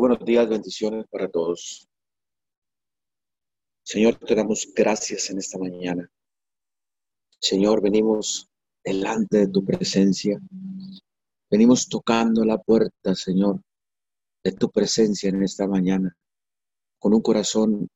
buenos 0.00 0.24
días, 0.24 0.48
bendiciones 0.48 1.04
para 1.10 1.28
todos. 1.28 1.86
Señor, 3.82 4.16
te 4.16 4.34
damos 4.34 4.66
gracias 4.74 5.28
en 5.28 5.36
esta 5.36 5.58
mañana. 5.58 6.10
Señor, 7.38 7.82
venimos 7.82 8.48
delante 8.82 9.40
de 9.40 9.48
tu 9.48 9.62
presencia. 9.62 10.40
Venimos 11.50 11.86
tocando 11.86 12.46
la 12.46 12.56
puerta, 12.56 13.14
Señor, 13.14 13.60
de 14.42 14.52
tu 14.52 14.70
presencia 14.70 15.28
en 15.28 15.42
esta 15.42 15.68
mañana, 15.68 16.16
con 16.98 17.12
un 17.12 17.20
corazón 17.20 17.86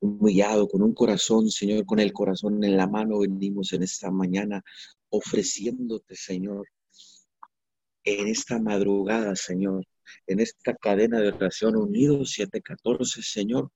humillado, 0.00 0.68
con 0.68 0.82
un 0.82 0.94
corazón, 0.94 1.50
Señor, 1.50 1.84
con 1.84 1.98
el 1.98 2.12
corazón 2.12 2.62
en 2.62 2.76
la 2.76 2.86
mano, 2.86 3.18
venimos 3.18 3.72
en 3.72 3.82
esta 3.82 4.12
mañana 4.12 4.62
ofreciéndote, 5.10 6.14
Señor, 6.14 6.68
en 8.04 8.28
esta 8.28 8.60
madrugada, 8.60 9.34
Señor, 9.34 9.84
en 10.26 10.40
esta 10.40 10.74
cadena 10.74 11.20
de 11.20 11.28
oración 11.28 11.76
unidos 11.76 12.32
714, 12.32 13.22
Señor, 13.22 13.70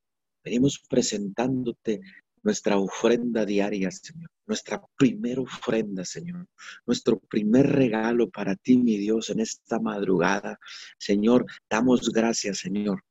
venimos 0.44 0.82
presentándote 0.88 2.00
nuestra 2.42 2.76
ofrenda 2.76 3.44
diaria, 3.44 3.90
Señor, 3.90 4.30
nuestra 4.46 4.82
primera 4.96 5.40
ofrenda, 5.40 6.04
Señor, 6.04 6.46
nuestro 6.86 7.18
primer 7.20 7.70
regalo 7.70 8.30
para 8.30 8.56
ti, 8.56 8.76
mi 8.76 8.96
Dios, 8.96 9.30
en 9.30 9.40
esta 9.40 9.78
madrugada. 9.78 10.58
Señor, 10.98 11.46
damos 11.70 12.10
gracias, 12.10 12.58
Señor, 12.58 13.04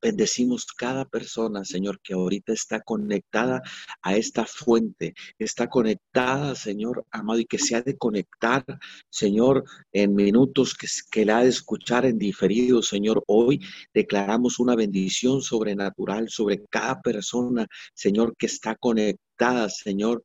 Bendecimos 0.00 0.66
cada 0.66 1.04
persona, 1.04 1.64
Señor, 1.64 2.00
que 2.00 2.14
ahorita 2.14 2.52
está 2.52 2.80
conectada 2.80 3.62
a 4.02 4.16
esta 4.16 4.44
fuente, 4.44 5.14
está 5.38 5.68
conectada, 5.68 6.54
Señor 6.54 7.04
amado, 7.10 7.40
y 7.40 7.46
que 7.46 7.58
se 7.58 7.76
ha 7.76 7.82
de 7.82 7.96
conectar, 7.96 8.64
Señor, 9.10 9.64
en 9.92 10.14
minutos 10.14 10.74
que, 10.74 10.86
que 11.10 11.24
la 11.24 11.38
ha 11.38 11.42
de 11.42 11.48
escuchar 11.48 12.04
en 12.04 12.18
diferido, 12.18 12.82
Señor. 12.82 13.22
Hoy 13.26 13.60
declaramos 13.94 14.58
una 14.58 14.76
bendición 14.76 15.42
sobrenatural 15.42 16.28
sobre 16.28 16.64
cada 16.66 17.00
persona, 17.00 17.66
Señor, 17.94 18.36
que 18.36 18.46
está 18.46 18.76
conectada, 18.76 19.68
Señor, 19.68 20.22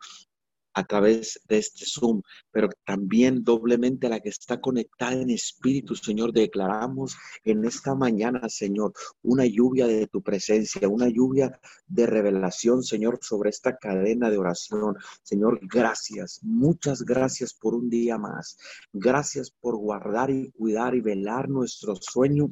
a 0.73 0.83
través 0.83 1.39
de 1.47 1.57
este 1.57 1.85
Zoom, 1.85 2.21
pero 2.51 2.69
también 2.85 3.43
doblemente 3.43 4.07
a 4.07 4.09
la 4.09 4.19
que 4.19 4.29
está 4.29 4.59
conectada 4.61 5.13
en 5.13 5.29
espíritu, 5.29 5.95
Señor. 5.95 6.31
Declaramos 6.31 7.15
en 7.43 7.65
esta 7.65 7.95
mañana, 7.95 8.47
Señor, 8.49 8.93
una 9.21 9.45
lluvia 9.45 9.87
de 9.87 10.07
tu 10.07 10.21
presencia, 10.21 10.87
una 10.87 11.09
lluvia 11.09 11.59
de 11.87 12.05
revelación, 12.05 12.83
Señor, 12.83 13.19
sobre 13.21 13.49
esta 13.49 13.77
cadena 13.77 14.29
de 14.29 14.37
oración. 14.37 14.95
Señor, 15.23 15.59
gracias, 15.63 16.39
muchas 16.43 17.03
gracias 17.03 17.53
por 17.53 17.75
un 17.75 17.89
día 17.89 18.17
más. 18.17 18.57
Gracias 18.93 19.51
por 19.51 19.75
guardar 19.77 20.29
y 20.29 20.51
cuidar 20.51 20.95
y 20.95 21.01
velar 21.01 21.49
nuestro 21.49 21.95
sueño 21.95 22.51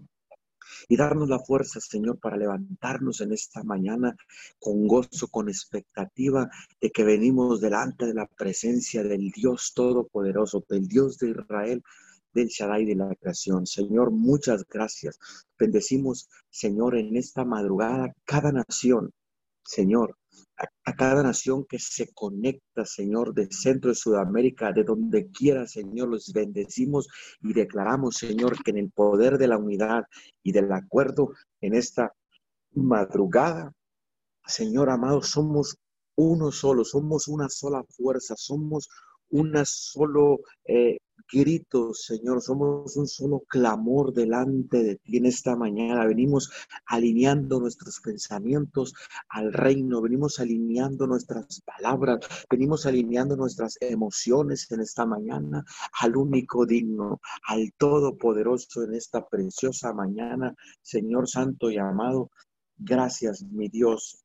y 0.88 0.98
darnos 0.98 1.30
la 1.30 1.40
fuerza, 1.40 1.80
Señor, 1.80 2.20
para 2.20 2.38
levantarnos 2.38 3.22
en 3.22 3.34
esta 3.34 3.64
mañana 3.64 4.16
con 4.60 4.88
gozo, 4.88 5.28
con 5.28 5.50
expectativa 5.50 6.50
de 6.82 6.92
que 6.92 7.04
venimos 7.04 7.62
delante 7.62 8.06
de 8.06 8.14
la 8.14 8.28
presencia 8.28 9.04
del 9.04 9.32
Dios 9.32 9.74
Todopoderoso, 9.74 10.64
del 10.70 10.88
Dios 10.88 11.18
de 11.18 11.30
Israel, 11.32 11.84
del 12.34 12.48
Shaddai 12.48 12.86
de 12.86 12.96
la 12.96 13.16
creación. 13.16 13.66
Señor, 13.66 14.12
muchas 14.12 14.66
gracias. 14.68 15.20
Bendecimos, 15.58 16.30
Señor, 16.50 16.98
en 16.98 17.16
esta 17.16 17.44
madrugada 17.46 18.14
cada 18.26 18.52
nación, 18.52 19.12
Señor, 19.64 20.19
a, 20.58 20.94
cada 20.94 21.24
nación 21.24 21.66
que 21.66 21.80
se 21.80 22.12
conecta, 22.14 22.86
Señor, 22.86 23.34
de 23.34 23.48
Centro 23.52 23.90
de 23.90 23.96
Sudamérica, 23.96 24.72
de 24.72 24.84
donde 24.84 25.30
quiera, 25.30 25.68
Señor, 25.68 26.10
los 26.10 26.32
bendecimos 26.34 27.08
y 27.42 27.54
declaramos, 27.54 28.18
Señor, 28.18 28.62
que 28.64 28.72
en 28.72 28.78
el 28.78 28.92
poder 28.92 29.38
de 29.38 29.48
la 29.48 29.58
unidad 29.58 30.04
y 30.44 30.52
del 30.52 30.72
acuerdo 30.72 31.34
en 31.62 31.76
esta 31.76 32.14
madrugada, 32.74 33.74
Señor 34.46 34.90
amado, 34.90 35.22
somos 35.22 35.78
uno 36.16 36.52
solo, 36.52 36.84
somos 36.84 37.28
una 37.28 37.48
sola 37.48 37.84
fuerza, 37.90 38.36
somos 38.36 38.90
una 39.30 39.66
solo 39.66 40.40
eh, 40.66 41.00
gritos, 41.32 42.06
Señor, 42.06 42.42
somos 42.42 42.96
un 42.98 43.08
solo 43.08 43.42
clamor 43.48 44.14
delante 44.14 44.84
de 44.84 44.96
ti 44.96 45.18
en 45.18 45.26
esta 45.26 45.56
mañana. 45.56 46.06
Venimos 46.06 46.52
alineando 46.86 47.60
nuestros 47.60 48.00
pensamientos 48.02 48.94
al 49.30 49.54
reino, 49.54 50.02
venimos 50.02 50.40
alineando 50.40 51.08
nuestras 51.08 51.62
palabras, 51.62 52.20
venimos 52.50 52.86
alineando 52.86 53.36
nuestras 53.36 53.78
emociones 53.80 54.70
en 54.72 54.82
esta 54.82 55.06
mañana 55.06 55.64
al 56.02 56.16
único 56.16 56.66
digno, 56.66 57.20
al 57.48 57.74
todopoderoso 57.78 58.84
en 58.84 58.96
esta 58.96 59.28
preciosa 59.28 59.94
mañana, 59.94 60.56
Señor 60.82 61.28
Santo 61.30 61.70
y 61.70 61.78
amado. 61.78 62.32
Gracias, 62.78 63.44
mi 63.44 63.68
Dios, 63.68 64.24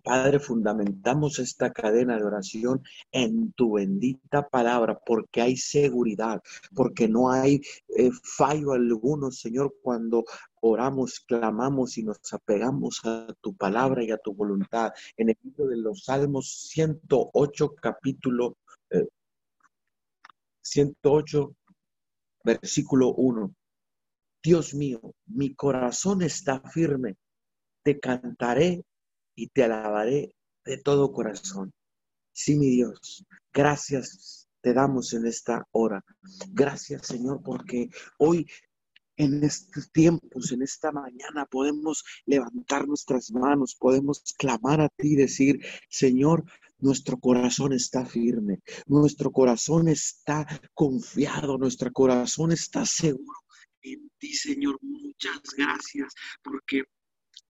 Padre, 0.00 0.40
fundamentamos 0.40 1.38
esta 1.38 1.72
cadena 1.72 2.16
de 2.16 2.24
oración 2.24 2.82
en 3.10 3.52
tu 3.52 3.74
bendita 3.74 4.48
palabra, 4.48 4.98
porque 4.98 5.42
hay 5.42 5.56
seguridad, 5.56 6.42
porque 6.74 7.08
no 7.08 7.30
hay 7.30 7.60
eh, 7.96 8.10
fallo 8.22 8.72
alguno, 8.72 9.30
Señor, 9.30 9.76
cuando 9.82 10.24
oramos, 10.60 11.20
clamamos 11.20 11.98
y 11.98 12.04
nos 12.04 12.20
apegamos 12.32 13.00
a 13.04 13.26
tu 13.40 13.54
palabra 13.54 14.02
y 14.02 14.10
a 14.10 14.18
tu 14.18 14.34
voluntad. 14.34 14.92
En 15.16 15.28
el 15.28 15.36
libro 15.42 15.66
de 15.66 15.76
los 15.76 16.04
Salmos 16.04 16.68
108, 16.70 17.74
capítulo 17.80 18.56
108, 20.62 21.50
eh, 21.50 21.74
versículo 22.44 23.14
1. 23.14 23.54
Dios 24.42 24.74
mío, 24.74 25.14
mi 25.26 25.54
corazón 25.54 26.22
está 26.22 26.60
firme, 26.60 27.16
te 27.84 28.00
cantaré 28.00 28.84
y 29.34 29.48
te 29.48 29.64
alabaré 29.64 30.34
de 30.64 30.78
todo 30.78 31.12
corazón. 31.12 31.72
Sí, 32.32 32.56
mi 32.56 32.70
Dios, 32.70 33.24
gracias 33.52 34.42
te 34.62 34.72
damos 34.72 35.12
en 35.12 35.26
esta 35.26 35.66
hora. 35.72 36.02
Gracias, 36.52 37.08
Señor, 37.08 37.42
porque 37.42 37.90
hoy 38.18 38.46
en 39.16 39.44
estos 39.44 39.90
tiempos, 39.92 40.52
en 40.52 40.62
esta 40.62 40.90
mañana, 40.90 41.44
podemos 41.46 42.04
levantar 42.24 42.88
nuestras 42.88 43.30
manos, 43.30 43.76
podemos 43.78 44.22
clamar 44.38 44.80
a 44.80 44.88
ti 44.88 45.12
y 45.12 45.16
decir, 45.16 45.60
Señor, 45.90 46.44
nuestro 46.78 47.18
corazón 47.18 47.72
está 47.72 48.06
firme, 48.06 48.60
nuestro 48.86 49.30
corazón 49.30 49.88
está 49.88 50.46
confiado, 50.74 51.58
nuestro 51.58 51.92
corazón 51.92 52.52
está 52.52 52.86
seguro 52.86 53.38
en 53.82 54.10
ti, 54.18 54.32
Señor. 54.32 54.78
Muchas 54.80 55.40
gracias 55.56 56.14
porque 56.42 56.84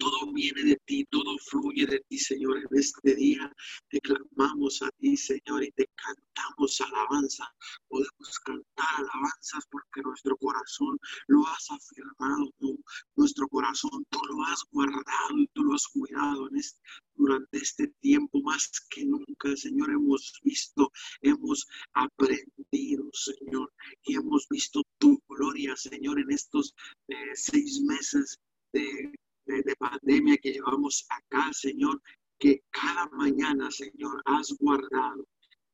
todo 0.02 0.34
viene 0.34 0.64
de 0.64 0.78
ti, 0.88 1.06
todo 1.12 1.38
fluye 1.38 1.86
de 1.86 2.00
ti, 2.10 2.18
Señor. 2.18 2.58
En 2.58 2.80
este 2.80 3.14
día 3.14 3.54
te 3.90 4.00
clamamos 4.00 4.82
a 4.82 4.90
ti, 4.98 5.16
Señor, 5.16 5.64
y 5.64 5.72
te 5.74 5.88
cantamos 5.96 6.82
alabanza. 6.82 7.46
Podemos 7.88 8.40
cantar 8.40 8.96
alabanzas 8.98 9.64
porque 9.70 10.02
nuestro 10.02 10.36
corazón 10.38 10.98
lo 11.28 11.46
has 11.46 11.70
afirmado 11.70 12.52
tú. 12.60 12.84
Nuestro 13.16 13.48
corazón 13.48 14.04
tú 14.10 14.20
lo 14.26 14.44
has 14.46 14.64
guardado 14.72 15.38
y 15.38 15.48
tú 15.54 15.66
lo 15.66 15.76
has 15.76 15.88
cuidado 15.88 16.50
en 16.50 16.58
este, 16.58 16.80
durante 17.14 17.58
este 17.60 17.88
tiempo 18.00 18.42
más 18.42 18.72
que 18.90 19.06
nunca, 19.06 19.56
Señor. 19.56 19.92
Hemos 19.92 20.34
visto, 20.44 20.92
hemos 21.22 21.68
aprendido, 21.94 23.08
Señor, 23.14 23.72
y 24.06 24.16
hemos 24.16 24.48
visto 24.50 24.82
tu 24.98 25.22
gloria, 25.30 25.76
Señor, 25.76 26.20
en 26.20 26.32
estos 26.32 26.74
eh, 27.08 27.36
seis 27.36 27.82
meses 27.84 28.40
de 28.74 29.14
de, 29.46 29.76
pandemia 29.76 30.38
que 30.38 30.54
llevamos 30.54 31.06
acá, 31.10 31.52
Señor, 31.54 32.02
que 32.40 32.64
cada 32.70 33.08
mañana, 33.10 33.70
Señor, 33.72 34.22
has 34.26 34.54
guardado. 34.60 35.26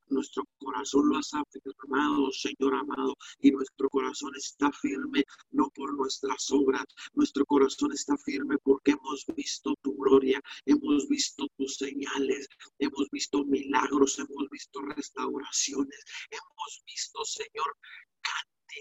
Nuestro 0.10 0.44
corazón 0.58 1.10
lo 1.10 1.18
has 1.18 1.34
afirmado, 1.34 2.32
Señor 2.32 2.76
amado, 2.76 3.16
y 3.40 3.52
nuestro 3.52 3.90
corazón 3.90 4.32
está 4.38 4.72
firme, 4.72 5.26
no 5.52 5.70
por 5.72 5.94
nuestras 5.94 6.50
obras, 6.52 6.86
nuestro 7.14 7.46
corazón 7.46 7.92
está 7.92 8.16
firme 8.18 8.58
porque 8.64 8.92
hemos 8.92 9.26
visto 9.36 9.76
tu 9.82 9.96
gloria, 9.98 10.42
hemos 10.66 11.10
visto 11.10 11.46
tus 11.58 11.76
señales, 11.76 12.48
hemos 12.80 13.10
visto 13.12 13.44
milagros, 13.44 14.18
hemos 14.18 14.50
visto 14.50 14.82
restauraciones, 14.82 16.06
hemos 16.32 16.82
visto, 16.86 17.26
Señor, 17.26 17.76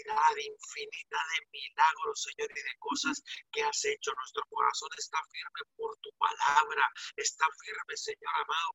infinita 0.05 1.19
de 1.19 1.47
milagros, 1.53 2.23
Señor, 2.23 2.51
y 2.51 2.63
de 2.63 2.77
cosas 2.79 3.23
que 3.53 3.63
has 3.63 3.85
hecho. 3.85 4.13
Nuestro 4.15 4.43
corazón 4.49 4.91
está 4.99 5.19
firme 5.31 5.63
por 5.77 5.97
tu 5.99 6.11
palabra, 6.19 6.91
está 7.17 7.47
firme, 7.65 7.97
Señor 7.97 8.35
amado, 8.35 8.71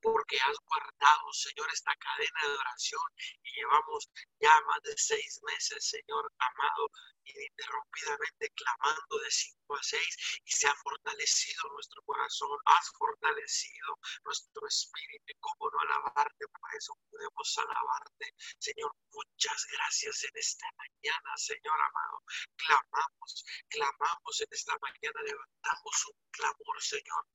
porque 0.00 0.38
has 0.40 0.56
guardado, 0.66 1.32
Señor, 1.32 1.68
esta 1.72 1.94
cadena 1.96 2.40
de 2.42 2.54
oración 2.54 3.02
y 3.42 3.54
llevamos 3.54 4.08
ya 4.40 4.60
más 4.62 4.80
de 4.82 4.94
seis 4.96 5.40
meses, 5.42 5.84
Señor 5.86 6.32
amado, 6.38 6.90
ininterrumpidamente 7.24 8.50
clamando 8.50 9.18
de 9.18 9.30
cinco 9.30 9.76
a 9.76 9.82
seis 9.82 10.40
y 10.44 10.50
se 10.52 10.68
ha 10.68 10.74
fortalecido 10.76 11.70
nuestro 11.72 12.02
corazón, 12.02 12.58
has 12.66 12.90
fortalecido 12.98 13.98
nuestro 14.24 14.66
espíritu 14.66 15.14
cómo 15.40 15.70
no 15.70 15.80
alabarte, 15.80 16.46
por 16.48 16.74
eso 16.74 16.96
podemos 17.10 17.58
alabarte. 17.58 18.34
Señor, 18.58 18.94
muchas 19.12 19.66
gracias 19.72 20.24
en 20.24 20.30
esta 20.34 20.66
mañana, 20.76 21.36
Señor 21.36 21.80
amado. 21.80 22.22
Clamamos, 22.56 23.44
clamamos 23.68 24.40
en 24.40 24.48
esta 24.50 24.78
mañana, 24.80 25.22
levantamos 25.22 26.06
un 26.06 26.30
clamor, 26.30 26.82
Señor. 26.82 27.26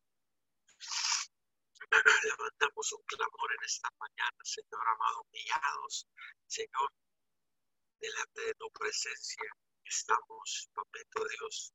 Levantamos 2.23 2.93
un 2.93 3.03
clamor 3.03 3.51
en 3.57 3.63
esta 3.65 3.89
mañana, 3.99 4.37
Señor 4.43 4.87
amado, 4.87 5.25
guiados, 5.31 6.07
Señor, 6.47 6.93
delante 7.99 8.41
de 8.41 8.53
tu 8.55 8.69
presencia. 8.71 9.49
Estamos, 9.85 10.69
papito 10.73 11.25
Dios, 11.25 11.73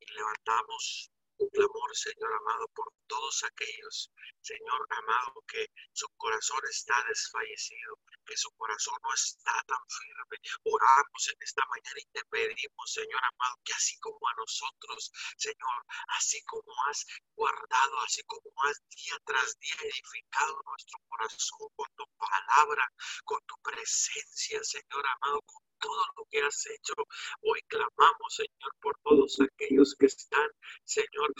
y 0.00 0.12
levantamos 0.12 1.10
un 1.38 1.48
clamor, 1.50 1.96
Señor 1.96 2.32
amado, 2.32 2.68
por 2.68 2.92
todos 3.06 3.44
aquellos, 3.44 4.12
Señor 4.40 4.86
amado, 4.90 5.42
que 5.46 5.70
su 5.92 6.08
corazón 6.16 6.60
está 6.70 7.04
desfallecido, 7.08 7.98
que 8.24 8.36
su 8.36 8.50
corazón 8.52 8.98
no 9.02 9.12
está 9.14 9.52
tan 9.66 9.78
firme. 9.88 10.38
Oramos 10.64 11.28
en 11.28 11.36
esta 11.40 11.64
mañana 11.66 12.00
y 12.00 12.06
te 12.06 12.24
pedimos, 12.24 12.92
Señor 12.92 13.22
amado, 13.24 13.56
que 13.64 13.72
así 13.74 13.98
como 14.00 14.18
a 14.28 14.34
nosotros, 14.34 15.12
Señor, 15.36 15.84
así 16.18 16.42
como 16.44 16.72
has 16.88 17.04
guardado, 17.34 18.00
así 18.00 18.22
como 18.24 18.50
has 18.64 18.80
día 18.88 19.18
tras 19.24 19.58
día 19.58 19.76
edificado 19.82 20.60
nuestro 20.64 20.98
corazón 21.08 21.68
con 21.76 21.88
tu 21.96 22.04
palabra, 22.16 22.92
con 23.24 23.40
tu 23.46 23.54
presencia, 23.62 24.62
Señor 24.64 25.06
amado, 25.06 25.42
con 25.42 25.65
todo 25.80 26.02
lo 26.16 26.24
que 26.30 26.40
has 26.40 26.66
hecho. 26.66 26.94
Hoy 27.42 27.60
clamamos, 27.68 28.34
Señor, 28.34 28.72
por 28.80 28.98
todos 29.02 29.38
aquellos 29.40 29.94
que 29.94 30.06
están, 30.06 30.50
Señor, 30.84 31.32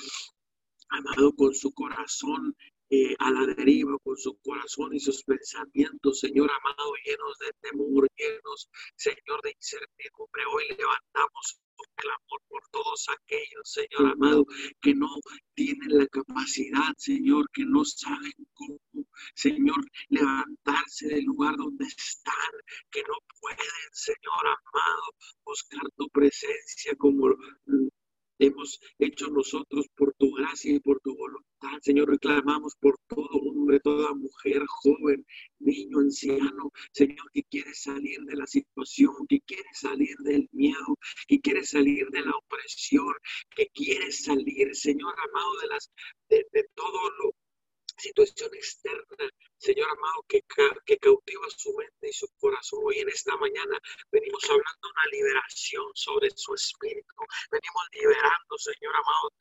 amado 0.90 1.34
con 1.34 1.54
su 1.54 1.72
corazón 1.72 2.56
eh, 2.88 3.16
a 3.18 3.32
la 3.32 3.46
deriva 3.46 3.98
con 3.98 4.16
su 4.16 4.38
corazón 4.38 4.94
y 4.94 5.00
sus 5.00 5.24
pensamientos, 5.24 6.20
Señor 6.20 6.48
amado, 6.50 6.92
llenos 7.04 7.36
de 7.38 7.52
temor, 7.60 8.08
llenos, 8.16 8.70
Señor, 8.94 9.42
de 9.42 9.50
incertidumbre. 9.50 10.44
Hoy 10.52 10.68
levantamos 10.68 11.58
un 11.78 11.94
clamor 11.94 12.42
por 12.48 12.62
todos 12.70 13.06
aquellos, 13.08 13.70
Señor 13.70 14.12
amado, 14.12 14.46
que 14.80 14.94
no 14.94 15.08
tienen 15.54 15.98
la 15.98 16.06
capacidad, 16.06 16.94
Señor, 16.96 17.48
que 17.52 17.64
no 17.64 17.84
saben 17.84 18.32
cómo, 18.54 19.06
Señor, 19.34 19.84
levantarse 20.08 21.08
del 21.08 21.24
lugar 21.24 21.56
donde 21.56 21.84
están, 21.84 22.52
que 22.90 23.02
no 23.02 23.14
pueden, 23.40 23.90
Señor 23.92 24.46
amado, 24.46 25.02
buscar 25.44 25.82
tu 25.96 26.08
presencia 26.10 26.94
como 26.96 27.28
hemos 28.38 28.80
hecho 28.98 29.28
nosotros 29.28 29.86
por 29.96 30.14
tu 30.14 30.32
gracia 30.32 30.72
y 30.72 30.80
por 30.80 31.00
tu 31.00 31.16
voluntad. 31.16 31.46
Señor, 31.82 32.10
reclamamos 32.10 32.74
por 32.80 32.98
todo 33.08 33.28
hombre, 33.30 33.80
toda 33.80 34.14
mujer, 34.14 34.62
joven, 34.66 35.26
niño, 35.58 36.00
anciano, 36.00 36.70
Señor, 36.92 37.30
que 37.32 37.42
quiere 37.44 37.74
salir 37.74 38.20
de 38.20 38.36
la 38.36 38.46
situación, 38.46 39.14
que 39.28 39.40
quiere 39.40 39.68
salir 39.72 40.16
del 40.18 40.48
miedo, 40.52 40.98
que 41.26 41.40
quiere 41.40 41.64
salir 41.64 42.08
de 42.10 42.20
la 42.20 42.32
opresión, 42.36 43.14
que 43.54 43.68
quiere 43.74 44.12
salir, 44.12 44.74
Señor 44.74 45.14
amado, 45.28 45.60
de 45.62 45.66
las 45.68 45.90
de, 46.28 46.64
todo 46.74 47.10
lo 47.22 47.34
situación 47.96 48.50
externa, 48.54 49.30
Señor 49.58 49.88
amado, 49.90 50.24
que, 50.28 50.42
que 50.84 50.98
cautiva 50.98 51.46
su 51.56 51.72
mente 51.74 52.08
y 52.08 52.12
su 52.12 52.28
corazón. 52.38 52.80
Hoy 52.84 52.98
en 53.00 53.08
esta 53.08 53.36
mañana 53.36 53.78
venimos 54.10 54.42
hablando 54.44 54.80
de 54.82 54.90
una 54.90 55.06
liberación 55.10 55.84
sobre 55.94 56.30
su 56.34 56.54
espíritu. 56.54 57.14
Venimos 57.50 57.82
liberando, 57.92 58.58
Señor 58.58 58.94
amado, 58.94 59.32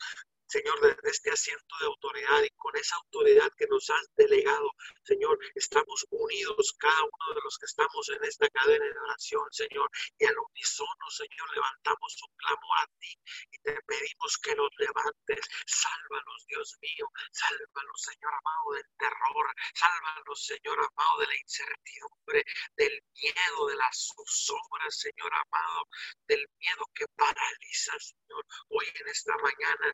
Señor, 0.48 0.80
desde 0.80 1.10
este 1.10 1.32
asiento 1.32 1.76
de 1.80 1.88
autoridad 1.88 2.44
y 2.44 2.50
con 2.52 2.76
esa 2.78 2.96
autoridad 2.98 3.52
que 3.58 3.68
nos 3.68 3.90
has 3.90 4.16
delegado, 4.16 4.72
Señor, 5.04 5.40
estamos 5.56 6.06
unidos 6.12 6.76
cada 6.78 7.02
uno 7.02 7.36
de 7.36 7.42
los 7.44 7.58
que 7.58 7.66
estamos 7.66 8.10
en 8.10 8.24
esta 8.24 8.48
cadena 8.50 8.86
de 8.86 9.00
oración, 9.00 9.48
Señor, 9.52 9.90
y 10.18 10.26
al 10.26 10.38
unísono, 10.38 11.10
Señor, 11.10 11.50
levantamos 11.54 12.18
un 12.28 12.36
clamor 12.38 12.78
a 12.80 12.88
ti 13.00 13.20
y 13.52 13.58
te 13.60 13.82
pedimos 13.88 14.38
que 14.38 14.56
nos 14.56 14.70
levantes. 14.78 15.48
Sálvanos, 15.66 16.46
Dios 16.48 16.78
mío, 16.82 17.10
sálvanos, 17.32 18.02
Señor 18.02 18.34
amado, 18.34 18.74
del 18.74 18.90
terror, 18.98 19.56
sálvanos, 19.74 20.46
Señor 20.46 20.80
amado, 20.80 21.20
de 21.20 21.28
la 21.28 21.38
incertidumbre, 21.38 22.46
del 22.78 23.04
miedo, 23.14 23.68
de 23.68 23.76
las 23.78 24.14
zozobras, 24.14 25.00
Señor 25.00 25.34
amado, 25.34 25.88
del 26.28 26.48
miedo 26.60 26.86
que 26.94 27.08
paraliza, 27.16 27.98
Señor. 28.00 28.46
Hoy 28.70 28.86
en 28.94 29.08
esta 29.08 29.36
mañana 29.38 29.94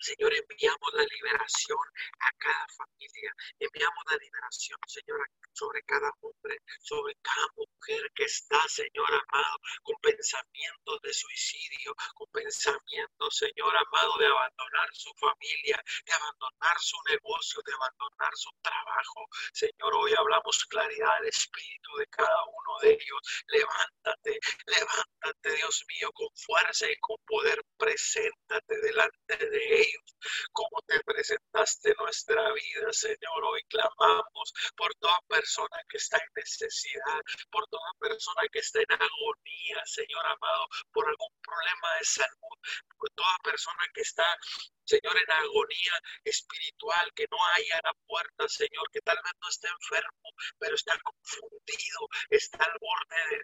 Señor, 0.00 0.32
enviamos 0.32 0.94
la 0.94 1.02
liberación 1.02 1.78
a 2.20 2.32
cada 2.38 2.66
familia, 2.68 3.34
enviamos 3.58 4.04
la 4.10 4.16
liberación, 4.16 4.78
Señor, 4.86 5.28
sobre 5.52 5.82
cada 5.82 6.12
hombre, 6.20 6.56
sobre 6.80 7.16
cada 7.20 7.46
mujer 7.56 8.12
que 8.14 8.24
está, 8.24 8.60
Señor 8.68 9.08
amado, 9.10 9.58
con 9.82 9.96
pensamientos 10.00 11.00
de 11.02 11.12
suicidio, 11.12 11.94
con 12.14 12.28
pensamientos, 12.30 13.36
Señor 13.36 13.76
amado, 13.76 14.18
de 14.18 14.26
abandonar 14.26 14.88
su 14.92 15.10
familia, 15.14 15.82
de 16.06 16.12
abandonar 16.12 16.78
su 16.78 16.96
negocio, 17.08 17.60
de 17.66 17.72
abandonar 17.74 18.32
su 18.36 18.50
trabajo. 18.62 19.26
Señor, 19.52 19.94
hoy 19.96 20.14
hablamos 20.16 20.64
claridad 20.66 21.18
del 21.18 21.28
espíritu 21.28 21.96
de 21.98 22.06
cada 22.06 22.44
uno 22.46 22.78
de 22.82 22.92
ellos. 22.92 23.44
Levántate, 23.48 24.38
levántate, 24.66 25.52
Dios 25.56 25.84
mío, 25.88 26.12
con 26.12 26.28
fuerza 26.36 26.88
y 26.88 26.96
con 27.00 27.16
poder, 27.26 27.60
preséntate 27.76 28.80
delante 28.80 29.36
de 29.36 29.80
ellos 29.80 29.87
como 30.52 30.80
te 30.86 31.00
presentaste 31.04 31.94
nuestra 31.98 32.52
vida, 32.52 32.92
Señor. 32.92 33.44
Hoy 33.44 33.62
clamamos 33.68 34.52
por 34.76 34.94
toda 34.96 35.18
persona 35.28 35.76
que 35.88 35.98
está 35.98 36.18
en 36.18 36.32
necesidad, 36.36 37.20
por 37.50 37.66
toda 37.68 37.92
persona 37.98 38.42
que 38.52 38.60
está 38.60 38.80
en 38.80 38.92
agonía, 38.92 39.82
Señor 39.86 40.26
amado, 40.26 40.66
por 40.92 41.08
algún 41.08 41.32
problema 41.42 41.94
de 41.98 42.04
salud, 42.04 42.58
por 42.98 43.10
toda 43.10 43.38
persona 43.42 43.84
que 43.94 44.02
está 44.02 44.36
Señor, 44.88 45.16
en 45.18 45.30
agonía 45.30 45.92
espiritual, 46.24 47.12
que 47.14 47.26
no 47.30 47.36
haya 47.54 47.78
la 47.84 47.92
puerta, 48.06 48.48
Señor, 48.48 48.90
que 48.90 49.02
tal 49.02 49.18
vez 49.22 49.32
no 49.42 49.48
esté 49.50 49.68
enfermo, 49.68 50.30
pero 50.58 50.74
está 50.74 50.98
confundido, 51.00 52.08
está 52.30 52.64
al 52.64 52.72
borde 52.80 53.36
de, 53.36 53.42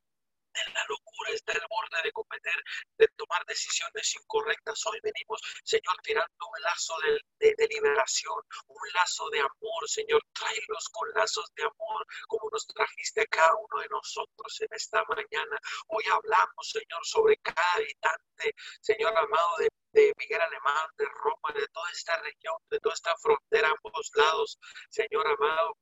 en 0.67 0.75
la 0.75 0.85
locura, 0.89 1.31
está 1.31 1.53
el 1.53 1.63
borde 1.69 2.03
de 2.03 2.13
cometer, 2.13 2.65
de 2.99 3.09
tomar 3.17 3.45
decisiones 3.47 4.15
incorrectas. 4.17 4.81
Hoy 4.87 4.99
venimos, 5.03 5.41
Señor, 5.65 5.97
tirando 6.03 6.47
un 6.47 6.63
lazo 6.63 6.95
de, 7.39 7.55
de, 7.57 7.67
liberación, 7.69 8.37
un 8.69 8.89
lazo 8.95 9.29
de 9.31 9.41
amor, 9.41 9.89
Señor. 9.89 10.23
Tráelos 10.33 10.89
con 10.93 11.09
lazos 11.15 11.51
de 11.57 11.65
amor, 11.65 12.07
como 12.29 12.49
nos 12.51 12.67
trajiste 12.67 13.23
a 13.23 13.27
cada 13.27 13.55
uno 13.55 13.83
de 13.83 13.89
nosotros 13.89 14.61
en 14.61 14.69
esta 14.71 15.05
mañana. 15.09 15.59
Hoy 15.89 16.05
hablamos, 16.11 16.71
Señor, 16.71 17.05
sobre 17.05 17.37
cada 17.39 17.73
habitante, 17.75 18.55
Señor 18.81 19.17
amado, 19.17 19.57
de 19.59 19.69
de 19.95 20.13
Miguel 20.19 20.41
Alemán, 20.41 20.89
de 20.99 21.05
Roma, 21.05 21.55
de 21.55 21.69
toda 21.69 21.89
esta 21.93 22.21
región, 22.21 22.57
de 22.69 22.81
toda 22.81 22.95
esta 22.95 23.17
frontera, 23.17 23.73
ambos 23.85 24.11
lados, 24.15 24.59
Señor 24.91 25.25
amado, 25.25 25.77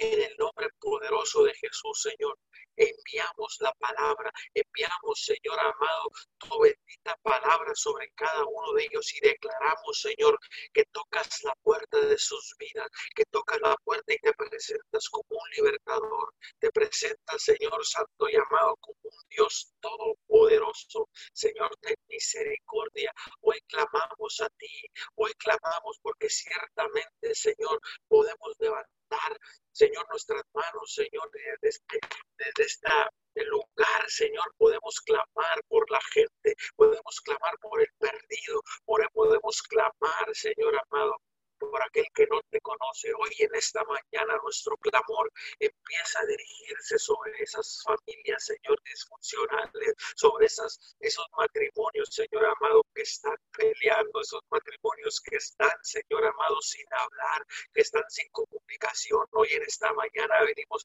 en 0.00 0.22
el 0.22 0.36
nombre 0.38 0.68
poderoso 0.80 1.44
de 1.44 1.54
Jesús, 1.54 2.02
Señor 2.02 2.36
enviamos 2.80 3.56
la 3.60 3.72
palabra, 3.74 4.30
enviamos, 4.54 5.24
Señor 5.24 5.60
amado, 5.60 6.10
tu 6.38 6.60
bendita 6.60 7.16
palabra 7.22 7.72
sobre 7.74 8.10
cada 8.14 8.44
uno 8.46 8.72
de 8.72 8.84
ellos 8.84 9.14
y 9.14 9.20
declaramos, 9.20 10.00
Señor, 10.00 10.38
que 10.72 10.84
tocas 10.86 11.42
la 11.44 11.54
puerta 11.62 12.00
de 12.00 12.16
sus 12.16 12.54
vidas, 12.58 12.88
que 13.14 13.24
tocas 13.30 13.60
la 13.60 13.76
puerta 13.84 14.14
y 14.14 14.18
te 14.18 14.32
presentas 14.32 15.08
como 15.10 15.26
un 15.28 15.50
libertador, 15.56 16.34
te 16.58 16.70
presentas, 16.70 17.42
Señor 17.42 17.84
Santo 17.84 18.28
y 18.30 18.36
amado, 18.36 18.76
como 18.80 18.98
un 19.04 19.28
Dios 19.28 19.72
todopoderoso, 19.80 21.08
Señor, 21.32 21.70
de 21.82 21.96
misericordia. 22.08 23.12
Hoy 23.42 23.60
clamamos 23.68 24.40
a 24.40 24.48
ti, 24.50 24.86
hoy 25.16 25.32
clamamos 25.34 25.98
porque 26.02 26.30
ciertamente, 26.30 27.34
Señor, 27.34 27.78
podemos 28.08 28.56
levantar 28.58 28.99
Señor, 29.72 30.06
nuestras 30.10 30.42
manos, 30.52 30.92
Señor, 30.92 31.30
desde 31.32 31.68
este, 31.68 32.00
desde 32.36 32.64
esta 32.64 33.10
lugar, 33.46 34.08
Señor, 34.08 34.54
podemos 34.58 35.00
clamar 35.00 35.64
por 35.68 35.90
la 35.90 36.00
gente, 36.12 36.54
podemos 36.76 37.20
clamar 37.20 37.58
por 37.60 37.80
el 37.80 37.88
perdido, 37.98 38.62
podemos 39.12 39.62
clamar, 39.62 40.34
Señor 40.34 40.74
amado, 40.90 41.16
por 41.58 41.82
aquel 41.82 42.06
que 42.14 42.26
no 42.26 42.40
te 42.50 42.60
conoce. 42.60 43.12
Hoy 43.14 43.30
en 43.38 43.54
esta 43.54 43.82
mañana 43.84 44.38
nuestro 44.42 44.76
clamor 44.78 45.30
empieza 45.58 46.20
a 46.20 46.26
sobre 46.98 47.32
esas 47.38 47.82
familias, 47.84 48.44
Señor, 48.44 48.80
disfuncionales, 48.84 49.94
sobre 50.16 50.46
esas, 50.46 50.96
esos 51.00 51.26
matrimonios, 51.36 52.08
Señor 52.10 52.46
amado, 52.46 52.82
que 52.94 53.02
están 53.02 53.36
peleando, 53.56 54.20
esos 54.20 54.42
matrimonios 54.50 55.20
que 55.20 55.36
están, 55.36 55.72
Señor 55.82 56.24
amado, 56.24 56.60
sin 56.62 56.86
hablar, 56.92 57.46
que 57.72 57.82
están 57.82 58.04
sin 58.08 58.28
comunicación. 58.30 59.26
Hoy 59.32 59.48
en 59.52 59.62
esta 59.62 59.92
mañana 59.92 60.42
venimos 60.44 60.84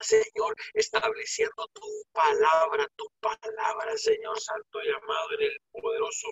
Señor, 0.00 0.56
estableciendo 0.72 1.68
tu 1.74 1.86
palabra, 2.12 2.88
tu 2.96 3.06
palabra, 3.20 3.96
Señor 3.98 4.40
Santo 4.40 4.82
y 4.82 4.88
amado, 4.88 5.28
en 5.38 5.42
el 5.42 5.60
poderoso 5.70 6.28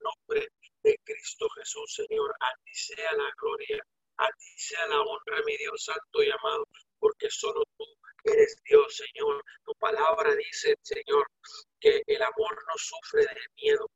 nombre 0.00 0.48
de 0.82 0.98
Cristo 1.02 1.48
Jesús, 1.56 1.94
Señor. 1.94 2.34
A 2.40 2.52
ti 2.62 2.74
sea 2.74 3.12
la 3.14 3.30
gloria, 3.40 3.82
a 4.18 4.28
ti 4.32 4.58
sea 4.58 4.86
la 4.88 5.00
honra, 5.00 5.42
mi 5.46 5.56
Dios 5.56 5.82
Santo 5.82 6.22
y 6.22 6.30
amado, 6.30 6.68
porque 6.98 7.30
solo 7.30 7.62
tú 7.78 7.84
eres 8.30 8.56
Dios, 8.64 8.96
Señor. 8.96 9.44
Tu 9.64 9.74
palabra 9.74 10.34
dice, 10.34 10.76
Señor, 10.82 11.30
que 11.80 12.02
el 12.06 12.22
amor 12.22 12.64
no 12.66 12.74
sufre 12.76 13.22
de 13.22 13.40
miedo, 13.62 13.90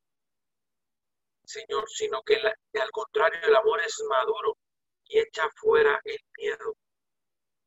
Señor, 1.44 1.84
sino 1.90 2.22
que 2.22 2.36
al 2.36 2.90
contrario, 2.92 3.40
el 3.42 3.56
amor 3.56 3.80
es 3.80 4.00
maduro 4.08 4.56
y 5.04 5.18
echa 5.18 5.48
fuera 5.56 6.00
el 6.04 6.20
miedo 6.38 6.76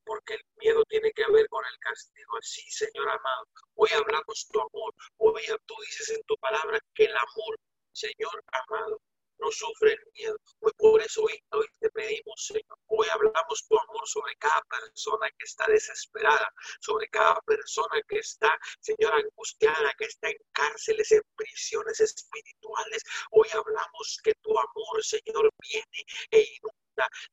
porque 0.05 0.35
el 0.35 0.41
miedo 0.57 0.83
tiene 0.85 1.11
que 1.11 1.23
ver 1.31 1.47
con 1.49 1.63
el 1.65 1.79
castigo. 1.79 2.37
Así, 2.37 2.61
Señor 2.69 3.09
amado, 3.09 3.47
hoy 3.75 3.89
hablamos 3.93 4.47
tu 4.51 4.59
amor. 4.59 4.93
Hoy 5.17 5.43
tú 5.65 5.75
dices 5.85 6.09
en 6.11 6.23
tu 6.23 6.35
palabra 6.37 6.79
que 6.93 7.05
el 7.05 7.15
amor, 7.15 7.59
Señor 7.91 8.43
amado, 8.51 9.01
no 9.39 9.51
sufre 9.51 9.93
el 9.93 9.99
miedo. 10.13 10.37
Hoy 10.59 10.71
por 10.77 11.01
eso 11.01 11.23
hoy, 11.23 11.39
hoy 11.51 11.65
te 11.79 11.89
pedimos, 11.89 12.45
Señor, 12.45 12.77
hoy 12.87 13.07
hablamos 13.11 13.65
tu 13.67 13.77
amor 13.77 14.07
sobre 14.07 14.35
cada 14.37 14.61
persona 14.61 15.29
que 15.37 15.45
está 15.45 15.65
desesperada, 15.67 16.47
sobre 16.79 17.07
cada 17.09 17.39
persona 17.41 18.01
que 18.07 18.19
está, 18.19 18.57
Señor, 18.79 19.13
angustiada, 19.13 19.93
que 19.97 20.05
está 20.05 20.29
en 20.29 20.37
cárceles, 20.51 21.11
en 21.11 21.21
prisiones 21.35 21.99
espirituales. 21.99 23.03
Hoy 23.31 23.47
hablamos 23.53 24.19
que 24.23 24.33
tu 24.41 24.51
amor, 24.51 25.03
Señor, 25.03 25.49
viene 25.61 26.05
e 26.31 26.41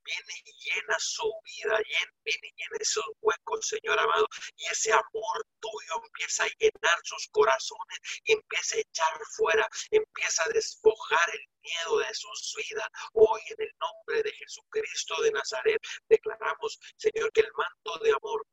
viene 0.05 0.35
y 0.45 0.53
llena 0.53 0.97
su 0.99 1.31
vida, 1.45 1.79
viene 2.25 2.49
y 2.49 2.55
llena 2.57 2.77
esos 2.81 3.05
huecos, 3.21 3.67
Señor 3.67 3.99
amado, 3.99 4.27
y 4.57 4.67
ese 4.67 4.93
amor 4.93 5.47
tuyo 5.61 6.03
empieza 6.05 6.45
a 6.45 6.49
llenar 6.59 6.99
sus 7.05 7.29
corazones, 7.31 7.99
empieza 8.25 8.77
a 8.77 8.81
echar 8.81 9.21
fuera, 9.37 9.69
empieza 9.91 10.45
a 10.45 10.49
despojar 10.49 11.31
el 11.31 11.47
miedo 11.63 11.99
de 11.99 12.15
sus 12.15 12.55
vidas. 12.57 12.89
Hoy 13.13 13.41
en 13.51 13.67
el 13.67 13.75
nombre 13.79 14.23
de 14.23 14.33
Jesucristo 14.33 15.21
de 15.23 15.33
Nazaret 15.33 15.81
declaramos, 16.09 16.79
Señor, 16.97 17.33
que 17.33 17.41
el 17.41 17.53
manto 17.57 17.99
de 18.05 18.11
amor 18.11 18.47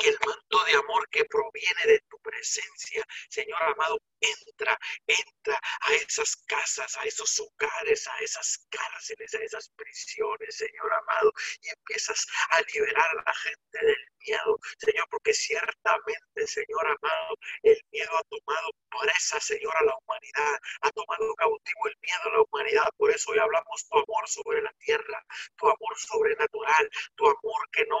que 0.00 0.08
el 0.08 0.18
manto 0.24 0.64
de 0.64 0.74
amor 0.74 1.08
que 1.10 1.24
proviene 1.24 1.86
de 1.86 2.00
tu 2.08 2.18
presencia, 2.20 3.04
Señor 3.28 3.62
amado, 3.62 3.98
entra, 4.20 4.78
entra 5.06 5.60
a 5.82 5.94
esas 5.94 6.36
casas, 6.46 6.96
a 6.96 7.04
esos 7.04 7.40
hogares, 7.40 8.06
a 8.08 8.18
esas 8.18 8.66
cárceles, 8.70 9.34
a 9.34 9.38
esas 9.38 9.68
prisiones, 9.70 10.56
Señor 10.56 10.92
amado, 10.92 11.32
y 11.62 11.68
empiezas 11.68 12.26
a 12.50 12.60
liberar 12.74 13.10
a 13.10 13.22
la 13.26 13.34
gente 13.34 13.86
del 13.86 14.06
miedo, 14.20 14.58
Señor, 14.78 15.06
porque 15.10 15.32
ciertamente, 15.32 16.46
Señor 16.46 16.86
amado, 16.86 17.36
el 17.62 17.80
miedo 17.92 18.16
ha 18.16 18.22
tomado 18.24 18.70
presa, 19.00 19.40
Señor, 19.40 19.76
a 19.76 19.84
la 19.84 19.96
humanidad, 19.98 20.58
ha 20.82 20.90
tomado 20.90 21.34
cautivo 21.34 21.88
el 21.88 21.96
miedo 22.00 22.20
a 22.24 22.30
la 22.30 22.42
humanidad, 22.42 22.88
por 22.96 23.10
eso 23.10 23.30
hoy 23.30 23.38
hablamos 23.38 23.88
tu 23.88 23.98
amor 23.98 24.28
sobre 24.28 24.62
la 24.62 24.72
tierra, 24.78 25.24
tu 25.56 25.66
amor 25.66 25.98
sobrenatural, 25.98 26.90
tu 27.14 27.26
amor 27.26 27.70
que 27.72 27.84
no 27.86 27.98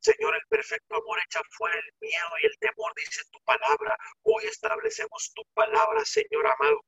Señor, 0.00 0.34
el 0.34 0.46
perfecto 0.48 0.96
amor 0.96 1.18
echa 1.26 1.40
fuera 1.50 1.76
el 1.76 1.94
miedo 2.00 2.30
y 2.42 2.46
el 2.46 2.58
temor, 2.58 2.92
dice 2.96 3.22
tu 3.30 3.38
palabra. 3.44 3.96
Hoy 4.22 4.44
establecemos 4.44 5.32
tu 5.34 5.42
palabra, 5.54 6.04
Señor 6.04 6.46
amado. 6.46 6.80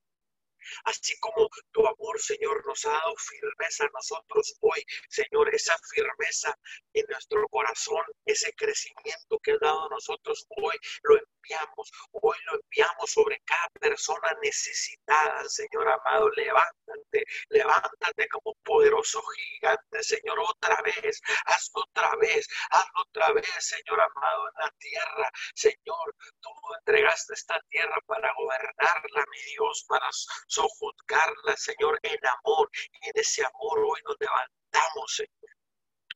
Así 0.84 1.18
como 1.20 1.48
tu 1.72 1.86
amor, 1.86 2.20
Señor, 2.20 2.64
nos 2.66 2.84
ha 2.84 2.90
dado 2.90 3.14
firmeza 3.16 3.84
a 3.84 3.90
nosotros 3.92 4.54
hoy, 4.60 4.84
Señor, 5.08 5.54
esa 5.54 5.76
firmeza 5.94 6.56
en 6.92 7.06
nuestro 7.08 7.46
corazón, 7.48 8.04
ese 8.24 8.52
crecimiento 8.54 9.38
que 9.42 9.52
ha 9.52 9.58
dado 9.60 9.86
a 9.86 9.90
nosotros 9.90 10.46
hoy, 10.56 10.76
lo 11.02 11.16
enviamos, 11.16 11.90
hoy 12.12 12.36
lo 12.46 12.60
enviamos 12.60 13.10
sobre 13.10 13.40
cada 13.44 13.68
persona 13.80 14.36
necesitada, 14.42 15.48
Señor 15.48 15.88
amado. 15.88 16.30
Levántate, 16.30 17.24
levántate 17.48 18.28
como 18.28 18.54
poderoso 18.64 19.20
gigante, 19.22 20.02
Señor, 20.02 20.38
otra 20.40 20.80
vez, 20.82 21.20
hazlo 21.46 21.82
otra 21.88 22.16
vez, 22.16 22.46
hazlo 22.70 23.02
otra 23.08 23.32
vez, 23.32 23.48
Señor 23.58 24.00
amado, 24.00 24.48
en 24.48 24.64
la 24.64 24.70
tierra. 24.78 25.30
Señor, 25.54 26.16
tú 26.40 26.50
entregaste 26.78 27.34
esta 27.34 27.60
tierra 27.68 27.96
para 28.06 28.32
gobernarla, 28.34 29.24
mi 29.30 29.42
Dios, 29.52 29.84
para 29.88 30.08
sojuzgarla, 30.52 31.56
Señor, 31.56 31.98
en 32.02 32.18
amor. 32.26 32.70
En 33.02 33.12
ese 33.14 33.42
amor 33.44 33.78
hoy 33.78 34.00
nos 34.06 34.16
levantamos, 34.20 35.14
Señor. 35.16 35.61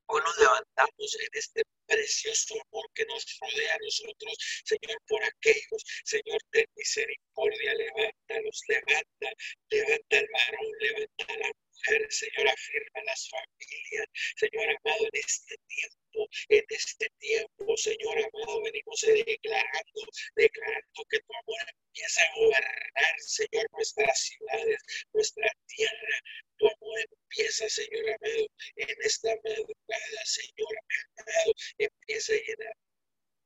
Hoy 0.09 0.21
nos 0.23 0.37
levantamos 0.37 1.17
en 1.19 1.27
este 1.33 1.63
precioso 1.85 2.55
amor 2.71 2.85
que 2.93 3.05
nos 3.07 3.25
rodea 3.41 3.75
a 3.75 3.77
nosotros, 3.79 4.63
Señor, 4.63 4.97
por 5.05 5.21
aquellos, 5.21 5.83
Señor, 6.05 6.39
de 6.53 6.65
misericordia, 6.77 7.73
levántalos, 7.73 8.63
levanta, 8.69 9.29
levanta 9.69 10.17
el 10.17 10.27
varón, 10.31 10.71
levanta 10.79 11.25
la 11.39 11.51
mujer, 11.51 12.07
Señor, 12.09 12.47
afirma 12.47 13.03
las 13.05 13.29
familias, 13.29 14.07
Señor 14.37 14.77
amado, 14.79 15.03
en 15.11 15.19
este 15.19 15.55
tiempo, 15.67 16.29
en 16.47 16.65
este 16.69 17.07
tiempo, 17.19 17.77
Señor 17.77 18.17
amado, 18.17 18.61
venimos 18.63 19.01
declarando, 19.01 20.01
declarando 20.37 21.05
que 21.09 21.19
tu 21.19 21.33
amor 21.33 21.59
empieza 21.67 22.21
a 22.21 22.35
gobernar, 22.35 23.19
Señor, 23.19 23.67
nuestras 23.73 24.19
ciudades, 24.19 24.81
nuestra 25.11 25.51
tierra, 25.67 26.21
tu 26.57 26.67
amor 26.67 26.99
empieza, 26.99 27.69
Señor 27.69 28.09
amado, 28.09 28.47
en 28.75 28.97
esta 29.03 29.29
madrugada, 29.43 30.25
Señor 30.25 30.75
amado, 31.17 31.53
empieza 31.77 32.33
a 32.33 32.37
llenar 32.37 32.77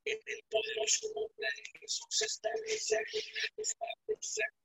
en 0.05 0.19
el 0.25 0.43
poderoso 0.49 1.07
nombre 1.13 1.47
de 1.55 1.79
Jesús 1.79 2.21
establece 2.21 2.97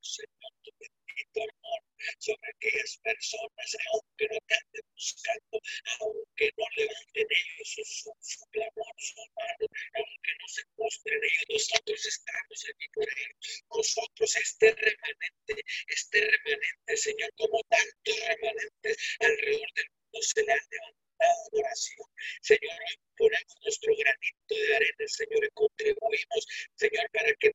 Señor, 0.00 0.52
tu 0.62 0.70
bendito 0.78 1.40
amor 1.42 1.80
sobre 2.18 2.50
aquellas 2.54 2.96
personas, 3.02 3.76
aunque 3.92 4.28
no 4.30 4.38
te 4.46 4.54
anden 4.54 4.86
buscando, 4.94 5.60
aunque 6.00 6.50
no 6.56 6.64
levanten 6.76 7.26
ellos 7.30 7.68
su, 7.68 7.84
su, 7.84 8.12
su 8.20 8.46
clamor, 8.50 8.94
su 8.98 9.20
mano, 9.34 9.66
aunque 9.94 10.32
no 10.40 10.48
se 10.48 10.62
postren 10.76 11.20
ellos, 11.22 11.68
nosotros 11.70 12.06
estamos 12.06 12.64
aquí 12.70 12.88
por 12.94 13.04
ellos. 13.04 13.64
Nosotros, 13.74 14.36
este 14.36 14.72
remanente, 14.72 15.64
este 15.88 16.20
remanente, 16.20 16.96
Señor, 16.96 17.30
como 17.36 17.62
tantos 17.68 18.16
remanentes 18.28 18.96
alrededor 19.20 19.72
del 19.74 19.86
mundo 19.90 20.22
se 20.22 20.42
le 20.44 20.52
han 20.52 20.66
levantado 20.70 21.06
oración. 21.52 22.06
Señor, 22.42 22.78
hoy 22.88 22.96
ponemos 23.16 23.54
nuestro 23.62 23.96
granito 23.96 24.54
de 24.54 24.76
arena, 24.76 25.06
Señor, 25.06 25.44
y 25.44 25.50
contribuimos, 25.54 26.46
Señor, 26.76 27.10
para 27.12 27.34
que 27.34 27.52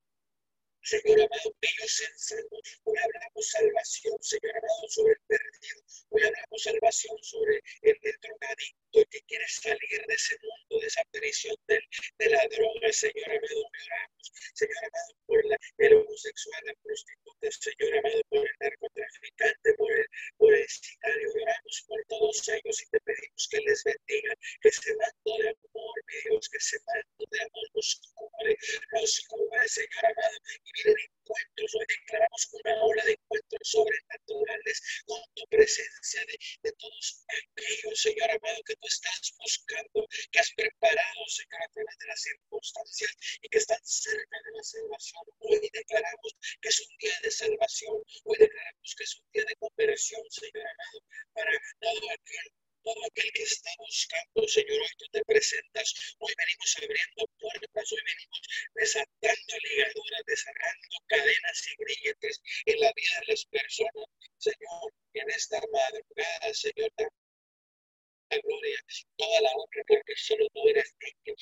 Señor 0.84 1.22
amado, 1.22 1.54
ellos 1.62 1.94
sean 1.94 2.18
salvos. 2.18 2.82
Hoy 2.86 2.98
hablamos 2.98 3.48
salvación, 3.48 4.18
Señor 4.20 4.58
amado, 4.58 4.90
sobre 4.90 5.14
el 5.14 5.22
perdido. 5.28 5.82
Hoy 6.10 6.24
hablamos 6.24 6.64
salvación 6.64 7.18
sobre 7.22 7.62
el, 7.84 7.98
el 8.02 8.16
drogadicto 8.20 9.06
que 9.12 9.22
quiere 9.28 9.48
salir 9.48 10.06
de 10.08 10.14
ese 10.16 10.36
mundo, 10.42 10.82
de 10.82 10.88
esa 10.88 11.04
prisión 11.12 11.56
de, 11.68 11.80
de 12.18 12.30
la 12.32 12.48
droga, 12.50 12.92
Señor 12.92 13.30
amado. 13.30 13.62
Oramos, 13.62 14.32
Señor 14.56 14.78
amado, 14.80 15.14
por 15.28 15.46
la, 15.46 15.58
el 15.78 15.94
homosexual, 15.94 16.62
la 16.66 16.74
prostituta, 16.82 17.52
Señor 17.52 17.98
amado, 18.00 18.22
por 18.30 18.40
el 18.40 18.56
narcotraficante, 18.60 19.74
por 19.76 19.92
el, 19.92 20.08
por 20.38 20.54
el 20.56 20.68
sicario. 20.68 21.30
Oramos 21.30 21.84
por 21.88 22.06
todos 22.10 22.50
ellos 22.50 22.82
y 22.82 22.90
te 22.90 23.00
pedimos 23.02 23.48
que 23.52 23.60
les 23.60 23.84
bendiga, 23.84 24.34
que 24.62 24.72
se 24.72 24.96
mando 24.96 25.44
de 25.44 25.50
amor, 25.50 25.96
mi 26.08 26.30
Dios, 26.32 26.50
que 26.50 26.60
se 26.60 26.78
mando 26.88 27.26
de 27.30 27.40
amor 27.40 27.68
los 27.76 28.02
cubre, 28.16 28.58
los 28.94 29.20
cubre, 29.30 29.68
Señor 29.70 30.06
amado 30.06 30.38
vienen 30.74 30.96
encuentros. 31.00 31.76
Hoy 31.76 31.86
declaramos 31.88 32.50
una 32.52 32.84
ola 32.84 33.04
de 33.06 33.12
encuentros 33.12 33.68
sobrenaturales 33.68 35.04
con 35.06 35.22
tu 35.36 35.44
presencia 35.48 36.22
de, 36.26 36.38
de 36.64 36.72
todos 36.74 37.26
aquellos, 37.28 38.02
Señor 38.02 38.32
amado, 38.32 38.64
que 38.66 38.76
tú 38.76 38.88
estás 38.88 39.34
buscando, 39.40 40.08
que 40.32 40.40
has 40.40 40.52
preparado, 40.54 41.22
Señor, 41.28 41.62
a 41.64 41.72
través 41.74 41.98
de 41.98 42.08
las 42.08 42.22
circunstancias 42.22 43.12
y 43.42 43.50
que 43.50 43.58
están 43.58 43.80
cerca 43.84 44.38
de 44.46 44.52
la 44.56 44.64
salvación. 44.64 45.24
Hoy 45.40 45.70
declaramos 45.74 46.36
que 46.62 46.70
es 46.70 46.80
un 46.80 46.98
día 47.00 47.20
de 47.24 47.32
salvación. 47.32 48.04
Hoy 48.26 48.38
declaramos 48.40 48.96
que 48.96 49.04
es 49.04 49.16
un 49.16 49.32
día 49.34 49.46
de 49.46 49.56
cooperación, 49.58 50.22
Señor 50.30 50.66
amado, 50.68 51.00
para 51.34 51.52
todo 51.80 52.12
aquel 52.12 52.54
todo 52.84 53.06
aquel 53.06 53.32
que 53.34 53.44
está 53.44 53.70
buscando, 53.78 54.48
Señor, 54.48 54.82
hoy 54.82 54.96
tú 54.98 55.06
te 55.12 55.24
presentas. 55.26 56.16
Hoy 56.20 56.34
venimos 56.38 56.76
abriendo 56.78 57.28
puertas, 57.40 57.92
hoy 57.92 58.02
venimos 58.06 58.42
desatando 58.76 59.54
ligaduras, 59.70 60.22
desatando 60.26 60.98
cadenas 61.08 61.68
y 61.68 61.84
grilletes 61.84 62.42
en 62.66 62.80
la 62.80 62.92
vida 62.96 63.20
de 63.22 63.34
las 63.34 63.46
personas. 63.46 64.06
Señor, 64.38 64.94
en 65.14 65.30
esta 65.30 65.62
madrugada, 65.72 66.54
Señor, 66.54 66.92
la 66.98 68.38
gloria, 68.40 68.80
toda 69.18 69.42
la 69.42 69.52
honra, 69.52 69.84
porque 69.88 70.14
solo 70.16 70.48
tú 70.54 70.68
eres 70.70 70.96
digno. 71.00 71.36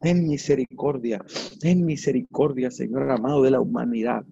Ten 0.00 0.26
misericordia, 0.26 1.24
ten 1.60 1.84
misericordia, 1.84 2.70
Señor 2.70 3.10
amado 3.10 3.42
de 3.42 3.50
la 3.50 3.60
humanidad. 3.60 4.24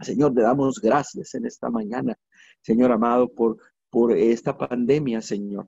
Señor, 0.00 0.34
te 0.34 0.42
damos 0.42 0.80
gracias 0.80 1.34
en 1.34 1.46
esta 1.46 1.70
mañana, 1.70 2.16
Señor 2.62 2.92
amado, 2.92 3.28
por, 3.28 3.58
por 3.90 4.12
esta 4.12 4.56
pandemia, 4.56 5.20
Señor. 5.20 5.66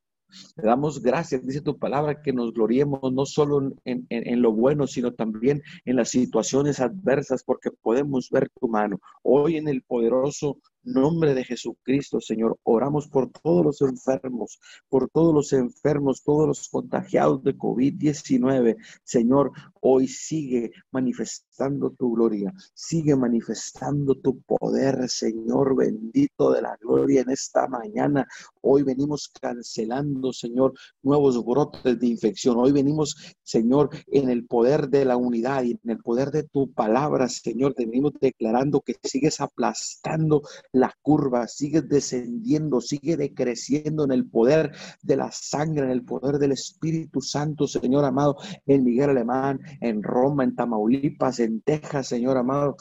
Te 0.56 0.66
damos 0.66 1.02
gracias, 1.02 1.44
dice 1.46 1.60
tu 1.60 1.78
palabra, 1.78 2.22
que 2.22 2.32
nos 2.32 2.54
gloriemos 2.54 3.12
no 3.12 3.26
solo 3.26 3.74
en, 3.84 4.06
en, 4.08 4.42
lo 4.42 4.52
bueno, 4.52 4.86
sino 4.86 5.12
también 5.12 5.62
en 5.84 5.96
las 5.96 6.08
situaciones 6.08 6.80
adversas, 6.80 7.44
porque 7.44 7.70
podemos 7.70 8.30
ver 8.30 8.48
tu 8.58 8.68
mano. 8.68 8.98
Hoy 9.22 9.56
en 9.56 9.68
el 9.68 9.82
poderoso 9.82 10.58
nombre 10.84 11.34
de 11.34 11.44
Jesucristo, 11.44 12.20
Señor, 12.20 12.58
oramos 12.62 13.08
por 13.08 13.30
todos 13.30 13.64
los 13.64 13.80
enfermos, 13.82 14.60
por 14.88 15.08
todos 15.08 15.34
los 15.34 15.52
enfermos, 15.52 16.22
todos 16.22 16.46
los 16.48 16.68
contagiados 16.68 17.42
de 17.42 17.56
COVID-19. 17.56 18.76
Señor, 19.04 19.52
hoy 19.80 20.08
sigue 20.08 20.72
manifestando 20.90 21.90
tu 21.90 22.12
gloria, 22.12 22.52
sigue 22.74 23.16
manifestando 23.16 24.14
tu 24.16 24.40
poder, 24.42 25.08
Señor, 25.08 25.76
bendito 25.76 26.52
de 26.52 26.62
la 26.62 26.76
gloria 26.80 27.22
en 27.22 27.30
esta 27.30 27.66
mañana. 27.68 28.26
Hoy 28.62 28.84
venimos 28.84 29.28
cancelando, 29.40 30.32
Señor, 30.32 30.72
nuevos 31.02 31.44
brotes 31.44 31.98
de 31.98 32.06
infección. 32.06 32.56
Hoy 32.58 32.72
venimos, 32.72 33.16
Señor, 33.42 33.90
en 34.06 34.30
el 34.30 34.46
poder 34.46 34.88
de 34.88 35.04
la 35.04 35.16
unidad 35.16 35.64
y 35.64 35.72
en 35.72 35.90
el 35.90 35.98
poder 35.98 36.30
de 36.30 36.44
tu 36.44 36.72
palabra, 36.72 37.28
Señor, 37.28 37.74
venimos 37.76 38.12
declarando 38.20 38.80
que 38.80 38.96
sigues 39.02 39.40
aplastando 39.40 40.42
la 40.72 40.94
curva, 41.02 41.48
sigue 41.48 41.82
descendiendo, 41.82 42.80
sigue 42.80 43.16
decreciendo 43.16 44.04
en 44.04 44.12
el 44.12 44.28
poder 44.28 44.72
de 45.02 45.16
la 45.16 45.32
sangre, 45.32 45.84
en 45.84 45.90
el 45.90 46.04
poder 46.04 46.38
del 46.38 46.52
Espíritu 46.52 47.20
Santo, 47.20 47.66
Señor 47.66 48.04
amado, 48.04 48.36
en 48.66 48.84
Miguel 48.84 49.10
Alemán, 49.10 49.60
en 49.80 50.02
Roma, 50.02 50.44
en 50.44 50.54
Tamaulipas, 50.54 51.40
en 51.40 51.60
Texas, 51.62 52.06
Señor 52.06 52.36
amado 52.36 52.76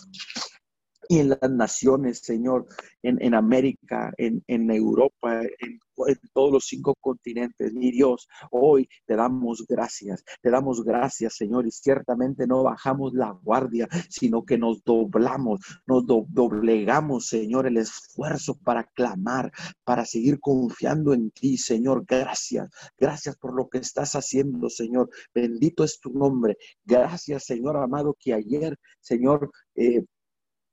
y 1.11 1.19
en 1.19 1.27
las 1.27 1.51
naciones, 1.51 2.19
Señor, 2.19 2.65
en, 3.03 3.21
en 3.21 3.33
América, 3.33 4.13
en, 4.17 4.41
en 4.47 4.71
Europa, 4.71 5.41
en, 5.41 5.77
todos 6.33 6.53
los 6.53 6.65
cinco 6.65 6.95
continentes. 6.99 7.73
Mi 7.73 7.91
Dios, 7.91 8.29
hoy 8.49 8.87
te 9.05 9.17
damos 9.17 9.65
gracias, 9.67 10.23
te 10.41 10.49
damos 10.49 10.85
gracias, 10.85 11.35
Señor, 11.35 11.67
y 11.67 11.71
ciertamente 11.71 12.47
no 12.47 12.63
bajamos 12.63 13.13
la 13.13 13.31
guardia, 13.43 13.89
sino 14.09 14.45
que 14.45 14.57
nos 14.57 14.83
doblamos, 14.85 15.59
nos 15.85 16.05
do, 16.05 16.25
doblegamos, 16.29 17.27
Señor, 17.27 17.67
el 17.67 17.75
esfuerzo 17.75 18.57
para 18.63 18.85
clamar, 18.85 19.51
para 19.83 20.05
seguir 20.05 20.39
confiando 20.39 21.13
en 21.13 21.29
ti, 21.31 21.57
Señor. 21.57 22.05
Gracias, 22.07 22.69
gracias 22.97 23.35
por 23.35 23.53
lo 23.53 23.67
que 23.67 23.79
estás 23.79 24.15
haciendo, 24.15 24.69
Señor. 24.69 25.09
Bendito 25.35 25.83
es 25.83 25.99
tu 25.99 26.11
nombre. 26.11 26.57
Gracias, 26.85 27.43
Señor 27.43 27.75
amado, 27.75 28.15
que 28.17 28.33
ayer, 28.33 28.77
Señor, 29.01 29.51
eh, 29.75 30.05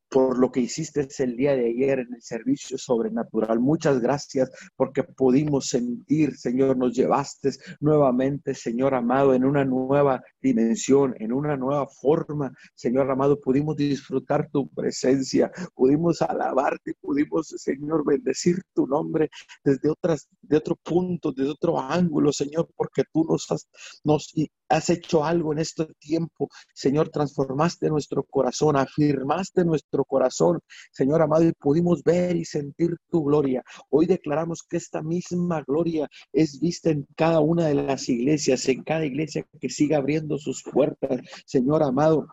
por 0.08 0.38
lo 0.38 0.50
que 0.50 0.60
hiciste 0.60 1.06
el 1.18 1.36
día 1.36 1.54
de 1.54 1.66
ayer 1.66 2.00
en 2.00 2.14
el 2.14 2.22
servicio 2.22 2.78
sobrenatural. 2.78 3.60
Muchas 3.60 4.00
gracias 4.00 4.50
porque 4.76 5.02
pudimos 5.02 5.68
sentir, 5.68 6.36
Señor, 6.36 6.76
nos 6.76 6.94
llevaste 6.94 7.50
nuevamente, 7.80 8.54
Señor 8.54 8.94
amado, 8.94 9.34
en 9.34 9.44
una 9.44 9.64
nueva 9.64 10.22
dimensión, 10.40 11.14
en 11.18 11.32
una 11.32 11.56
nueva 11.56 11.86
forma. 11.86 12.52
Señor 12.74 13.10
amado, 13.10 13.40
pudimos 13.40 13.76
disfrutar 13.76 14.48
tu 14.50 14.68
presencia, 14.68 15.50
pudimos 15.74 16.22
alabarte, 16.22 16.94
pudimos, 17.00 17.48
Señor, 17.56 18.04
bendecir 18.04 18.62
tu 18.74 18.86
nombre 18.86 19.28
desde 19.64 19.90
otras, 19.90 20.28
de 20.42 20.56
otro 20.56 20.76
punto, 20.76 21.32
desde 21.32 21.50
otro 21.50 21.78
ángulo, 21.78 22.32
Señor, 22.32 22.68
porque 22.76 23.02
tú 23.12 23.24
nos 23.24 23.50
has, 23.50 23.68
nos 24.04 24.32
has 24.68 24.90
hecho 24.90 25.24
algo 25.24 25.52
en 25.52 25.60
este 25.60 25.86
tiempo. 25.98 26.48
Señor, 26.74 27.08
transformaste 27.10 27.88
nuestro 27.88 28.22
corazón, 28.22 28.76
afirmaste 28.76 29.64
nuestro 29.64 30.04
corazón, 30.04 30.60
Señor 30.92 31.22
amado, 31.22 31.44
y 31.44 31.52
pudimos 31.52 32.02
ver 32.02 32.36
y 32.36 32.44
sentir 32.44 32.96
tu 33.10 33.24
gloria. 33.24 33.62
Hoy 33.90 34.06
declaramos 34.06 34.62
que 34.62 34.76
esta 34.76 35.02
misma 35.02 35.62
gloria 35.66 36.08
es 36.32 36.60
vista 36.60 36.90
en 36.90 37.06
cada 37.16 37.40
una 37.40 37.66
de 37.66 37.74
las 37.74 38.08
iglesias, 38.08 38.68
en 38.68 38.82
cada 38.82 39.04
iglesia 39.04 39.46
que 39.60 39.70
siga 39.70 39.98
abriendo 39.98 40.38
sus 40.38 40.62
puertas, 40.62 41.20
Señor 41.46 41.82
amado 41.82 42.26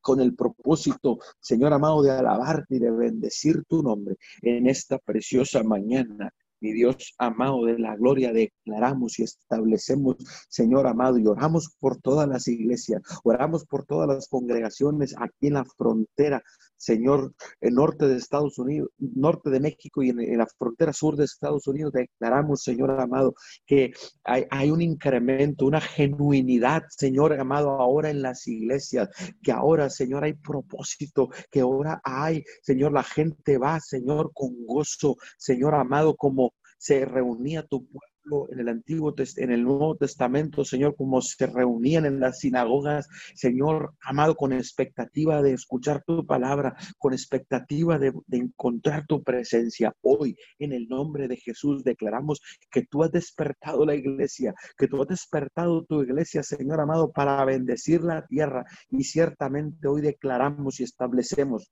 con 0.00 0.20
el 0.20 0.34
propósito, 0.34 1.18
Señor 1.40 1.72
amado, 1.72 2.02
de 2.02 2.10
alabarte 2.10 2.76
y 2.76 2.78
de 2.78 2.90
bendecir 2.90 3.64
tu 3.68 3.82
nombre 3.82 4.16
en 4.42 4.66
esta 4.68 4.98
preciosa 4.98 5.62
mañana 5.62 6.32
mi 6.60 6.72
Dios 6.72 7.14
amado 7.18 7.64
de 7.64 7.78
la 7.78 7.96
gloria, 7.96 8.32
declaramos 8.32 9.18
y 9.18 9.24
establecemos, 9.24 10.16
Señor 10.48 10.86
amado, 10.86 11.18
y 11.18 11.26
oramos 11.26 11.74
por 11.78 12.00
todas 12.00 12.28
las 12.28 12.48
iglesias, 12.48 13.02
oramos 13.24 13.64
por 13.64 13.84
todas 13.84 14.08
las 14.08 14.28
congregaciones 14.28 15.14
aquí 15.18 15.48
en 15.48 15.54
la 15.54 15.64
frontera, 15.64 16.42
Señor, 16.78 17.34
en 17.60 17.74
norte 17.74 18.06
de 18.06 18.16
Estados 18.16 18.58
Unidos, 18.58 18.88
norte 18.98 19.50
de 19.50 19.60
México 19.60 20.02
y 20.02 20.10
en, 20.10 20.38
la 20.38 20.46
frontera 20.46 20.92
sur 20.92 21.16
de 21.16 21.24
Estados 21.24 21.66
Unidos, 21.66 21.92
declaramos, 21.92 22.62
Señor 22.62 22.92
amado, 22.92 23.34
que 23.66 23.92
hay, 24.24 24.46
hay 24.50 24.70
un 24.70 24.80
incremento, 24.80 25.66
una 25.66 25.80
genuinidad, 25.80 26.84
Señor 26.88 27.38
amado, 27.38 27.70
ahora 27.70 28.10
en 28.10 28.22
las 28.22 28.46
iglesias, 28.46 29.08
que 29.42 29.52
ahora, 29.52 29.90
Señor, 29.90 30.24
hay 30.24 30.34
propósito, 30.34 31.28
que 31.50 31.60
ahora 31.60 32.00
hay, 32.04 32.44
Señor, 32.62 32.92
la 32.92 33.02
gente 33.02 33.58
va, 33.58 33.80
Señor, 33.80 34.30
con 34.32 34.64
gozo, 34.64 35.16
Señor 35.36 35.74
amado, 35.74 36.16
como 36.16 36.54
se 36.78 37.04
reunía 37.04 37.64
tu 37.64 37.84
pueblo 37.86 38.07
en 38.50 38.60
el 38.60 38.68
Antiguo 38.68 39.14
en 39.36 39.50
el 39.50 39.62
Nuevo 39.62 39.96
Testamento, 39.96 40.64
Señor, 40.64 40.94
como 40.96 41.20
se 41.22 41.46
reunían 41.46 42.06
en 42.06 42.20
las 42.20 42.40
sinagogas, 42.40 43.08
Señor, 43.34 43.94
amado, 44.00 44.34
con 44.34 44.52
expectativa 44.52 45.42
de 45.42 45.54
escuchar 45.54 46.02
tu 46.06 46.26
palabra, 46.26 46.76
con 46.98 47.12
expectativa 47.12 47.98
de, 47.98 48.12
de 48.26 48.38
encontrar 48.38 49.06
tu 49.06 49.22
presencia. 49.22 49.94
Hoy, 50.02 50.36
en 50.58 50.72
el 50.72 50.88
nombre 50.88 51.28
de 51.28 51.36
Jesús, 51.36 51.84
declaramos 51.84 52.40
que 52.70 52.86
tú 52.86 53.02
has 53.02 53.12
despertado 53.12 53.84
la 53.84 53.94
iglesia, 53.94 54.54
que 54.76 54.88
tú 54.88 55.02
has 55.02 55.08
despertado 55.08 55.84
tu 55.84 56.02
iglesia, 56.02 56.42
Señor 56.42 56.80
amado, 56.80 57.10
para 57.12 57.44
bendecir 57.44 58.02
la 58.02 58.26
tierra. 58.26 58.64
Y 58.90 59.04
ciertamente 59.04 59.88
hoy 59.88 60.02
declaramos 60.02 60.80
y 60.80 60.84
establecemos 60.84 61.70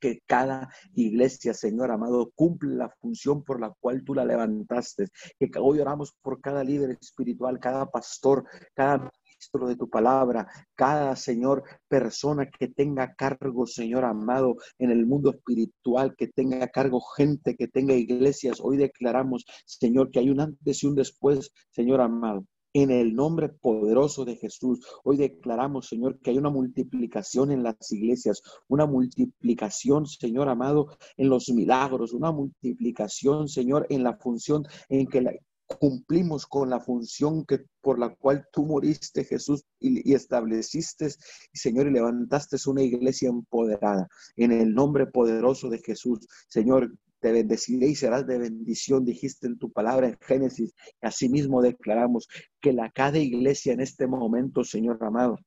que 0.00 0.20
cada 0.26 0.72
iglesia, 0.94 1.54
Señor 1.54 1.90
amado, 1.90 2.32
cumple 2.34 2.74
la 2.74 2.88
función 3.00 3.44
por 3.44 3.60
la 3.60 3.72
cual 3.80 4.02
tú 4.04 4.14
la 4.14 4.24
levantaste. 4.24 5.06
Que 5.38 5.50
hoy 5.60 5.80
oramos 5.80 6.12
por 6.22 6.40
cada 6.40 6.64
líder 6.64 6.98
espiritual, 7.00 7.60
cada 7.60 7.86
pastor, 7.90 8.44
cada 8.74 8.98
ministro 8.98 9.68
de 9.68 9.76
tu 9.76 9.88
palabra, 9.88 10.48
cada 10.74 11.14
Señor 11.16 11.64
persona 11.88 12.50
que 12.50 12.68
tenga 12.68 13.14
cargo, 13.14 13.66
Señor 13.66 14.04
amado, 14.04 14.56
en 14.78 14.90
el 14.90 15.06
mundo 15.06 15.30
espiritual, 15.30 16.14
que 16.16 16.28
tenga 16.28 16.66
cargo 16.68 17.00
gente, 17.00 17.56
que 17.56 17.68
tenga 17.68 17.94
iglesias. 17.94 18.58
Hoy 18.60 18.76
declaramos, 18.76 19.44
Señor, 19.66 20.10
que 20.10 20.20
hay 20.20 20.30
un 20.30 20.40
antes 20.40 20.82
y 20.82 20.86
un 20.86 20.94
después, 20.94 21.52
Señor 21.70 22.00
amado 22.00 22.44
en 22.72 22.90
el 22.90 23.14
nombre 23.14 23.48
poderoso 23.48 24.24
de 24.24 24.36
Jesús. 24.36 24.84
Hoy 25.04 25.16
declaramos, 25.16 25.88
Señor, 25.88 26.18
que 26.20 26.30
hay 26.30 26.38
una 26.38 26.50
multiplicación 26.50 27.50
en 27.50 27.62
las 27.62 27.90
iglesias, 27.92 28.42
una 28.68 28.86
multiplicación, 28.86 30.06
Señor 30.06 30.48
amado, 30.48 30.88
en 31.16 31.28
los 31.28 31.48
milagros, 31.48 32.12
una 32.12 32.32
multiplicación, 32.32 33.48
Señor, 33.48 33.86
en 33.90 34.04
la 34.04 34.16
función 34.16 34.64
en 34.88 35.06
que 35.06 35.40
cumplimos 35.78 36.46
con 36.46 36.68
la 36.68 36.80
función 36.80 37.44
que 37.44 37.60
por 37.80 37.98
la 37.98 38.14
cual 38.14 38.46
tú 38.52 38.66
moriste, 38.66 39.24
Jesús, 39.24 39.64
y, 39.78 40.10
y, 40.10 40.14
estableciste, 40.14 41.08
Señor, 41.52 41.86
y 41.86 41.92
levantaste 41.92 42.56
una 42.66 42.82
iglesia 42.82 43.28
empoderada. 43.28 44.08
En 44.36 44.52
el 44.52 44.74
nombre 44.74 45.06
poderoso 45.06 45.68
de 45.68 45.78
Jesús, 45.78 46.26
Señor, 46.48 46.92
te 47.20 47.32
bendeciré 47.32 47.86
y 47.88 47.94
serás 47.94 48.26
de 48.26 48.38
bendición, 48.38 49.04
dijiste 49.04 49.46
en 49.46 49.58
tu 49.58 49.70
palabra 49.70 50.08
en 50.08 50.18
Génesis. 50.20 50.74
Asimismo 51.00 51.62
declaramos 51.62 52.28
que 52.60 52.72
la 52.72 52.90
cada 52.90 53.18
iglesia 53.18 53.72
en 53.72 53.80
este 53.80 54.06
momento, 54.06 54.64
Señor 54.64 54.98
amado, 55.02 55.38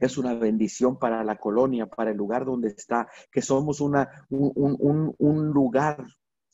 es 0.00 0.18
una 0.18 0.34
bendición 0.34 0.98
para 0.98 1.24
la 1.24 1.36
colonia, 1.36 1.86
para 1.86 2.10
el 2.10 2.16
lugar 2.16 2.44
donde 2.44 2.68
está, 2.68 3.08
que 3.30 3.42
somos 3.42 3.80
una, 3.80 4.26
un, 4.28 4.52
un, 4.54 5.14
un 5.18 5.46
lugar 5.46 6.04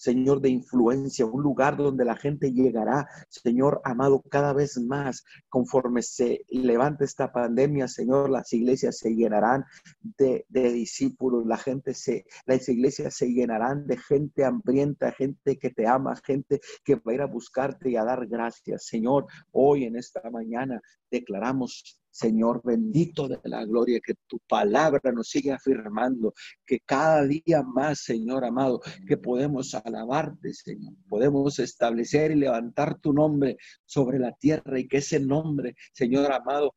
Señor, 0.05 0.43
de 0.43 0.51
influencia, 0.51 1.25
un 1.25 1.43
lugar 1.43 1.79
donde 1.79 2.05
la 2.05 2.15
gente 2.15 2.53
llegará, 2.53 3.09
Señor 3.31 3.81
amado, 3.85 4.23
cada 4.31 4.53
vez 4.53 4.77
más 4.79 5.25
conforme 5.49 6.03
se 6.03 6.45
levante 6.51 7.07
esta 7.07 7.33
pandemia, 7.33 7.89
Señor, 7.89 8.29
las 8.29 8.53
iglesias 8.53 8.99
se 8.99 9.15
llenarán 9.15 9.65
de, 10.03 10.45
discípulos, 10.51 11.47
la 11.47 11.57
gente 11.57 11.95
se, 11.95 12.27
las 12.45 12.69
iglesias 12.69 13.15
se 13.15 13.29
llenarán 13.29 13.87
de 13.87 13.97
gente 13.97 14.45
hambrienta, 14.45 15.11
gente 15.13 15.59
que 15.59 15.71
te 15.71 15.87
ama, 15.87 16.15
gente 16.23 16.61
que 16.85 16.97
va 16.97 17.13
a 17.13 17.15
ir 17.15 17.23
a 17.23 17.27
buscarte 17.27 17.89
y 17.89 17.97
a 17.97 18.05
dar 18.05 18.27
gracias. 18.27 18.85
Señor, 18.85 19.25
hoy 19.53 19.85
en 19.85 19.97
esta 19.97 20.31
mañana 20.31 20.83
declaramos 21.11 21.99
Señor 22.15 22.63
bendito 22.63 23.27
de 23.27 23.41
la 23.43 23.65
gloria, 23.65 23.99
que 23.99 24.15
tu 24.29 24.39
palabra 24.49 25.11
nos 25.11 25.29
sigue 25.29 25.51
afirmando, 25.51 26.33
que 26.65 26.79
cada 26.79 27.25
día 27.25 27.65
más, 27.65 28.05
Señor 28.05 28.45
amado, 28.45 28.81
que 29.09 29.17
podemos 29.17 29.75
alabarte, 29.75 30.55
Señor, 30.55 30.95
podemos 31.09 31.59
establecer 31.59 32.31
y 32.31 32.37
levantar 32.37 33.01
tu 33.01 33.13
nombre 33.13 33.57
sobre 33.85 34.21
la 34.21 34.31
tierra 34.31 34.79
y 34.79 34.87
que 34.87 34.99
ese 34.99 35.19
nombre, 35.19 35.75
Señor 35.93 36.31
amado, 36.31 36.77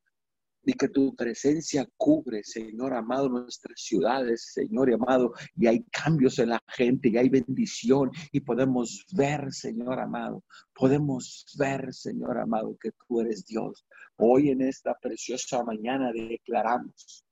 y 0.67 0.73
que 0.73 0.89
tu 0.89 1.15
presencia 1.15 1.87
cubre, 1.95 2.43
Señor 2.43 2.93
amado, 2.93 3.29
nuestras 3.29 3.79
ciudades, 3.79 4.51
Señor 4.53 4.93
amado, 4.93 5.31
y 5.55 5.65
hay 5.65 5.83
cambios 5.85 6.39
en 6.39 6.49
la 6.49 6.61
gente, 6.67 7.07
y 7.07 7.17
hay 7.17 7.29
bendición, 7.29 8.11
y 8.33 8.41
podemos 8.41 9.05
ver, 9.13 9.53
Señor 9.53 9.97
amado, 9.97 10.43
podemos 10.75 11.45
ver, 11.57 11.93
Señor 11.93 12.37
amado, 12.37 12.77
que 12.81 12.91
tú 12.91 13.21
eres 13.21 13.45
Dios. 13.45 13.85
Hoy 14.17 14.49
en 14.49 14.61
esta 14.61 14.93
preciosa 15.01 15.63
mañana 15.63 16.11
declaramos 16.11 17.23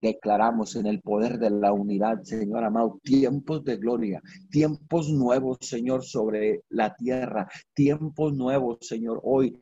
declaramos 0.00 0.76
en 0.76 0.86
el 0.86 1.02
poder 1.02 1.38
de 1.38 1.50
la 1.50 1.74
unidad, 1.74 2.22
Señor 2.22 2.64
amado, 2.64 2.98
tiempos 3.02 3.62
de 3.64 3.76
gloria, 3.76 4.22
tiempos 4.50 5.10
nuevos, 5.10 5.58
Señor, 5.60 6.02
sobre 6.02 6.62
la 6.70 6.94
tierra, 6.94 7.46
tiempos 7.74 8.32
nuevos, 8.32 8.78
Señor, 8.80 9.20
hoy, 9.22 9.58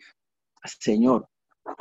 Señor, 0.78 1.28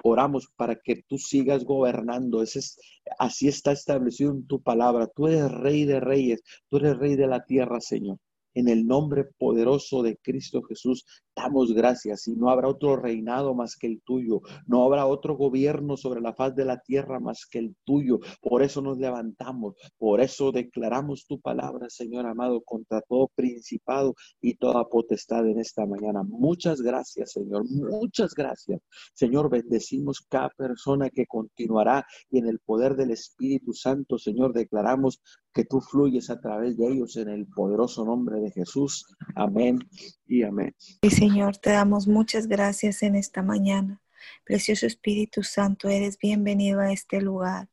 oramos 0.04 0.48
para 0.56 0.76
que 0.76 1.04
tú 1.08 1.18
sigas 1.18 1.64
gobernando. 1.66 2.42
Ese 2.42 2.60
es, 2.60 2.80
así 3.20 3.48
está 3.48 3.72
establecido 3.72 4.32
en 4.32 4.48
tu 4.48 4.62
palabra. 4.62 5.08
Tú 5.08 5.28
eres 5.28 5.52
rey 5.52 5.86
de 5.86 6.00
reyes, 6.00 6.42
tú 6.70 6.78
eres 6.78 6.98
rey 6.98 7.16
de 7.16 7.28
la 7.28 7.46
tierra, 7.46 7.80
Señor. 7.82 8.18
En 8.58 8.68
el 8.70 8.88
nombre 8.88 9.24
poderoso 9.38 10.02
de 10.02 10.18
Cristo 10.18 10.64
Jesús, 10.64 11.06
damos 11.36 11.74
gracias 11.74 12.28
y 12.28 12.36
no 12.36 12.50
habrá 12.50 12.68
otro 12.68 12.96
reinado 12.96 13.54
más 13.54 13.76
que 13.76 13.86
el 13.86 14.02
tuyo, 14.02 14.42
no 14.66 14.84
habrá 14.84 15.06
otro 15.06 15.38
gobierno 15.38 15.96
sobre 15.96 16.22
la 16.22 16.34
faz 16.34 16.56
de 16.56 16.66
la 16.66 16.80
tierra 16.80 17.20
más 17.20 17.46
que 17.46 17.60
el 17.60 17.76
tuyo. 17.84 18.18
Por 18.42 18.64
eso 18.64 18.82
nos 18.82 18.98
levantamos, 18.98 19.76
por 20.00 20.22
eso 20.22 20.52
declaramos 20.52 21.28
tu 21.28 21.40
palabra, 21.40 21.88
Señor 21.92 22.26
amado, 22.26 22.62
contra 22.62 23.02
todo 23.02 23.30
principado 23.36 24.16
y 24.42 24.56
toda 24.56 24.90
potestad 24.90 25.48
en 25.48 25.60
esta 25.60 25.86
mañana. 25.86 26.24
Muchas 26.24 26.82
gracias, 26.82 27.34
Señor, 27.34 27.64
muchas 27.70 28.34
gracias. 28.34 28.82
Señor, 29.14 29.52
bendecimos 29.52 30.22
cada 30.28 30.50
persona 30.50 31.12
que 31.12 31.28
continuará 31.28 32.08
y 32.32 32.40
en 32.40 32.48
el 32.48 32.58
poder 32.58 32.96
del 32.96 33.12
Espíritu 33.12 33.74
Santo, 33.74 34.18
Señor, 34.18 34.54
declaramos 34.54 35.22
que 35.58 35.66
tú 35.66 35.82
fluyes 35.82 36.30
a 36.30 36.40
través 36.40 36.78
de 36.78 36.88
ellos 36.88 37.18
en 37.18 37.30
el 37.30 37.48
poderoso 37.48 38.06
nombre 38.06 38.40
de 38.40 38.52
Jesús. 38.52 39.08
Amén 39.34 39.80
y 40.28 40.44
amén. 40.44 40.76
Señor, 41.10 41.58
te 41.58 41.72
damos 41.72 42.08
muchas 42.08 42.46
gracias 42.46 43.02
en 43.02 43.16
esta 43.16 43.42
mañana. 43.42 44.00
Precioso 44.46 44.86
Espíritu 44.86 45.42
Santo, 45.42 45.90
eres 45.90 46.20
bienvenido 46.20 46.80
a 46.80 46.92
este 46.92 47.22
lugar. 47.22 47.70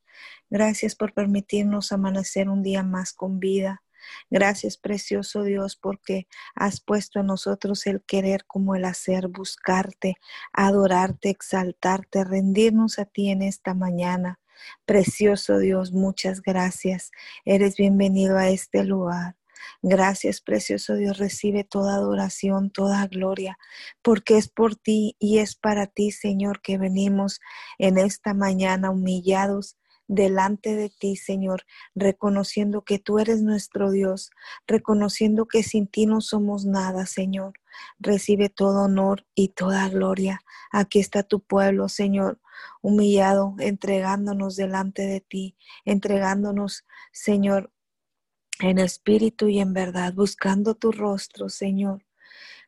Gracias 0.49 0.97
por 0.97 1.13
permitirnos 1.13 1.93
amanecer 1.93 2.49
un 2.49 2.63
día 2.63 2.83
más 2.83 3.13
con 3.13 3.39
vida. 3.39 3.83
Gracias, 4.31 4.79
precioso 4.79 5.43
Dios, 5.43 5.77
porque 5.77 6.27
has 6.55 6.81
puesto 6.81 7.21
en 7.21 7.27
nosotros 7.27 7.87
el 7.87 8.03
querer 8.03 8.47
como 8.47 8.77
el 8.77 8.87
hacer, 8.87 9.29
buscarte, 9.29 10.17
adorarte, 10.55 11.29
exaltarte, 11.29 12.25
rendirnos 12.25 12.99
a 12.99 13.05
ti 13.05 13.29
en 13.29 13.43
esta 13.43 13.75
mañana. 13.75 14.41
Precioso 14.87 15.59
Dios, 15.59 15.93
muchas 15.93 16.43
gracias. 16.43 17.11
Eres 17.45 17.77
bienvenido 17.77 18.39
a 18.39 18.49
este 18.49 18.85
lugar. 18.85 19.37
Gracias, 19.83 20.41
precioso 20.41 20.95
Dios, 20.95 21.19
recibe 21.19 21.65
toda 21.65 21.95
adoración, 21.95 22.71
toda 22.71 23.07
gloria, 23.07 23.59
porque 24.03 24.37
es 24.37 24.49
por 24.49 24.77
ti 24.77 25.17
y 25.19 25.39
es 25.39 25.57
para 25.57 25.87
ti, 25.87 26.11
Señor, 26.11 26.61
que 26.63 26.79
venimos 26.79 27.41
en 27.79 27.99
esta 27.99 28.35
mañana 28.35 28.91
humillados 28.91 29.77
delante 30.07 30.75
de 30.75 30.91
ti, 30.91 31.17
Señor, 31.17 31.65
reconociendo 31.95 32.83
que 32.83 32.99
tú 32.99 33.19
eres 33.19 33.43
nuestro 33.43 33.91
Dios, 33.91 34.31
reconociendo 34.67 35.47
que 35.47 35.63
sin 35.63 35.87
ti 35.87 36.07
no 36.07 36.21
somos 36.21 36.65
nada, 36.67 37.07
Señor. 37.07 37.55
Recibe 37.99 38.49
todo 38.49 38.85
honor 38.85 39.27
y 39.35 39.49
toda 39.49 39.89
gloria. 39.89 40.41
Aquí 40.71 41.01
está 41.01 41.23
tu 41.23 41.41
pueblo, 41.41 41.89
Señor, 41.89 42.39
humillado, 42.83 43.55
entregándonos 43.59 44.57
delante 44.57 45.03
de 45.03 45.21
ti, 45.21 45.57
entregándonos, 45.85 46.85
Señor, 47.13 47.73
en 48.61 48.79
espíritu 48.79 49.49
y 49.49 49.61
en 49.61 49.73
verdad, 49.73 50.15
buscando 50.15 50.75
tu 50.75 50.93
rostro, 50.93 51.49
Señor. 51.49 52.05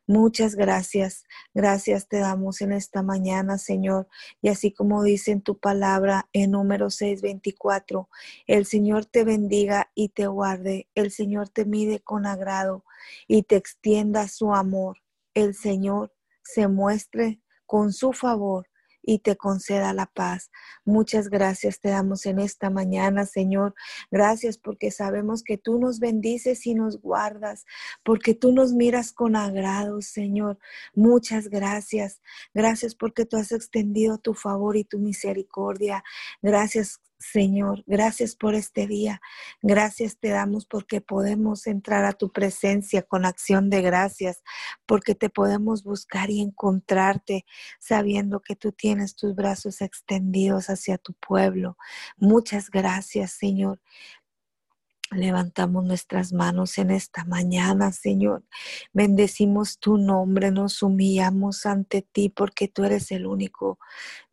Muchas 0.09 0.55
gracias. 0.55 1.25
Gracias 1.53 2.07
te 2.07 2.19
damos 2.19 2.61
en 2.61 2.71
esta 2.71 3.03
mañana, 3.03 3.57
Señor. 3.57 4.07
Y 4.41 4.47
así 4.47 4.71
como 4.71 5.03
dice 5.03 5.31
en 5.31 5.41
tu 5.41 5.59
palabra 5.59 6.29
en 6.31 6.51
número 6.51 6.89
6:24, 6.89 8.07
el 8.47 8.65
Señor 8.65 9.05
te 9.05 9.25
bendiga 9.25 9.91
y 9.95 10.09
te 10.09 10.27
guarde. 10.27 10.87
El 10.95 11.11
Señor 11.11 11.49
te 11.49 11.65
mide 11.65 11.99
con 11.99 12.25
agrado 12.25 12.85
y 13.27 13.43
te 13.43 13.57
extienda 13.57 14.29
su 14.29 14.53
amor. 14.53 14.99
El 15.33 15.55
Señor 15.55 16.13
se 16.41 16.69
muestre 16.69 17.41
con 17.65 17.91
su 17.91 18.13
favor 18.13 18.69
y 19.07 19.19
te 19.19 19.37
conceda 19.37 19.93
la 19.93 20.05
paz. 20.05 20.51
Muchas 20.83 21.29
gracias 21.29 21.79
te 21.79 21.89
damos 21.89 22.25
en 22.25 22.39
esta 22.39 22.69
mañana, 22.69 23.25
Señor. 23.25 23.73
Gracias 24.11 24.57
porque 24.57 24.91
sabemos 24.91 25.43
que 25.43 25.57
tú 25.57 25.79
nos 25.79 25.99
bendices 25.99 26.67
y 26.67 26.75
nos 26.75 26.99
guardas, 26.99 27.65
porque 28.03 28.35
tú 28.35 28.51
nos 28.51 28.73
miras 28.73 29.13
con 29.13 29.37
agrado, 29.37 30.01
Señor. 30.01 30.59
Muchas 30.93 31.47
gracias. 31.47 32.21
Gracias 32.53 32.95
porque 32.95 33.25
tú 33.25 33.37
has 33.37 33.53
extendido 33.53 34.17
tu 34.17 34.33
favor 34.33 34.75
y 34.75 34.83
tu 34.83 34.99
misericordia. 34.99 36.03
Gracias 36.41 36.99
Señor, 37.19 37.83
gracias 37.87 38.35
por 38.35 38.53
este 38.53 38.85
día. 38.85 39.21
Gracias 39.63 40.19
te 40.19 40.29
damos 40.29 40.67
porque 40.67 41.01
podemos 41.01 41.65
entrar 41.65 42.05
a 42.05 42.13
tu 42.13 42.31
presencia 42.31 43.01
con 43.01 43.25
acción 43.25 43.71
de 43.71 43.81
gracias, 43.81 44.43
porque 44.85 45.15
te 45.15 45.29
podemos 45.29 45.83
buscar 45.83 46.29
y 46.29 46.41
encontrarte 46.41 47.45
sabiendo 47.79 48.41
que 48.41 48.55
tú 48.55 48.71
tienes 48.71 49.15
tus 49.15 49.33
brazos 49.35 49.81
extendidos 49.81 50.69
hacia 50.69 50.99
tu 50.99 51.13
pueblo. 51.13 51.77
Muchas 52.17 52.69
gracias, 52.69 53.31
Señor. 53.31 53.79
Levantamos 55.11 55.85
nuestras 55.85 56.33
manos 56.33 56.77
en 56.77 56.91
esta 56.91 57.23
mañana, 57.23 57.93
Señor. 57.93 58.43
Bendecimos 58.91 59.79
tu 59.79 59.97
nombre, 59.97 60.51
nos 60.51 60.83
humillamos 60.83 61.65
ante 61.65 62.01
ti 62.01 62.27
porque 62.27 62.67
tú 62.67 62.83
eres 62.83 63.11
el 63.11 63.25
único 63.25 63.79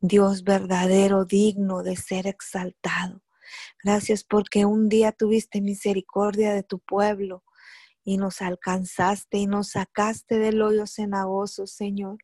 Dios 0.00 0.42
verdadero, 0.42 1.24
digno 1.24 1.84
de 1.84 1.94
ser 1.96 2.26
exaltado. 2.26 3.22
Gracias 3.84 4.24
porque 4.24 4.64
un 4.64 4.88
día 4.88 5.12
tuviste 5.12 5.60
misericordia 5.60 6.52
de 6.52 6.64
tu 6.64 6.80
pueblo 6.80 7.44
y 8.04 8.18
nos 8.18 8.42
alcanzaste 8.42 9.38
y 9.38 9.46
nos 9.46 9.70
sacaste 9.70 10.38
del 10.38 10.60
hoyo 10.60 10.86
cenagoso, 10.86 11.66
Señor. 11.66 12.18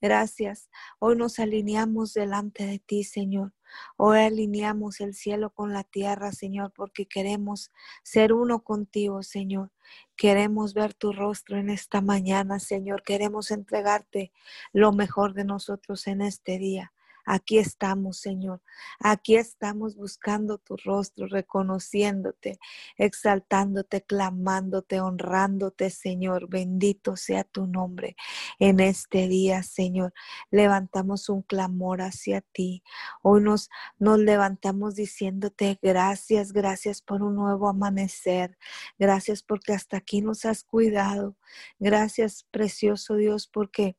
Gracias. 0.00 0.68
Hoy 0.98 1.16
nos 1.16 1.38
alineamos 1.38 2.12
delante 2.12 2.66
de 2.66 2.78
ti, 2.78 3.02
Señor. 3.02 3.52
Hoy 3.96 4.20
alineamos 4.20 5.00
el 5.00 5.14
cielo 5.14 5.50
con 5.50 5.72
la 5.72 5.84
tierra, 5.84 6.32
Señor, 6.32 6.72
porque 6.74 7.06
queremos 7.06 7.70
ser 8.02 8.32
uno 8.32 8.64
contigo, 8.64 9.22
Señor. 9.22 9.70
Queremos 10.16 10.74
ver 10.74 10.94
tu 10.94 11.12
rostro 11.12 11.58
en 11.58 11.68
esta 11.68 12.00
mañana, 12.00 12.58
Señor. 12.58 13.02
Queremos 13.02 13.50
entregarte 13.50 14.32
lo 14.72 14.92
mejor 14.92 15.34
de 15.34 15.44
nosotros 15.44 16.06
en 16.06 16.22
este 16.22 16.58
día. 16.58 16.93
Aquí 17.24 17.58
estamos, 17.58 18.18
Señor. 18.18 18.60
Aquí 19.00 19.36
estamos 19.36 19.96
buscando 19.96 20.58
tu 20.58 20.76
rostro, 20.76 21.26
reconociéndote, 21.26 22.58
exaltándote, 22.98 24.02
clamándote, 24.02 25.00
honrándote, 25.00 25.90
Señor. 25.90 26.48
Bendito 26.48 27.16
sea 27.16 27.44
tu 27.44 27.66
nombre 27.66 28.16
en 28.58 28.80
este 28.80 29.28
día, 29.28 29.62
Señor. 29.62 30.12
Levantamos 30.50 31.28
un 31.28 31.42
clamor 31.42 32.02
hacia 32.02 32.40
ti. 32.40 32.82
Hoy 33.22 33.42
nos, 33.42 33.70
levantamos 33.98 34.94
diciéndote 34.94 35.78
gracias, 35.82 36.52
gracias 36.52 37.00
por 37.00 37.22
un 37.22 37.36
nuevo 37.36 37.68
amanecer. 37.68 38.58
Gracias 38.98 39.42
porque 39.42 39.72
hasta 39.72 39.96
aquí 39.96 40.20
nos 40.20 40.44
has 40.44 40.64
cuidado. 40.64 41.36
Gracias, 41.78 42.46
precioso 42.50 43.16
Dios, 43.16 43.46
porque 43.46 43.96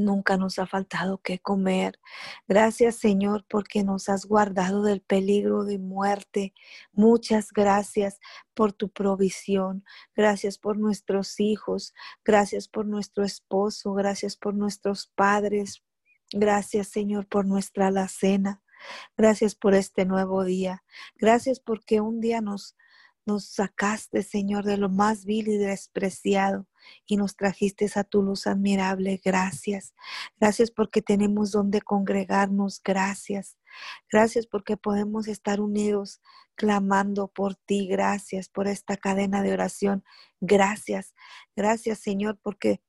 Nunca 0.00 0.36
nos 0.36 0.58
ha 0.58 0.66
faltado 0.66 1.18
que 1.18 1.38
comer. 1.38 1.98
Gracias 2.48 2.96
Señor 2.96 3.44
porque 3.48 3.84
nos 3.84 4.08
has 4.08 4.24
guardado 4.26 4.82
del 4.82 5.00
peligro 5.00 5.64
de 5.64 5.78
muerte. 5.78 6.54
Muchas 6.92 7.52
gracias 7.52 8.18
por 8.54 8.72
tu 8.72 8.88
provisión. 8.88 9.84
Gracias 10.16 10.58
por 10.58 10.78
nuestros 10.78 11.38
hijos. 11.40 11.94
Gracias 12.24 12.68
por 12.68 12.86
nuestro 12.86 13.24
esposo. 13.24 13.92
Gracias 13.94 14.36
por 14.36 14.54
nuestros 14.54 15.06
padres. 15.06 15.82
Gracias 16.32 16.88
Señor 16.88 17.26
por 17.26 17.44
nuestra 17.44 17.88
alacena. 17.88 18.62
Gracias 19.16 19.54
por 19.54 19.74
este 19.74 20.04
nuevo 20.06 20.44
día. 20.44 20.82
Gracias 21.16 21.60
porque 21.60 22.00
un 22.00 22.20
día 22.20 22.40
nos, 22.40 22.76
nos 23.30 23.44
sacaste, 23.44 24.24
Señor, 24.24 24.64
de 24.64 24.76
lo 24.76 24.88
más 24.88 25.24
vil 25.24 25.46
y 25.46 25.56
despreciado 25.56 26.66
y 27.06 27.16
nos 27.16 27.36
trajiste 27.36 27.88
a 27.94 28.02
tu 28.02 28.22
luz 28.22 28.48
admirable. 28.48 29.20
Gracias. 29.24 29.94
Gracias 30.40 30.72
porque 30.72 31.00
tenemos 31.00 31.52
donde 31.52 31.80
congregarnos. 31.80 32.80
Gracias. 32.82 33.56
Gracias 34.10 34.48
porque 34.48 34.76
podemos 34.76 35.28
estar 35.28 35.60
unidos 35.60 36.20
clamando 36.56 37.28
por 37.28 37.54
ti. 37.54 37.86
Gracias 37.86 38.48
por 38.48 38.66
esta 38.66 38.96
cadena 38.96 39.42
de 39.42 39.52
oración. 39.52 40.02
Gracias. 40.40 41.14
Gracias, 41.54 42.00
Señor, 42.00 42.36
porque 42.42 42.82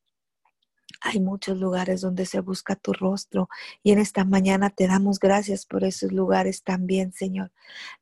Hay 1.03 1.19
muchos 1.19 1.57
lugares 1.57 2.01
donde 2.01 2.27
se 2.27 2.41
busca 2.41 2.75
tu 2.75 2.93
rostro 2.93 3.49
y 3.81 3.91
en 3.91 3.97
esta 3.97 4.23
mañana 4.23 4.69
te 4.69 4.85
damos 4.85 5.19
gracias 5.19 5.65
por 5.65 5.83
esos 5.83 6.11
lugares 6.11 6.63
también, 6.63 7.11
Señor. 7.11 7.51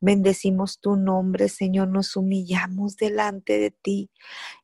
Bendecimos 0.02 0.82
tu 0.82 0.98
nombre, 0.98 1.48
Señor. 1.48 1.88
Nos 1.88 2.18
humillamos 2.18 2.98
delante 2.98 3.58
de 3.58 3.72
ti. 3.72 4.12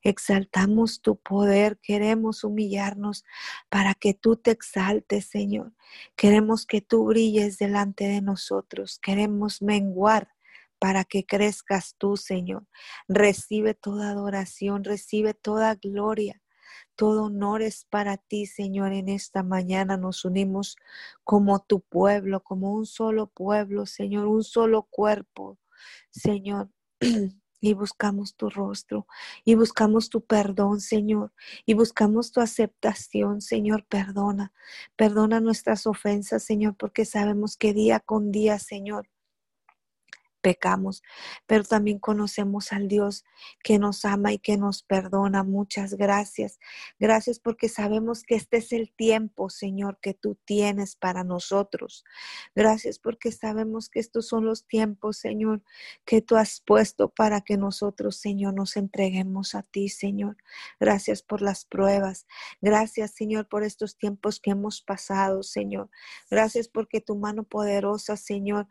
Exaltamos 0.02 1.00
tu 1.00 1.16
poder. 1.16 1.78
Queremos 1.82 2.44
humillarnos 2.44 3.24
para 3.70 3.94
que 3.94 4.12
tú 4.12 4.36
te 4.36 4.50
exaltes, 4.50 5.24
Señor. 5.24 5.72
Queremos 6.14 6.66
que 6.66 6.82
tú 6.82 7.06
brilles 7.06 7.56
delante 7.56 8.04
de 8.04 8.20
nosotros. 8.20 8.98
Queremos 9.00 9.62
menguar 9.62 10.28
para 10.78 11.04
que 11.04 11.24
crezcas 11.24 11.94
tú, 11.96 12.18
Señor. 12.18 12.66
Recibe 13.08 13.72
toda 13.72 14.10
adoración, 14.10 14.84
recibe 14.84 15.32
toda 15.32 15.74
gloria. 15.74 16.42
Todo 16.96 17.24
honor 17.24 17.62
es 17.62 17.84
para 17.84 18.16
ti, 18.16 18.46
Señor. 18.46 18.92
En 18.92 19.08
esta 19.10 19.42
mañana 19.42 19.98
nos 19.98 20.24
unimos 20.24 20.76
como 21.24 21.60
tu 21.60 21.80
pueblo, 21.80 22.42
como 22.42 22.72
un 22.72 22.86
solo 22.86 23.26
pueblo, 23.28 23.86
Señor, 23.86 24.26
un 24.26 24.42
solo 24.42 24.84
cuerpo, 24.90 25.58
Señor. 26.10 26.70
Y 27.58 27.72
buscamos 27.72 28.36
tu 28.36 28.50
rostro, 28.50 29.06
y 29.42 29.54
buscamos 29.54 30.10
tu 30.10 30.20
perdón, 30.24 30.80
Señor, 30.80 31.32
y 31.64 31.72
buscamos 31.72 32.30
tu 32.30 32.40
aceptación, 32.42 33.40
Señor. 33.40 33.86
Perdona, 33.86 34.52
perdona 34.94 35.40
nuestras 35.40 35.86
ofensas, 35.86 36.44
Señor, 36.44 36.76
porque 36.76 37.06
sabemos 37.06 37.56
que 37.56 37.72
día 37.72 37.98
con 37.98 38.30
día, 38.30 38.58
Señor, 38.58 39.08
pecamos, 40.46 41.02
pero 41.46 41.64
también 41.64 41.98
conocemos 41.98 42.72
al 42.72 42.86
Dios 42.86 43.24
que 43.64 43.80
nos 43.80 44.04
ama 44.04 44.32
y 44.32 44.38
que 44.38 44.56
nos 44.56 44.84
perdona. 44.84 45.42
Muchas 45.42 45.94
gracias. 45.94 46.60
Gracias 47.00 47.40
porque 47.40 47.68
sabemos 47.68 48.22
que 48.22 48.36
este 48.36 48.58
es 48.58 48.72
el 48.72 48.92
tiempo, 48.92 49.50
Señor, 49.50 49.98
que 50.00 50.14
tú 50.14 50.38
tienes 50.44 50.94
para 50.94 51.24
nosotros. 51.24 52.04
Gracias 52.54 53.00
porque 53.00 53.32
sabemos 53.32 53.88
que 53.88 53.98
estos 53.98 54.28
son 54.28 54.44
los 54.44 54.68
tiempos, 54.68 55.16
Señor, 55.16 55.64
que 56.04 56.22
tú 56.22 56.36
has 56.36 56.60
puesto 56.60 57.08
para 57.08 57.40
que 57.40 57.56
nosotros, 57.56 58.14
Señor, 58.14 58.54
nos 58.54 58.76
entreguemos 58.76 59.56
a 59.56 59.64
ti, 59.64 59.88
Señor. 59.88 60.36
Gracias 60.78 61.22
por 61.22 61.42
las 61.42 61.64
pruebas. 61.64 62.28
Gracias, 62.60 63.16
Señor, 63.16 63.48
por 63.48 63.64
estos 63.64 63.98
tiempos 63.98 64.38
que 64.38 64.52
hemos 64.52 64.80
pasado, 64.80 65.42
Señor. 65.42 65.90
Gracias 66.30 66.68
porque 66.68 67.00
tu 67.00 67.16
mano 67.16 67.42
poderosa, 67.42 68.16
Señor, 68.16 68.68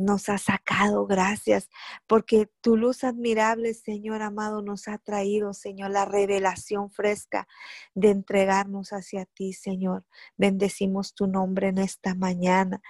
nos 0.00 0.28
ha 0.28 0.38
sacado. 0.38 1.06
Gracias, 1.06 1.68
porque 2.06 2.48
tu 2.60 2.76
luz 2.76 3.04
admirable, 3.04 3.74
Señor 3.74 4.22
amado, 4.22 4.62
nos 4.62 4.88
ha 4.88 4.98
traído, 4.98 5.52
Señor, 5.52 5.90
la 5.90 6.06
revelación 6.06 6.90
fresca 6.90 7.46
de 7.94 8.10
entregarnos 8.10 8.92
hacia 8.92 9.26
ti, 9.26 9.52
Señor. 9.52 10.04
Bendecimos 10.36 11.14
tu 11.14 11.26
nombre 11.26 11.68
en 11.68 11.78
esta 11.78 12.14
mañana 12.14 12.80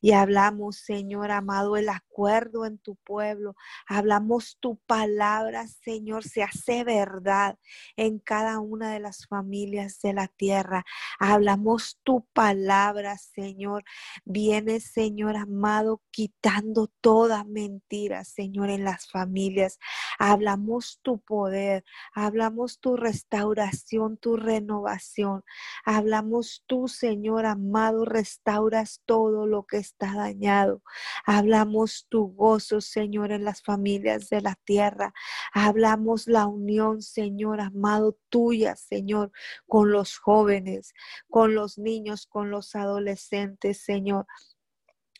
y 0.00 0.12
hablamos, 0.12 0.76
Señor 0.76 1.32
amado, 1.32 1.76
el 1.76 1.88
acuerdo 1.88 2.64
en 2.64 2.78
tu 2.78 2.94
pueblo. 2.96 3.56
Hablamos 3.86 4.56
tu 4.60 4.76
palabra, 4.86 5.66
Señor, 5.66 6.24
se 6.24 6.42
hace 6.42 6.84
verdad 6.84 7.58
en 7.96 8.20
cada 8.20 8.60
una 8.60 8.92
de 8.92 9.00
las 9.00 9.26
familias 9.26 10.00
de 10.02 10.12
la 10.12 10.28
tierra. 10.28 10.84
Hablamos 11.18 11.98
tu 12.04 12.24
palabra, 12.32 13.18
Señor. 13.18 13.84
Viene, 14.24 14.78
Señor 14.78 15.36
amado, 15.36 16.00
quitando 16.12 16.59
toda 17.00 17.44
mentira, 17.44 18.24
Señor, 18.24 18.70
en 18.70 18.84
las 18.84 19.10
familias. 19.10 19.78
Hablamos 20.18 21.00
tu 21.02 21.18
poder, 21.20 21.84
hablamos 22.14 22.80
tu 22.80 22.96
restauración, 22.96 24.16
tu 24.16 24.36
renovación. 24.36 25.44
Hablamos 25.84 26.64
tú, 26.66 26.88
Señor 26.88 27.46
amado, 27.46 28.04
restauras 28.04 29.02
todo 29.06 29.46
lo 29.46 29.64
que 29.64 29.78
está 29.78 30.14
dañado. 30.14 30.82
Hablamos 31.24 32.06
tu 32.08 32.32
gozo, 32.34 32.80
Señor, 32.80 33.32
en 33.32 33.44
las 33.44 33.62
familias 33.62 34.28
de 34.28 34.40
la 34.40 34.56
tierra. 34.64 35.12
Hablamos 35.52 36.26
la 36.26 36.46
unión, 36.46 37.02
Señor 37.02 37.60
amado, 37.60 38.16
tuya, 38.28 38.76
Señor, 38.76 39.32
con 39.66 39.90
los 39.90 40.18
jóvenes, 40.18 40.92
con 41.28 41.54
los 41.54 41.78
niños, 41.78 42.26
con 42.26 42.50
los 42.50 42.74
adolescentes, 42.74 43.82
Señor. 43.82 44.26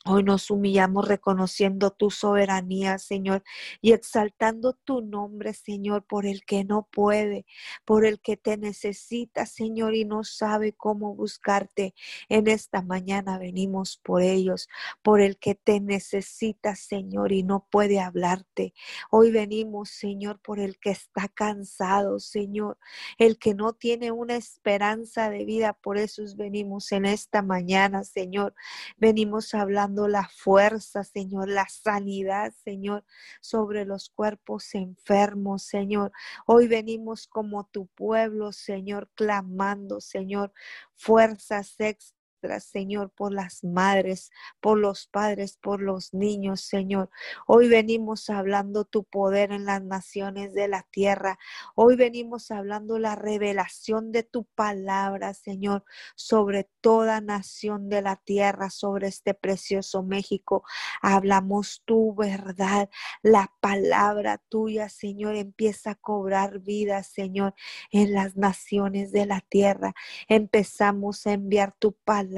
Hoy 0.07 0.23
nos 0.23 0.51
humillamos 0.51 1.07
reconociendo 1.07 1.91
tu 1.91 2.11
soberanía, 2.11 2.97
Señor, 2.97 3.43
y 3.83 3.93
exaltando 3.93 4.73
tu 4.73 5.03
nombre, 5.03 5.53
Señor, 5.53 6.07
por 6.07 6.25
el 6.25 6.43
que 6.47 6.65
no 6.65 6.89
puede, 6.91 7.45
por 7.85 8.07
el 8.07 8.19
que 8.19 8.39
te 8.39 8.57
necesita, 8.57 9.45
Señor, 9.45 9.95
y 9.95 10.07
no 10.07 10.25
sabe 10.25 10.73
cómo 10.73 11.15
buscarte. 11.15 11.93
En 12.31 12.49
esta 12.49 12.81
mañana 12.81 13.37
venimos 13.37 13.99
por 13.99 14.23
ellos, 14.23 14.71
por 15.03 15.21
el 15.21 15.39
que 15.39 15.55
te 15.55 15.81
necesita, 15.81 16.77
Señor, 16.77 17.33
y 17.33 17.43
no 17.43 17.67
puede 17.71 18.01
hablarte. 18.01 18.73
Hoy 19.11 19.31
venimos, 19.31 19.91
Señor, 19.91 20.41
por 20.41 20.61
el 20.61 20.79
que 20.79 20.93
está 20.93 21.29
cansado, 21.29 22.21
Señor, 22.21 22.79
el 23.19 23.39
que 23.39 23.55
no 23.55 23.75
tiene 23.75 24.13
una 24.13 24.37
esperanza 24.37 25.29
de 25.29 25.45
vida. 25.45 25.75
Por 25.75 25.99
eso 25.99 26.23
venimos 26.39 26.91
en 26.93 27.05
esta 27.05 27.43
mañana, 27.43 28.03
Señor. 28.03 28.55
Venimos 28.97 29.53
hablando 29.53 29.90
la 29.95 30.29
fuerza, 30.29 31.05
Señor, 31.05 31.49
la 31.49 31.67
sanidad, 31.69 32.53
Señor, 32.65 33.05
sobre 33.41 33.85
los 33.85 34.11
cuerpos 34.11 34.75
enfermos, 34.75 35.63
Señor. 35.65 36.13
Hoy 36.47 36.69
venimos 36.69 37.27
como 37.27 37.65
tu 37.67 37.87
pueblo, 37.89 38.53
Señor, 38.53 39.11
clamando, 39.15 40.01
Señor, 40.01 40.53
fuerzas 40.95 41.75
extra 41.79 42.20
Señor, 42.61 43.11
por 43.11 43.35
las 43.35 43.63
madres, 43.65 44.31
por 44.61 44.79
los 44.79 45.07
padres, 45.07 45.59
por 45.59 45.83
los 45.83 46.15
niños, 46.15 46.63
Señor. 46.63 47.11
Hoy 47.47 47.69
venimos 47.69 48.31
hablando 48.31 48.85
tu 48.85 49.05
poder 49.05 49.53
en 49.53 49.67
las 49.67 49.83
naciones 49.83 50.55
de 50.55 50.67
la 50.67 50.87
tierra. 50.91 51.39
Hoy 51.75 51.97
venimos 51.97 52.51
hablando 52.51 52.99
la 52.99 53.15
revelación 53.15 54.11
de 54.11 54.23
tu 54.23 54.45
palabra, 54.55 55.35
Señor, 55.35 55.85
sobre 56.17 56.71
toda 56.81 57.21
nación 57.21 57.91
de 57.91 58.01
la 58.01 58.17
tierra, 58.17 58.71
sobre 58.71 59.09
este 59.09 59.35
precioso 59.35 60.03
México. 60.03 60.65
Hablamos 61.03 61.83
tu 61.85 62.15
verdad, 62.15 62.89
la 63.23 63.53
palabra 63.61 64.39
tuya, 64.49 64.89
Señor, 64.89 65.37
empieza 65.37 65.91
a 65.91 65.95
cobrar 65.95 66.61
vida, 66.61 67.03
Señor, 67.03 67.55
en 67.91 68.15
las 68.15 68.37
naciones 68.37 69.13
de 69.13 69.27
la 69.27 69.43
tierra. 69.43 69.95
Empezamos 70.29 71.27
a 71.27 71.33
enviar 71.33 71.75
tu 71.79 71.93
palabra 71.93 72.30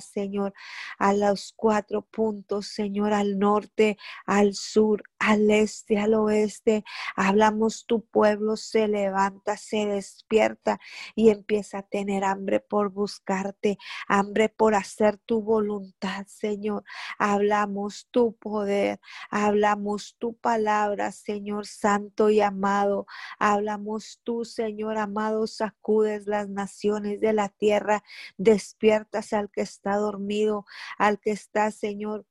Señor, 0.00 0.52
a 0.98 1.12
los 1.12 1.52
cuatro 1.56 2.02
puntos, 2.02 2.66
Señor, 2.66 3.12
al 3.12 3.38
norte, 3.38 3.98
al 4.26 4.54
sur, 4.54 5.02
al 5.18 5.50
este, 5.50 5.98
al 5.98 6.14
oeste. 6.14 6.84
Hablamos, 7.16 7.86
tu 7.86 8.04
pueblo 8.04 8.56
se 8.56 8.88
levanta, 8.88 9.56
se 9.56 9.86
despierta 9.86 10.80
y 11.14 11.30
empieza 11.30 11.78
a 11.78 11.82
tener 11.82 12.24
hambre 12.24 12.60
por 12.60 12.90
buscarte, 12.90 13.78
hambre 14.06 14.48
por 14.48 14.74
hacer 14.74 15.18
tu 15.18 15.42
voluntad, 15.42 16.26
Señor. 16.26 16.84
Hablamos 17.18 18.08
tu 18.10 18.34
poder, 18.36 19.00
hablamos 19.30 20.16
tu 20.18 20.34
palabra, 20.34 21.12
Señor 21.12 21.66
Santo 21.66 22.30
y 22.30 22.40
amado. 22.40 23.06
Hablamos 23.38 24.20
tú, 24.24 24.44
Señor 24.44 24.98
amado, 24.98 25.46
sacudes 25.46 26.26
las 26.26 26.48
naciones 26.48 27.20
de 27.20 27.32
la 27.32 27.48
tierra, 27.48 28.02
despiertas 28.36 29.32
al 29.38 29.50
que 29.50 29.62
está 29.62 29.96
dormido, 29.96 30.64
al 30.98 31.18
que 31.20 31.30
está, 31.30 31.70
Señor, 31.70 32.26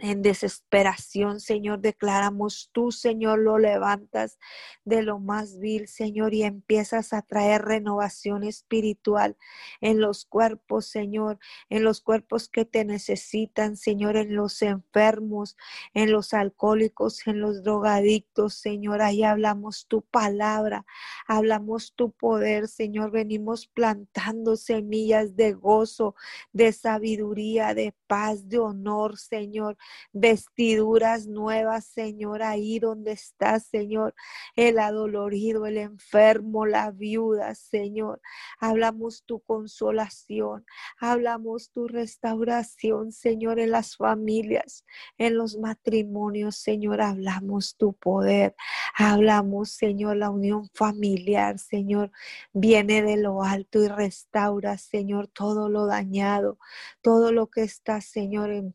en 0.00 0.22
desesperación, 0.22 1.38
Señor, 1.38 1.80
declaramos 1.80 2.70
tú, 2.72 2.92
Señor, 2.92 3.38
lo 3.38 3.58
levantas 3.58 4.38
de 4.84 5.02
lo 5.02 5.18
más 5.20 5.58
vil, 5.58 5.86
Señor, 5.86 6.32
y 6.32 6.44
empiezas 6.44 7.12
a 7.12 7.22
traer 7.22 7.62
renovación 7.62 8.42
espiritual 8.42 9.36
en 9.80 10.00
los 10.00 10.24
cuerpos, 10.24 10.86
Señor, 10.86 11.38
en 11.68 11.84
los 11.84 12.00
cuerpos 12.00 12.48
que 12.48 12.64
te 12.64 12.84
necesitan, 12.84 13.76
Señor, 13.76 14.16
en 14.16 14.34
los 14.34 14.62
enfermos, 14.62 15.56
en 15.92 16.10
los 16.10 16.32
alcohólicos, 16.32 17.26
en 17.26 17.40
los 17.40 17.62
drogadictos, 17.62 18.54
Señor, 18.54 19.02
ahí 19.02 19.22
hablamos 19.22 19.86
tu 19.88 20.02
palabra, 20.02 20.86
hablamos 21.28 21.94
tu 21.94 22.12
poder, 22.12 22.66
Señor, 22.66 23.10
venimos 23.10 23.66
plantando 23.66 24.56
semillas 24.56 25.36
de 25.36 25.52
gozo, 25.52 26.16
de 26.52 26.72
sabiduría, 26.72 27.74
de 27.74 27.94
paz, 28.06 28.48
de 28.48 28.58
honor, 28.58 29.18
Señor 29.18 29.76
vestiduras 30.12 31.26
nuevas, 31.26 31.86
Señor, 31.86 32.42
ahí 32.42 32.78
donde 32.78 33.12
estás, 33.12 33.66
Señor, 33.66 34.14
el 34.56 34.78
adolorido, 34.78 35.66
el 35.66 35.78
enfermo, 35.78 36.66
la 36.66 36.90
viuda, 36.90 37.54
Señor. 37.54 38.20
Hablamos 38.58 39.24
tu 39.24 39.40
consolación, 39.40 40.64
hablamos 40.98 41.70
tu 41.70 41.88
restauración, 41.88 43.12
Señor, 43.12 43.58
en 43.58 43.70
las 43.70 43.96
familias, 43.96 44.84
en 45.18 45.36
los 45.36 45.58
matrimonios, 45.58 46.56
Señor, 46.56 47.00
hablamos 47.00 47.76
tu 47.76 47.92
poder, 47.94 48.54
hablamos, 48.96 49.70
Señor, 49.70 50.16
la 50.16 50.30
unión 50.30 50.68
familiar, 50.74 51.58
Señor, 51.58 52.10
viene 52.52 53.02
de 53.02 53.16
lo 53.16 53.42
alto 53.42 53.82
y 53.82 53.88
restaura, 53.88 54.78
Señor, 54.78 55.28
todo 55.28 55.68
lo 55.68 55.86
dañado, 55.86 56.58
todo 57.00 57.32
lo 57.32 57.48
que 57.48 57.62
está, 57.62 58.00
Señor, 58.00 58.50
en 58.50 58.74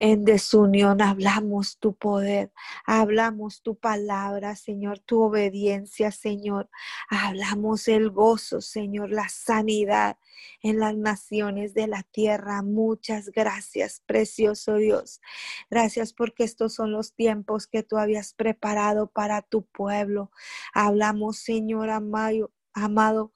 en 0.00 0.24
desunión 0.24 1.02
hablamos 1.02 1.78
tu 1.78 1.94
poder, 1.96 2.52
hablamos 2.86 3.62
tu 3.62 3.76
palabra, 3.76 4.54
Señor, 4.54 5.00
tu 5.00 5.22
obediencia, 5.22 6.12
Señor. 6.12 6.70
Hablamos 7.08 7.88
el 7.88 8.10
gozo, 8.10 8.60
Señor, 8.60 9.10
la 9.10 9.28
sanidad 9.28 10.16
en 10.62 10.78
las 10.78 10.96
naciones 10.96 11.74
de 11.74 11.88
la 11.88 12.04
tierra. 12.04 12.62
Muchas 12.62 13.30
gracias, 13.30 14.02
precioso 14.06 14.76
Dios. 14.76 15.20
Gracias 15.68 16.12
porque 16.12 16.44
estos 16.44 16.74
son 16.74 16.92
los 16.92 17.14
tiempos 17.14 17.66
que 17.66 17.82
tú 17.82 17.96
habías 17.96 18.34
preparado 18.34 19.08
para 19.08 19.42
tu 19.42 19.64
pueblo. 19.66 20.30
Hablamos, 20.74 21.38
Señor 21.38 21.90
amado, 21.90 22.52
amado 22.72 23.32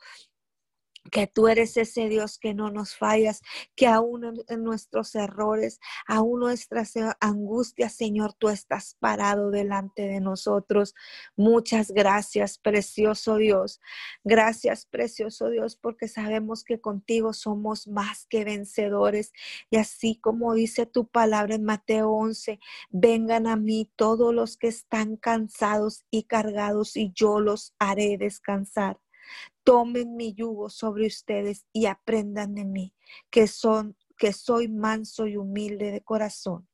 que 1.10 1.26
tú 1.26 1.48
eres 1.48 1.76
ese 1.76 2.08
Dios 2.08 2.38
que 2.38 2.54
no 2.54 2.70
nos 2.70 2.96
fallas, 2.96 3.42
que 3.76 3.86
aún 3.86 4.44
en 4.48 4.64
nuestros 4.64 5.14
errores, 5.14 5.80
aún 6.06 6.40
nuestras 6.40 6.94
angustias, 7.20 7.94
Señor, 7.94 8.34
tú 8.34 8.48
estás 8.48 8.96
parado 9.00 9.50
delante 9.50 10.02
de 10.02 10.20
nosotros. 10.20 10.94
Muchas 11.36 11.90
gracias, 11.90 12.58
precioso 12.58 13.36
Dios. 13.36 13.80
Gracias, 14.24 14.86
precioso 14.86 15.50
Dios, 15.50 15.76
porque 15.76 16.08
sabemos 16.08 16.64
que 16.64 16.80
contigo 16.80 17.32
somos 17.32 17.88
más 17.88 18.26
que 18.26 18.44
vencedores. 18.44 19.32
Y 19.70 19.76
así 19.76 20.16
como 20.20 20.54
dice 20.54 20.86
tu 20.86 21.08
palabra 21.08 21.54
en 21.56 21.64
Mateo 21.64 22.10
11, 22.10 22.60
vengan 22.90 23.46
a 23.46 23.56
mí 23.56 23.90
todos 23.96 24.34
los 24.34 24.56
que 24.56 24.68
están 24.68 25.16
cansados 25.16 26.04
y 26.10 26.24
cargados 26.24 26.96
y 26.96 27.12
yo 27.14 27.40
los 27.40 27.74
haré 27.78 28.16
descansar. 28.18 29.01
Tomen 29.64 30.16
mi 30.16 30.34
yugo 30.34 30.70
sobre 30.70 31.06
ustedes 31.06 31.66
y 31.72 31.86
aprendan 31.86 32.54
de 32.54 32.64
mí, 32.64 32.94
que 33.30 33.46
son 33.46 33.96
que 34.22 34.32
soy 34.32 34.68
manso 34.68 35.26
y 35.26 35.36
humilde 35.36 35.90
de 35.90 36.00
corazón, 36.00 36.68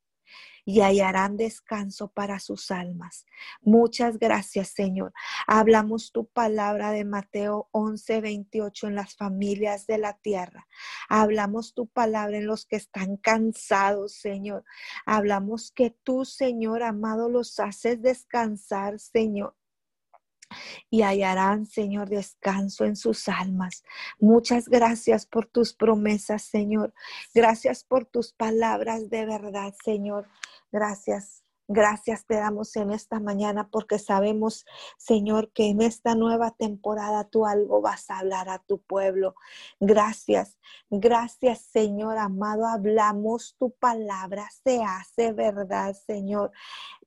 y 0.67 0.83
hallarán 0.83 1.39
descanso 1.39 2.09
para 2.09 2.41
sus 2.41 2.71
almas. 2.71 3.25
Muchas 3.63 4.19
gracias, 4.19 4.69
Señor. 4.69 5.15
Hablamos 5.47 6.13
tu 6.13 6.27
palabra 6.27 6.91
de 6.93 7.07
Mateo 7.07 7.71
11, 7.71 8.21
28 8.21 8.89
en 8.89 8.95
las 8.97 9.17
familias 9.17 9.87
de 9.87 9.97
la 9.97 10.19
tierra. 10.19 10.67
Hablamos 11.09 11.73
tu 11.73 11.87
palabra 11.87 12.37
en 12.37 12.47
los 12.47 12.67
que 12.67 12.77
están 12.77 13.17
cansados, 13.17 14.13
Señor. 14.13 14.63
Hablamos 15.07 15.73
que 15.73 15.97
tú, 16.03 16.27
Señor 16.27 16.83
amado, 16.83 17.31
los 17.31 17.59
haces 17.61 18.03
descansar, 18.03 18.99
Señor 18.99 19.58
y 20.91 21.03
hallarán, 21.03 21.67
Señor, 21.67 22.09
descanso 22.09 22.85
en 22.85 22.97
sus 22.97 23.29
almas. 23.29 23.85
Muchas 24.19 24.69
gracias 24.69 25.27
por 25.27 25.47
tus 25.47 25.75
promesas, 25.75 26.43
Señor. 26.43 26.95
Gracias 27.35 27.85
por 27.85 28.05
tus 28.07 28.33
palabras 28.33 29.11
de 29.11 29.27
verdad, 29.27 29.75
Señor. 29.85 30.29
Gracias. 30.73 31.45
Gracias 31.71 32.25
te 32.25 32.37
damos 32.37 32.75
en 32.77 32.91
esta 32.93 33.21
mañana 33.21 33.69
porque 33.69 33.99
sabemos, 33.99 34.65
Señor, 34.97 35.53
que 35.53 35.69
en 35.69 35.83
esta 35.83 36.15
nueva 36.15 36.53
temporada 36.53 37.25
tú 37.25 37.45
algo 37.45 37.83
vas 37.83 38.09
a 38.09 38.21
hablar 38.21 38.49
a 38.49 38.59
tu 38.61 38.81
pueblo. 38.81 39.35
Gracias, 39.79 40.57
gracias, 40.89 41.61
Señor 41.61 42.17
amado. 42.17 42.67
Hablamos 42.67 43.55
tu 43.59 43.71
palabra, 43.73 44.49
se 44.65 44.83
hace 44.83 45.35
verdad, 45.35 45.95
Señor 46.07 46.53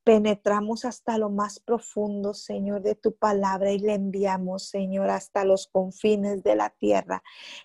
penetramos 0.03 0.85
hasta 0.85 1.17
lo 1.17 1.29
más 1.29 1.59
profundo, 1.59 2.33
Señor, 2.33 2.81
de 2.81 2.95
tu 2.95 3.15
palabra 3.15 3.71
y 3.71 3.79
le 3.79 3.93
enviamos, 3.93 4.67
Señor, 4.69 5.09
hasta 5.09 5.45
los 5.45 5.67
confines 5.67 6.43
de 6.43 6.55
la 6.55 6.69
tierra. 6.69 7.23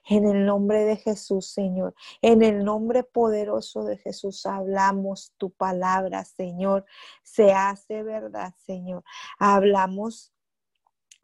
En 0.09 0.27
el 0.27 0.45
nombre 0.45 0.85
de 0.85 0.97
Jesús, 0.97 1.49
Señor, 1.49 1.95
en 2.23 2.43
el 2.43 2.65
nombre 2.65 3.05
poderoso 3.05 3.85
de 3.85 3.97
Jesús 3.99 4.45
hablamos 4.47 5.33
tu 5.39 5.51
palabra, 5.51 6.25
Señor. 6.25 6.85
Se 7.23 7.53
hace 7.53 8.03
verdad, 8.03 8.55
Señor. 8.67 9.03
Hablamos 9.39 10.33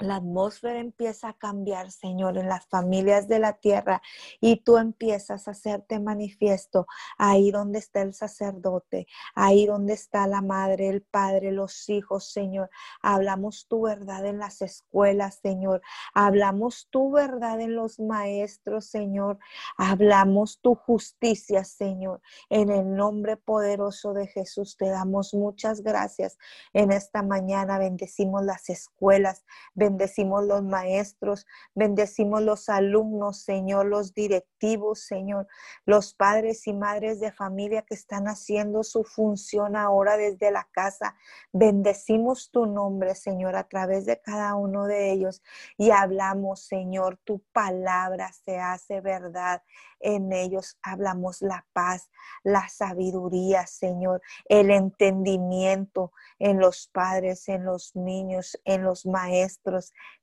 la 0.02 0.16
atmósfera 0.16 0.78
empieza 0.80 1.28
a 1.28 1.32
cambiar, 1.34 1.90
Señor, 1.90 2.36
en 2.38 2.48
las 2.48 2.66
familias 2.66 3.28
de 3.28 3.38
la 3.38 3.54
tierra 3.54 4.02
y 4.40 4.56
tú 4.56 4.76
empiezas 4.78 5.46
a 5.46 5.52
hacerte 5.52 6.00
manifiesto 6.00 6.86
ahí 7.18 7.50
donde 7.50 7.78
está 7.78 8.02
el 8.02 8.12
sacerdote, 8.12 9.06
ahí 9.34 9.66
donde 9.66 9.92
está 9.92 10.26
la 10.26 10.42
madre, 10.42 10.88
el 10.88 11.02
padre, 11.02 11.52
los 11.52 11.88
hijos, 11.88 12.32
Señor. 12.32 12.70
Hablamos 13.00 13.66
tu 13.68 13.82
verdad 13.82 14.26
en 14.26 14.38
las 14.38 14.60
escuelas, 14.62 15.38
Señor. 15.42 15.82
Hablamos 16.14 16.88
tu 16.90 17.12
verdad 17.12 17.60
en 17.60 17.76
los 17.76 18.00
maestros, 18.00 18.86
Señor. 18.86 19.38
Hablamos 19.76 20.60
tu 20.60 20.74
justicia, 20.74 21.64
Señor. 21.64 22.20
En 22.50 22.70
el 22.70 22.94
nombre 22.94 23.36
poderoso 23.36 24.14
de 24.14 24.26
Jesús 24.26 24.76
te 24.76 24.88
damos 24.88 25.32
muchas 25.34 25.82
gracias 25.82 26.38
en 26.72 26.90
esta 26.90 27.22
mañana. 27.22 27.78
Bendecimos 27.78 28.44
las 28.44 28.68
escuelas 28.68 29.44
bendecimos 29.74 29.91
los 29.98 30.62
maestros, 30.62 31.46
bendecimos 31.74 32.42
los 32.42 32.68
alumnos, 32.68 33.42
Señor, 33.42 33.86
los 33.86 34.14
directivos, 34.14 35.00
Señor, 35.00 35.46
los 35.84 36.14
padres 36.14 36.66
y 36.66 36.72
madres 36.72 37.20
de 37.20 37.32
familia 37.32 37.82
que 37.82 37.94
están 37.94 38.26
haciendo 38.26 38.82
su 38.82 39.04
función 39.04 39.76
ahora 39.76 40.16
desde 40.16 40.50
la 40.50 40.68
casa. 40.72 41.16
Bendecimos 41.52 42.50
tu 42.50 42.66
nombre, 42.66 43.14
Señor, 43.14 43.56
a 43.56 43.68
través 43.68 44.06
de 44.06 44.20
cada 44.20 44.54
uno 44.54 44.86
de 44.86 45.12
ellos 45.12 45.42
y 45.76 45.90
hablamos, 45.90 46.60
Señor, 46.60 47.18
tu 47.24 47.40
palabra 47.52 48.32
se 48.32 48.58
hace 48.58 49.00
verdad 49.00 49.62
en 50.02 50.32
ellos 50.32 50.76
hablamos 50.82 51.40
la 51.42 51.64
paz, 51.72 52.10
la 52.42 52.68
sabiduría, 52.68 53.66
Señor, 53.66 54.20
el 54.46 54.70
entendimiento 54.70 56.12
en 56.38 56.58
los 56.58 56.88
padres, 56.88 57.48
en 57.48 57.64
los 57.64 57.94
niños, 57.94 58.60
en 58.64 58.82
los 58.82 59.06
maestros. 59.06 59.71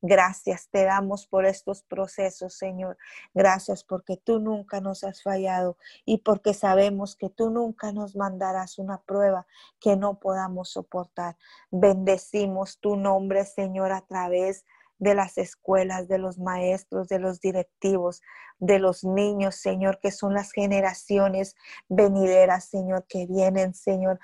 Gracias 0.02 0.70
te 0.70 0.86
damos 0.86 1.28
por 1.28 1.46
estos 1.46 1.84
procesos, 1.84 2.54
Señor. 2.54 2.98
Gracias 3.34 3.84
porque 3.84 4.18
tú 4.18 4.40
nunca 4.40 4.82
nos 4.82 5.04
has 5.04 5.22
fallado 5.22 5.78
y 6.06 6.20
porque 6.20 6.54
sabemos 6.54 7.16
que 7.16 7.30
tú 7.30 7.50
nunca 7.50 7.92
nos 7.92 8.16
mandarás 8.16 8.80
una 8.80 9.02
prueba 9.02 9.46
que 9.80 9.96
no 9.96 10.20
podamos 10.20 10.70
soportar. 10.70 11.38
Bendecimos 11.72 12.80
tu 12.80 12.96
nombre, 12.96 13.46
Señor, 13.46 13.92
a 13.92 14.02
través 14.02 14.66
de 15.00 15.16
las 15.16 15.38
escuelas, 15.38 16.08
de 16.08 16.18
los 16.18 16.38
maestros, 16.38 17.08
de 17.08 17.20
los 17.20 17.40
directivos, 17.40 18.22
de 18.60 18.80
los 18.80 19.04
niños, 19.06 19.56
Señor, 19.56 20.00
que 20.02 20.12
son 20.12 20.34
las 20.34 20.52
generaciones 20.52 21.56
venideras, 21.88 22.66
Señor, 22.66 23.06
que 23.08 23.26
vienen, 23.26 23.74
Señor, 23.74 24.20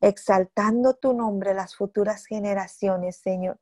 exaltando 0.00 0.94
tu 0.94 1.12
nombre, 1.12 1.52
las 1.52 1.74
futuras 1.74 2.26
generaciones, 2.26 3.16
Señor 3.16 3.58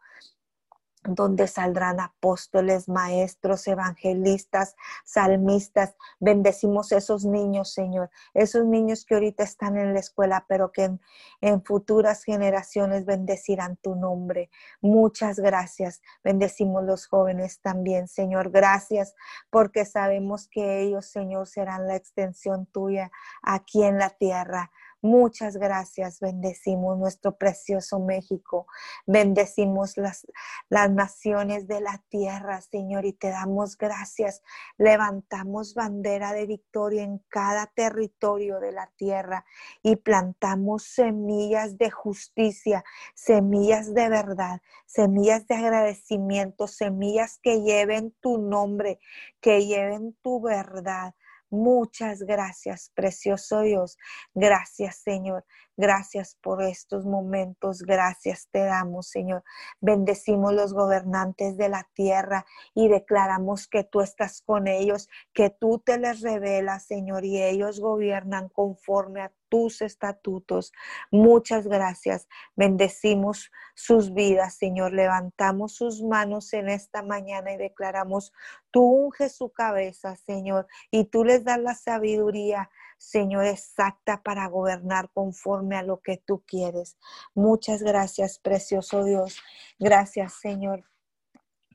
donde 1.14 1.46
saldrán 1.46 2.00
apóstoles, 2.00 2.88
maestros, 2.88 3.66
evangelistas, 3.66 4.76
salmistas. 5.04 5.96
Bendecimos 6.20 6.92
esos 6.92 7.24
niños, 7.24 7.72
Señor, 7.72 8.10
esos 8.34 8.64
niños 8.64 9.04
que 9.04 9.14
ahorita 9.14 9.42
están 9.44 9.76
en 9.76 9.94
la 9.94 10.00
escuela, 10.00 10.44
pero 10.48 10.72
que 10.72 10.98
en, 11.40 11.62
futuras 11.64 12.24
generaciones 12.24 13.04
bendecirán 13.04 13.76
tu 13.76 13.94
nombre. 13.94 14.50
Muchas 14.80 15.38
gracias. 15.38 16.00
Bendecimos 16.22 16.84
los 16.84 17.06
jóvenes 17.06 17.60
también, 17.60 18.08
Señor. 18.08 18.50
Gracias 18.50 19.14
porque 19.50 19.84
sabemos 19.84 20.48
que 20.48 20.80
ellos, 20.82 21.06
Señor, 21.06 21.46
serán 21.46 21.86
la 21.86 21.96
extensión 21.96 22.66
tuya 22.66 23.10
aquí 23.42 23.82
en 23.82 23.98
la 23.98 24.10
tierra. 24.10 24.70
Muchas 25.00 25.56
gracias. 25.56 26.18
Bendecimos 26.18 26.98
nuestro 26.98 27.38
precioso 27.38 28.00
México. 28.00 28.66
Bendecimos 29.06 29.96
las, 29.96 30.26
las 30.68 30.90
naciones 30.90 31.68
de 31.68 31.80
la 31.80 32.02
tierra, 32.08 32.60
Señor, 32.60 33.04
y 33.04 33.12
te 33.12 33.30
damos 33.30 33.78
gracias. 33.78 34.42
Levantamos 34.76 35.74
bandera 35.74 36.32
de 36.32 36.46
victoria 36.46 37.04
en 37.04 37.18
cada 37.28 37.66
territorio 37.66 38.58
de 38.58 38.72
la 38.72 38.90
tierra 38.96 39.44
y 39.84 39.94
plantamos 39.94 40.82
semillas 40.82 41.78
de 41.78 41.92
justicia, 41.92 42.82
semillas 43.14 43.94
de 43.94 44.08
verdad, 44.08 44.62
semillas 44.84 45.46
de 45.46 45.54
agradecimiento, 45.54 46.66
semillas 46.66 47.38
que 47.40 47.62
lleven 47.62 48.16
tu 48.20 48.38
nombre, 48.38 48.98
que 49.40 49.64
lleven 49.64 50.16
tu 50.22 50.40
verdad 50.40 51.14
Muchas 51.50 52.22
gracias, 52.22 52.90
precioso 52.94 53.62
Dios. 53.62 53.96
Gracias, 54.34 54.96
Señor. 54.96 55.46
Gracias 55.78 56.36
por 56.42 56.62
estos 56.62 57.06
momentos. 57.06 57.82
Gracias 57.82 58.48
te 58.50 58.64
damos, 58.64 59.08
Señor. 59.08 59.44
Bendecimos 59.80 60.52
los 60.52 60.74
gobernantes 60.74 61.56
de 61.56 61.68
la 61.68 61.88
tierra 61.94 62.44
y 62.74 62.88
declaramos 62.88 63.68
que 63.68 63.84
tú 63.84 64.00
estás 64.00 64.42
con 64.42 64.66
ellos, 64.66 65.08
que 65.32 65.50
tú 65.50 65.78
te 65.78 65.98
les 65.98 66.20
revelas, 66.20 66.84
Señor, 66.84 67.24
y 67.24 67.40
ellos 67.42 67.80
gobiernan 67.80 68.48
conforme 68.48 69.22
a 69.22 69.32
tus 69.48 69.82
estatutos. 69.82 70.72
Muchas 71.10 71.66
gracias. 71.66 72.28
Bendecimos 72.56 73.50
sus 73.74 74.14
vidas, 74.14 74.56
Señor. 74.56 74.92
Levantamos 74.92 75.74
sus 75.74 76.02
manos 76.02 76.52
en 76.52 76.68
esta 76.68 77.02
mañana 77.02 77.52
y 77.52 77.56
declaramos, 77.56 78.32
tú 78.70 78.82
unges 78.82 79.36
su 79.36 79.50
cabeza, 79.50 80.16
Señor, 80.16 80.66
y 80.90 81.04
tú 81.04 81.24
les 81.24 81.44
das 81.44 81.60
la 81.60 81.74
sabiduría. 81.74 82.70
Señor, 82.98 83.44
exacta 83.44 84.22
para 84.22 84.48
gobernar 84.48 85.10
conforme 85.12 85.76
a 85.76 85.82
lo 85.82 86.00
que 86.00 86.16
tú 86.16 86.42
quieres. 86.46 86.98
Muchas 87.34 87.82
gracias, 87.82 88.38
precioso 88.38 89.04
Dios. 89.04 89.40
Gracias, 89.78 90.34
Señor, 90.34 90.84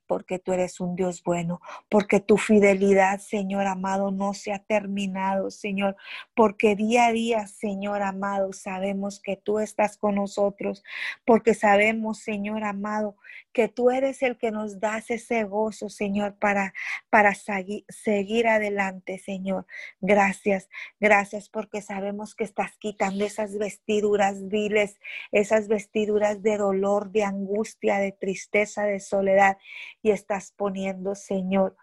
porque 0.07 0.39
tú 0.39 0.53
eres 0.53 0.79
un 0.79 0.95
Dios 0.95 1.23
bueno, 1.23 1.61
porque 1.89 2.19
tu 2.19 2.37
fidelidad, 2.37 3.19
Señor 3.19 3.67
amado, 3.67 4.11
no 4.11 4.33
se 4.33 4.53
ha 4.53 4.59
terminado, 4.59 5.51
Señor, 5.51 5.95
porque 6.35 6.75
día 6.75 7.07
a 7.07 7.11
día, 7.11 7.47
Señor 7.47 8.01
amado, 8.01 8.53
sabemos 8.53 9.19
que 9.19 9.37
tú 9.37 9.59
estás 9.59 9.97
con 9.97 10.15
nosotros, 10.15 10.83
porque 11.25 11.53
sabemos, 11.53 12.19
Señor 12.19 12.63
amado, 12.63 13.15
que 13.53 13.67
tú 13.67 13.91
eres 13.91 14.21
el 14.23 14.37
que 14.37 14.51
nos 14.51 14.79
das 14.79 15.09
ese 15.11 15.43
gozo, 15.43 15.87
Señor, 15.89 16.35
para, 16.39 16.73
para 17.09 17.33
seguir 17.35 18.47
adelante, 18.47 19.19
Señor. 19.19 19.65
Gracias, 20.01 20.69
gracias 20.99 21.49
porque 21.49 21.81
sabemos 21.81 22.35
que 22.35 22.43
estás 22.43 22.75
quitando 22.77 23.23
esas 23.23 23.57
vestiduras 23.57 24.47
viles, 24.49 24.99
esas 25.31 25.67
vestiduras 25.67 26.41
de 26.41 26.57
dolor, 26.57 27.11
de 27.11 27.23
angustia, 27.23 27.99
de 27.99 28.11
tristeza, 28.11 28.83
de 28.83 28.99
soledad 28.99 29.57
y 30.01 30.11
estás 30.11 30.51
poniendo, 30.51 31.15
Señor, 31.15 31.77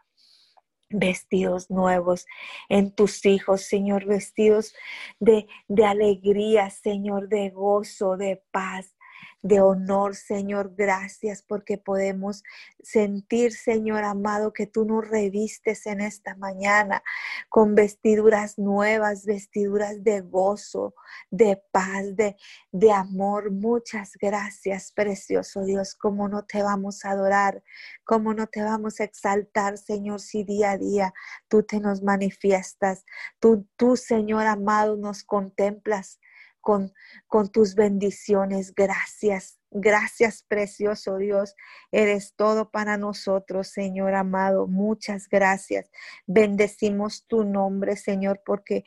vestidos 0.91 1.71
nuevos 1.71 2.27
en 2.69 2.91
tus 2.93 3.25
hijos, 3.25 3.63
Señor, 3.63 4.05
vestidos 4.07 4.75
de, 5.21 5.47
de 5.69 5.85
alegría, 5.85 6.69
Señor, 6.71 7.29
de 7.29 7.51
gozo, 7.51 8.17
de 8.17 8.43
paz, 8.51 8.95
de 9.43 9.61
honor, 9.61 10.15
Señor. 10.15 10.75
Gracias 10.77 11.43
porque 11.43 11.79
podemos 11.79 12.43
sentir, 12.83 13.53
Señor 13.53 14.05
amado, 14.05 14.53
que 14.53 14.67
tú 14.67 14.85
nos 14.85 15.09
revistes 15.09 15.87
en 15.87 16.01
esta 16.01 16.35
mañana 16.37 17.03
con 17.49 17.75
vestiduras 17.75 18.59
nuevas, 18.59 19.25
vestiduras 19.25 20.03
de 20.03 20.21
gozo, 20.21 20.95
de 21.31 21.63
paz, 21.73 22.17
de, 22.17 22.37
de 22.73 22.93
amor. 22.93 23.51
Muchas 23.51 24.13
gracias, 24.21 24.93
precioso 24.93 25.65
Dios. 25.65 25.95
¿Cómo 25.95 26.29
no 26.29 26.45
te 26.45 26.63
vamos 26.63 27.05
a 27.05 27.11
adorar? 27.11 27.63
¿Cómo 28.05 28.35
no 28.35 28.47
te 28.47 28.63
vamos 28.63 29.01
a 29.01 29.05
exaltar, 29.05 29.79
Señor, 29.79 30.21
si 30.21 30.45
día 30.45 30.73
a 30.73 30.79
día 30.79 31.15
tú 31.49 31.63
te 31.63 31.81
nos 31.81 32.03
manifiestas? 32.03 33.05
Tú, 33.39 33.67
tú 33.77 33.97
Señor 33.97 34.47
amado, 34.47 34.97
nos 34.97 35.25
contemplas 35.25 36.21
con, 36.61 36.93
con 37.27 37.51
tus 37.51 37.75
bendiciones. 37.75 38.75
Gracias. 38.75 39.59
Gracias, 39.73 40.45
precioso 40.49 41.17
Dios. 41.17 41.55
Eres 41.93 42.35
todo 42.35 42.71
para 42.71 42.97
nosotros, 42.97 43.69
Señor 43.69 44.15
amado. 44.15 44.67
Muchas 44.67 45.29
gracias. 45.29 45.91
Bendecimos 46.27 47.25
tu 47.27 47.45
nombre, 47.45 47.97
Señor, 47.97 48.43
porque 48.45 48.85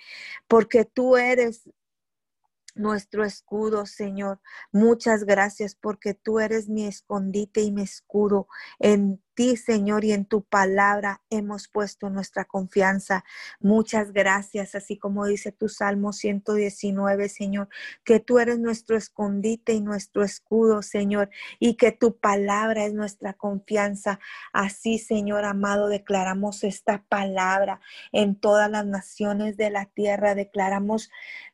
porque 0.48 0.84
tú 0.84 1.16
eres 1.16 1.70
nuestro 2.76 3.24
escudo, 3.24 3.86
Señor. 3.86 4.42
Muchas 4.72 5.24
gracias 5.24 5.76
porque 5.76 6.14
tú 6.14 6.40
eres 6.40 6.70
mi 6.70 6.86
escondite 6.86 7.62
y 7.62 7.72
mi 7.72 7.84
escudo. 7.84 8.48
En 8.80 9.22
ti, 9.36 9.58
Señor, 9.58 10.04
y 10.06 10.14
en 10.14 10.26
tu 10.26 10.44
palabra 10.44 11.22
hemos 11.30 11.68
puesto 11.68 12.10
nuestra 12.10 12.46
confianza. 12.46 13.24
Muchas 13.60 14.14
gracias, 14.14 14.76
así 14.76 14.98
como 14.98 15.26
dice 15.26 15.52
tu 15.52 15.70
Salmo 15.70 16.14
119, 16.14 17.30
Señor, 17.30 17.70
que 18.04 18.20
tú 18.20 18.40
eres 18.40 18.60
nuestro 18.60 18.96
escondite 18.96 19.74
y 19.74 19.82
nuestro 19.82 20.24
escudo, 20.24 20.82
Señor, 20.82 21.30
y 21.60 21.76
que 21.76 21.92
tu 21.92 22.18
palabra 22.18 22.86
es 22.86 22.94
nuestra 22.94 23.34
confianza. 23.34 24.20
Así, 24.52 25.00
Señor 25.00 25.46
amado, 25.46 25.88
declaramos 25.88 26.64
esta 26.64 27.04
palabra 27.10 27.82
en 28.12 28.36
todas 28.36 28.70
las 28.70 28.86
naciones 28.86 29.58
de 29.58 29.70
la 29.70 29.86
tierra. 29.86 30.36
Declaramos 30.36 31.10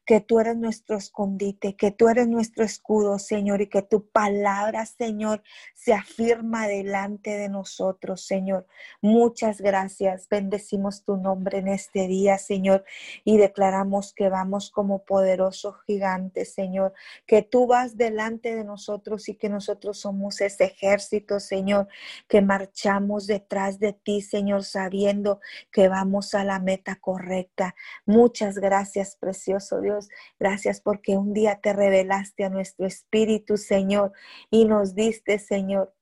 que 0.05 0.21
tú 0.21 0.39
eres 0.39 0.57
nuestro 0.57 0.97
escondite, 0.97 1.75
que 1.75 1.91
tú 1.91 2.09
eres 2.09 2.27
nuestro 2.27 2.63
escudo, 2.63 3.19
Señor, 3.19 3.61
y 3.61 3.67
que 3.67 3.83
tu 3.83 4.09
palabra, 4.09 4.85
Señor, 4.85 5.43
se 5.75 5.93
afirma 5.93 6.67
delante 6.67 7.37
de 7.37 7.47
nosotros 7.47 7.68
Señor. 8.15 8.65
Muchas 9.01 9.61
gracias. 9.61 10.27
Bendecimos 10.29 11.03
tu 11.03 11.17
nombre 11.17 11.59
en 11.59 11.67
este 11.67 12.07
día, 12.07 12.37
Señor, 12.37 12.83
y 13.23 13.37
declaramos 13.37 14.13
que 14.13 14.29
vamos 14.29 14.71
como 14.71 15.03
poderoso 15.03 15.73
gigante, 15.85 16.45
Señor, 16.45 16.93
que 17.25 17.41
tú 17.41 17.67
vas 17.67 17.97
delante 17.97 18.55
de 18.55 18.63
nosotros 18.63 19.29
y 19.29 19.35
que 19.35 19.49
nosotros 19.49 19.99
somos 19.99 20.41
ese 20.41 20.65
ejército, 20.65 21.39
Señor, 21.39 21.87
que 22.27 22.41
marchamos 22.41 23.27
detrás 23.27 23.79
de 23.79 23.93
ti, 23.93 24.21
Señor, 24.21 24.63
sabiendo 24.63 25.39
que 25.71 25.87
vamos 25.87 26.33
a 26.33 26.43
la 26.43 26.59
meta 26.59 26.95
correcta. 26.95 27.75
Muchas 28.05 28.57
gracias, 28.57 29.15
precioso 29.15 29.81
Dios. 29.81 30.09
Gracias 30.39 30.81
porque 30.81 31.17
un 31.17 31.33
día 31.33 31.59
te 31.61 31.73
revelaste 31.73 32.45
a 32.45 32.49
nuestro 32.49 32.85
espíritu, 32.85 33.57
Señor, 33.57 34.11
y 34.49 34.65
nos 34.65 34.95
diste, 34.95 35.39
Señor, 35.39 35.93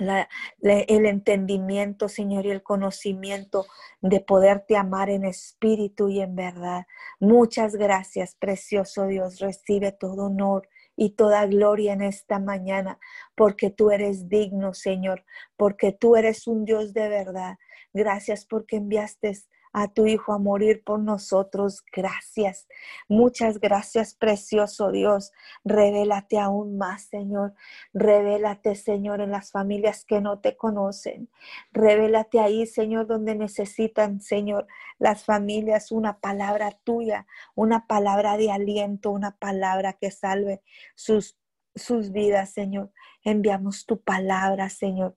el 0.00 1.06
entendimiento, 1.06 2.08
Señor, 2.08 2.46
y 2.46 2.50
el 2.50 2.62
conocimiento 2.62 3.66
de 4.00 4.20
poderte 4.20 4.76
amar 4.76 5.10
en 5.10 5.24
espíritu 5.24 6.08
y 6.08 6.20
en 6.20 6.34
verdad. 6.34 6.86
Muchas 7.18 7.76
gracias, 7.76 8.34
precioso 8.34 9.06
Dios. 9.06 9.38
Recibe 9.38 9.92
todo 9.92 10.26
honor 10.26 10.68
y 10.96 11.10
toda 11.10 11.46
gloria 11.46 11.92
en 11.92 12.02
esta 12.02 12.38
mañana, 12.38 12.98
porque 13.34 13.70
tú 13.70 13.90
eres 13.90 14.28
digno, 14.28 14.74
Señor, 14.74 15.24
porque 15.56 15.92
tú 15.92 16.16
eres 16.16 16.46
un 16.46 16.64
Dios 16.64 16.92
de 16.92 17.08
verdad. 17.08 17.56
Gracias 17.92 18.44
porque 18.44 18.76
enviaste 18.76 19.32
a 19.72 19.88
tu 19.88 20.06
Hijo 20.06 20.32
a 20.32 20.38
morir 20.38 20.82
por 20.84 21.00
nosotros. 21.00 21.84
Gracias. 21.92 22.66
Muchas 23.08 23.60
gracias, 23.60 24.14
precioso 24.14 24.90
Dios. 24.90 25.32
Revélate 25.64 26.38
aún 26.38 26.76
más, 26.76 27.02
Señor. 27.02 27.54
Revélate, 27.92 28.74
Señor, 28.74 29.20
en 29.20 29.30
las 29.30 29.50
familias 29.50 30.04
que 30.04 30.20
no 30.20 30.40
te 30.40 30.56
conocen. 30.56 31.28
Revélate 31.72 32.40
ahí, 32.40 32.66
Señor, 32.66 33.06
donde 33.06 33.34
necesitan, 33.34 34.20
Señor, 34.20 34.66
las 34.98 35.24
familias 35.24 35.92
una 35.92 36.18
palabra 36.20 36.72
tuya, 36.84 37.26
una 37.54 37.86
palabra 37.86 38.36
de 38.36 38.50
aliento, 38.50 39.10
una 39.10 39.36
palabra 39.36 39.94
que 39.94 40.10
salve 40.10 40.62
sus, 40.94 41.38
sus 41.74 42.12
vidas, 42.12 42.50
Señor. 42.50 42.92
Enviamos 43.22 43.86
tu 43.86 44.00
palabra, 44.02 44.68
Señor 44.70 45.14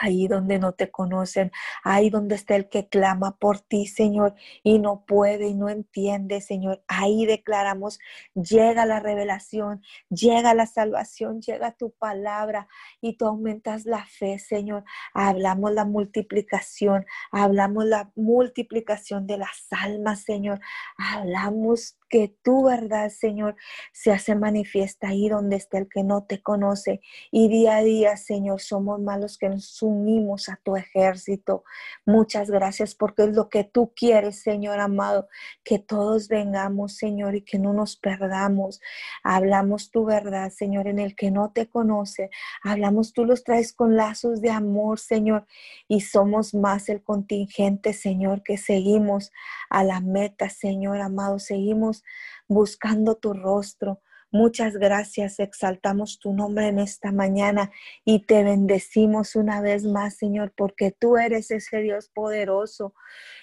Ahí 0.00 0.28
donde 0.28 0.58
no 0.58 0.72
te 0.72 0.90
conocen, 0.90 1.52
ahí 1.82 2.08
donde 2.08 2.36
está 2.36 2.56
el 2.56 2.70
que 2.70 2.88
clama 2.88 3.36
por 3.36 3.60
ti, 3.60 3.86
Señor, 3.86 4.34
y 4.62 4.78
no 4.78 5.04
puede 5.04 5.48
y 5.48 5.54
no 5.54 5.68
entiende, 5.68 6.40
Señor. 6.40 6.82
Ahí 6.88 7.26
declaramos, 7.26 7.98
llega 8.34 8.86
la 8.86 9.00
revelación, 9.00 9.82
llega 10.08 10.54
la 10.54 10.66
salvación, 10.66 11.42
llega 11.42 11.72
tu 11.72 11.90
palabra 11.90 12.66
y 13.02 13.18
tú 13.18 13.26
aumentas 13.26 13.84
la 13.84 14.06
fe, 14.06 14.38
Señor. 14.38 14.84
Hablamos 15.12 15.72
la 15.72 15.84
multiplicación, 15.84 17.04
hablamos 17.30 17.84
la 17.84 18.10
multiplicación 18.14 19.26
de 19.26 19.36
las 19.36 19.66
almas, 19.70 20.22
Señor. 20.22 20.60
Hablamos 20.96 21.98
que 22.14 22.32
tu 22.44 22.62
verdad, 22.62 23.10
Señor, 23.10 23.56
se 23.92 24.12
hace 24.12 24.36
manifiesta 24.36 25.08
ahí 25.08 25.28
donde 25.28 25.56
está 25.56 25.78
el 25.78 25.88
que 25.88 26.04
no 26.04 26.22
te 26.22 26.40
conoce. 26.40 27.00
Y 27.32 27.48
día 27.48 27.78
a 27.78 27.82
día, 27.82 28.16
Señor, 28.16 28.60
somos 28.60 29.00
malos 29.00 29.36
que 29.36 29.48
nos 29.48 29.82
unimos 29.82 30.48
a 30.48 30.60
tu 30.62 30.76
ejército. 30.76 31.64
Muchas 32.06 32.52
gracias 32.52 32.94
porque 32.94 33.24
es 33.24 33.34
lo 33.34 33.48
que 33.48 33.64
tú 33.64 33.92
quieres, 33.96 34.40
Señor 34.40 34.78
amado, 34.78 35.26
que 35.64 35.80
todos 35.80 36.28
vengamos, 36.28 36.94
Señor, 36.94 37.34
y 37.34 37.42
que 37.42 37.58
no 37.58 37.72
nos 37.72 37.96
perdamos. 37.96 38.80
Hablamos 39.24 39.90
tu 39.90 40.04
verdad, 40.04 40.52
Señor, 40.52 40.86
en 40.86 41.00
el 41.00 41.16
que 41.16 41.32
no 41.32 41.50
te 41.50 41.66
conoce. 41.66 42.30
Hablamos, 42.62 43.12
tú 43.12 43.24
los 43.24 43.42
traes 43.42 43.72
con 43.72 43.96
lazos 43.96 44.40
de 44.40 44.50
amor, 44.50 45.00
Señor, 45.00 45.46
y 45.88 46.02
somos 46.02 46.54
más 46.54 46.88
el 46.88 47.02
contingente, 47.02 47.92
Señor, 47.92 48.44
que 48.44 48.56
seguimos 48.56 49.32
a 49.68 49.82
la 49.82 50.00
meta, 50.00 50.48
Señor 50.48 51.00
amado. 51.00 51.40
Seguimos 51.40 52.03
buscando 52.48 53.16
tu 53.16 53.32
rostro, 53.32 54.00
Muchas 54.34 54.76
gracias, 54.76 55.38
exaltamos 55.38 56.18
tu 56.18 56.32
nombre 56.32 56.66
en 56.66 56.80
esta 56.80 57.12
mañana 57.12 57.70
y 58.04 58.26
te 58.26 58.42
bendecimos 58.42 59.36
una 59.36 59.60
vez 59.60 59.84
más, 59.84 60.16
Señor, 60.16 60.52
porque 60.56 60.90
tú 60.90 61.16
eres 61.16 61.52
ese 61.52 61.78
Dios 61.82 62.10
poderoso 62.12 62.96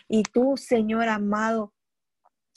y 0.10 0.24
tú, 0.24 0.58
Señor 0.58 1.08
amado, 1.08 1.74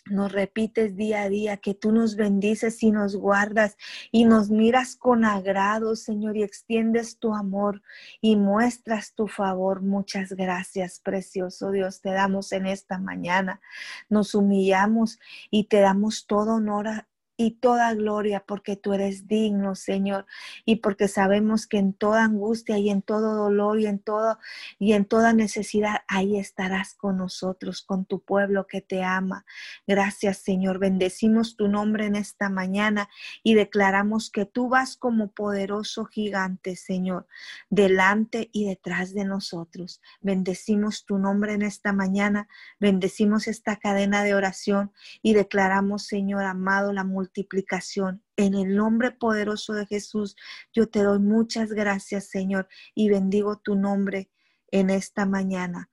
nos 0.07 0.33
repites 0.33 0.97
día 0.97 1.23
a 1.23 1.29
día 1.29 1.57
que 1.57 1.75
tú 1.75 1.93
nos 1.93 2.17
bendices 2.17 2.83
y 2.83 2.91
nos 2.91 3.17
guardas 3.17 3.77
y 4.13 4.25
nos 4.25 4.51
miras 4.51 4.97
con 4.97 5.25
agrado, 5.25 5.97
Señor, 5.97 6.37
y 6.37 6.43
extiendes 6.43 7.19
tu 7.19 7.35
amor 7.35 7.83
y 8.21 8.37
muestras 8.37 9.15
tu 9.15 9.29
favor. 9.29 9.81
Muchas 9.81 10.33
gracias, 10.33 11.01
precioso 11.01 11.71
Dios, 11.71 12.01
te 12.01 12.11
damos 12.11 12.53
en 12.53 12.67
esta 12.67 12.99
mañana. 12.99 13.61
Nos 14.09 14.35
humillamos 14.35 15.19
y 15.51 15.65
te 15.65 15.81
damos 15.81 16.27
todo 16.27 16.55
honor 16.55 17.07
y 17.37 17.53
toda 17.53 17.93
gloria 17.95 18.45
porque 18.47 18.77
tú 18.77 18.93
eres 18.93 19.27
digno, 19.27 19.75
Señor, 19.75 20.27
y 20.65 20.77
porque 20.77 21.09
sabemos 21.09 21.67
que 21.67 21.79
en 21.79 21.93
toda 21.93 22.25
angustia 22.25 22.79
y 22.79 22.91
en 22.91 23.03
todo 23.03 23.35
dolor 23.35 23.81
y 23.81 23.87
en 23.87 23.99
todo 23.99 24.39
y 24.79 24.93
en 24.93 25.05
toda 25.05 25.33
necesidad 25.33 26.03
ahí 26.07 26.39
estarás 26.39 26.95
con 26.95 27.19
nosotros, 27.19 27.83
con 27.83 28.05
tu 28.05 28.21
pueblo 28.21 28.67
que 28.67 28.81
te 28.81 29.03
ama. 29.03 29.45
Gracias, 29.87 30.39
Señor. 30.39 30.79
Bendecimos 30.79 31.57
tu 31.57 31.69
nombre 31.69 32.07
en 32.07 32.17
esta 32.17 32.49
mañana 32.49 33.09
y 33.43 33.55
declaramos 33.55 34.31
que 34.31 34.47
tú 34.47 34.69
vas 34.69 34.97
como 34.97 35.33
poderoso 35.33 36.05
gigante, 36.05 36.77
Señor, 36.77 37.27
delante 37.69 38.49
y 38.53 38.67
detrás 38.67 39.13
de 39.13 39.25
nosotros. 39.25 40.01
Bendecimos 40.21 41.05
tu 41.05 41.19
nombre 41.19 41.55
en 41.55 41.63
esta 41.63 41.93
mañana, 41.93 42.49
bendecimos 42.79 43.49
esta 43.49 43.77
cadena 43.77 44.23
de 44.23 44.35
oración 44.35 44.93
y 45.23 45.35
declaramos, 45.35 46.07
Señor 46.07 46.45
amado, 46.45 46.93
la 46.93 47.05
multiplicación. 47.25 48.23
En 48.37 48.55
el 48.55 48.77
nombre 48.77 49.11
poderoso 49.11 49.73
de 49.73 49.87
Jesús, 49.87 50.37
yo 50.73 50.89
te 50.89 51.03
doy 51.03 51.19
muchas 51.19 51.73
gracias, 51.73 52.29
Señor, 52.29 52.69
y 52.95 53.09
bendigo 53.09 53.59
tu 53.59 53.75
nombre 53.75 54.31
en 54.71 54.91
esta 54.91 55.25
mañana. 55.25 55.91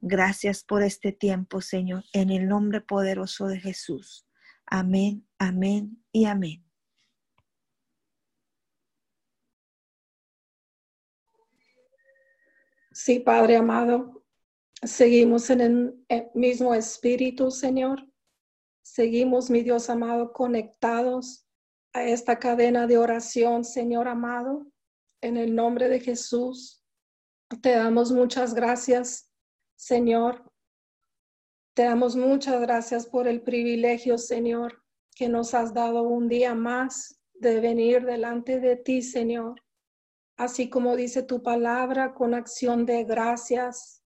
Gracias 0.00 0.64
por 0.64 0.82
este 0.82 1.12
tiempo, 1.12 1.60
Señor, 1.60 2.04
en 2.12 2.30
el 2.30 2.48
nombre 2.48 2.80
poderoso 2.80 3.46
de 3.46 3.60
Jesús. 3.60 4.26
Amén, 4.66 5.26
amén 5.38 6.02
y 6.10 6.24
amén. 6.24 6.64
Sí, 12.94 13.20
Padre 13.20 13.56
amado, 13.56 14.24
seguimos 14.82 15.48
en 15.50 15.60
el 15.60 16.28
mismo 16.34 16.74
espíritu, 16.74 17.50
Señor. 17.50 18.11
Seguimos, 18.94 19.48
mi 19.48 19.62
Dios 19.62 19.88
amado, 19.88 20.34
conectados 20.34 21.46
a 21.94 22.04
esta 22.04 22.38
cadena 22.38 22.86
de 22.86 22.98
oración, 22.98 23.64
Señor 23.64 24.06
amado. 24.06 24.66
En 25.22 25.38
el 25.38 25.54
nombre 25.54 25.88
de 25.88 25.98
Jesús, 25.98 26.84
te 27.62 27.70
damos 27.70 28.12
muchas 28.12 28.52
gracias, 28.52 29.32
Señor. 29.76 30.44
Te 31.74 31.84
damos 31.84 32.16
muchas 32.16 32.60
gracias 32.60 33.06
por 33.06 33.26
el 33.28 33.40
privilegio, 33.40 34.18
Señor, 34.18 34.84
que 35.16 35.26
nos 35.26 35.54
has 35.54 35.72
dado 35.72 36.02
un 36.02 36.28
día 36.28 36.54
más 36.54 37.18
de 37.32 37.60
venir 37.60 38.04
delante 38.04 38.60
de 38.60 38.76
ti, 38.76 39.00
Señor. 39.00 39.54
Así 40.36 40.68
como 40.68 40.96
dice 40.96 41.22
tu 41.22 41.42
palabra, 41.42 42.12
con 42.12 42.34
acción 42.34 42.84
de 42.84 43.04
gracias, 43.04 44.02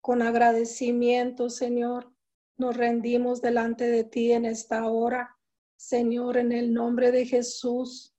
con 0.00 0.22
agradecimiento, 0.22 1.50
Señor 1.50 2.16
nos 2.58 2.76
rendimos 2.76 3.40
delante 3.40 3.88
de 3.88 4.04
ti 4.04 4.32
en 4.32 4.44
esta 4.44 4.86
hora. 4.88 5.36
Señor, 5.76 6.36
en 6.36 6.50
el 6.50 6.74
nombre 6.74 7.12
de 7.12 7.24
Jesús, 7.24 8.16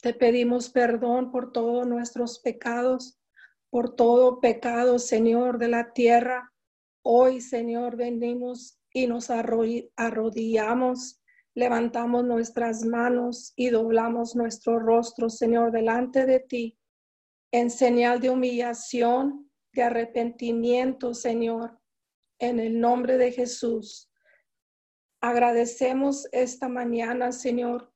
te 0.00 0.14
pedimos 0.14 0.70
perdón 0.70 1.30
por 1.30 1.52
todos 1.52 1.86
nuestros 1.86 2.38
pecados, 2.38 3.20
por 3.68 3.94
todo 3.94 4.40
pecado, 4.40 4.98
Señor, 4.98 5.58
de 5.58 5.68
la 5.68 5.92
tierra. 5.92 6.52
Hoy, 7.02 7.42
Señor, 7.42 7.96
venimos 7.96 8.80
y 8.90 9.06
nos 9.06 9.28
arrodillamos, 9.30 11.20
levantamos 11.54 12.24
nuestras 12.24 12.84
manos 12.86 13.52
y 13.54 13.68
doblamos 13.68 14.34
nuestro 14.34 14.78
rostro, 14.78 15.28
Señor, 15.28 15.72
delante 15.72 16.24
de 16.24 16.40
ti, 16.40 16.78
en 17.52 17.70
señal 17.70 18.20
de 18.20 18.30
humillación, 18.30 19.50
de 19.72 19.82
arrepentimiento, 19.82 21.12
Señor 21.12 21.78
en 22.38 22.60
el 22.60 22.80
nombre 22.80 23.18
de 23.18 23.32
Jesús. 23.32 24.10
Agradecemos 25.20 26.28
esta 26.32 26.68
mañana, 26.68 27.32
Señor. 27.32 27.92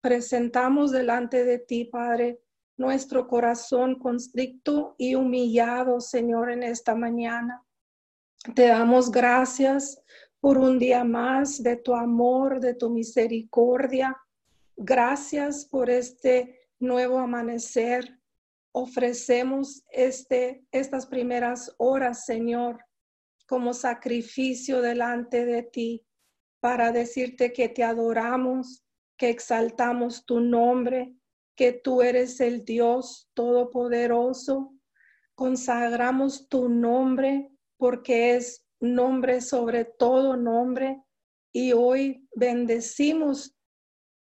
Presentamos 0.00 0.90
delante 0.90 1.44
de 1.44 1.58
ti, 1.58 1.84
Padre, 1.84 2.40
nuestro 2.76 3.26
corazón 3.26 3.98
constricto 3.98 4.94
y 4.98 5.14
humillado, 5.14 6.00
Señor, 6.00 6.50
en 6.50 6.62
esta 6.62 6.94
mañana. 6.94 7.64
Te 8.54 8.68
damos 8.68 9.10
gracias 9.10 10.00
por 10.40 10.58
un 10.58 10.78
día 10.78 11.04
más 11.04 11.62
de 11.62 11.76
tu 11.76 11.94
amor, 11.94 12.60
de 12.60 12.74
tu 12.74 12.90
misericordia. 12.90 14.16
Gracias 14.76 15.64
por 15.64 15.90
este 15.90 16.68
nuevo 16.78 17.18
amanecer. 17.18 18.18
Ofrecemos 18.72 19.84
este, 19.90 20.64
estas 20.70 21.06
primeras 21.06 21.74
horas, 21.78 22.24
Señor, 22.24 22.78
como 23.48 23.72
sacrificio 23.72 24.82
delante 24.82 25.46
de 25.46 25.62
ti 25.62 26.06
para 26.60 26.92
decirte 26.92 27.52
que 27.52 27.68
te 27.70 27.82
adoramos, 27.82 28.84
que 29.16 29.30
exaltamos 29.30 30.26
tu 30.26 30.40
nombre, 30.40 31.14
que 31.56 31.72
tú 31.72 32.02
eres 32.02 32.40
el 32.40 32.64
Dios 32.64 33.30
todopoderoso. 33.34 34.74
Consagramos 35.34 36.46
tu 36.48 36.68
nombre 36.68 37.50
porque 37.78 38.36
es 38.36 38.66
nombre 38.80 39.40
sobre 39.40 39.86
todo 39.86 40.36
nombre 40.36 41.02
y 41.52 41.72
hoy 41.72 42.28
bendecimos 42.34 43.56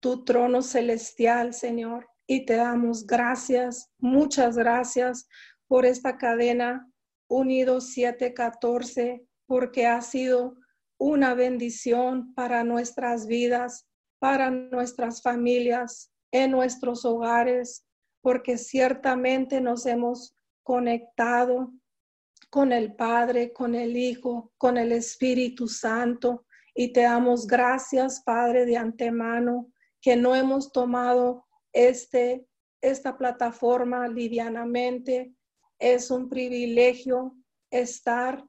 tu 0.02 0.26
trono 0.26 0.62
celestial, 0.62 1.54
Señor, 1.54 2.10
y 2.28 2.46
te 2.46 2.56
damos 2.56 3.08
gracias, 3.08 3.90
muchas 3.98 4.58
gracias 4.58 5.28
por 5.68 5.86
esta 5.86 6.18
cadena 6.18 6.93
Unidos 7.34 7.94
714, 7.94 9.26
porque 9.48 9.88
ha 9.88 10.02
sido 10.02 10.56
una 11.00 11.34
bendición 11.34 12.34
para 12.36 12.64
nuestras 12.64 13.26
vidas, 13.26 13.88
para 14.20 14.52
nuestras 14.52 15.24
familias, 15.24 16.12
en 16.32 16.52
nuestros 16.52 17.06
hogares, 17.06 17.86
porque 18.22 18.58
ciertamente 18.60 19.62
nos 19.62 19.88
hemos 19.88 20.36
conectado 20.62 21.74
con 22.52 22.72
el 22.72 22.96
Padre, 22.96 23.52
con 23.52 23.74
el 23.74 23.98
Hijo, 23.98 24.54
con 24.60 24.78
el 24.78 24.92
Espíritu 24.92 25.68
Santo. 25.68 26.46
Y 26.76 26.94
te 26.94 27.02
damos 27.02 27.48
gracias, 27.48 28.22
Padre, 28.24 28.68
de 28.68 28.78
antemano, 28.78 29.72
que 30.02 30.16
no 30.16 30.36
hemos 30.36 30.72
tomado 30.72 31.48
este, 31.72 32.46
esta 32.80 33.18
plataforma 33.18 34.08
livianamente, 34.08 35.34
es 35.84 36.12
un 36.12 36.30
privilegio 36.30 37.36
estar 37.70 38.48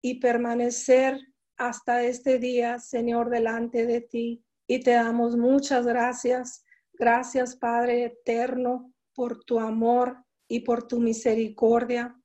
y 0.00 0.20
permanecer 0.20 1.18
hasta 1.56 2.04
este 2.04 2.38
día, 2.38 2.78
Señor, 2.78 3.30
delante 3.30 3.84
de 3.84 4.00
ti. 4.00 4.44
Y 4.68 4.78
te 4.78 4.92
damos 4.92 5.36
muchas 5.36 5.84
gracias. 5.84 6.64
Gracias, 6.92 7.56
Padre 7.56 8.04
eterno, 8.04 8.92
por 9.12 9.42
tu 9.42 9.58
amor 9.58 10.24
y 10.46 10.60
por 10.60 10.86
tu 10.86 11.00
misericordia. 11.00 12.16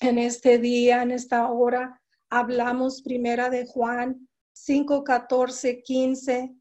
En 0.00 0.18
este 0.18 0.58
día, 0.58 1.02
en 1.02 1.12
esta 1.12 1.48
hora, 1.48 2.02
hablamos 2.28 3.02
primera 3.02 3.50
de 3.50 3.66
Juan 3.66 4.28
5, 4.52 5.04
14, 5.04 5.82
15. 5.84 6.56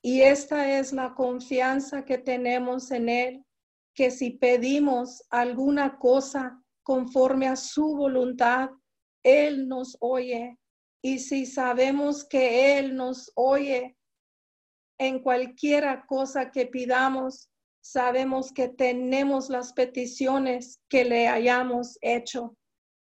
Y 0.00 0.22
esta 0.22 0.78
es 0.78 0.94
la 0.94 1.12
confianza 1.12 2.06
que 2.06 2.16
tenemos 2.16 2.90
en 2.90 3.10
Él, 3.10 3.44
que 3.94 4.10
si 4.10 4.30
pedimos 4.30 5.22
alguna 5.28 5.98
cosa 5.98 6.56
conforme 6.90 7.46
a 7.46 7.54
su 7.54 7.94
voluntad, 7.94 8.70
Él 9.22 9.68
nos 9.68 9.96
oye. 10.00 10.58
Y 11.00 11.20
si 11.20 11.46
sabemos 11.46 12.24
que 12.24 12.80
Él 12.80 12.96
nos 12.96 13.30
oye 13.36 13.96
en 14.98 15.22
cualquiera 15.22 16.04
cosa 16.04 16.50
que 16.50 16.66
pidamos, 16.66 17.48
sabemos 17.80 18.50
que 18.50 18.66
tenemos 18.66 19.50
las 19.50 19.72
peticiones 19.72 20.80
que 20.88 21.04
le 21.04 21.28
hayamos 21.28 21.96
hecho. 22.00 22.56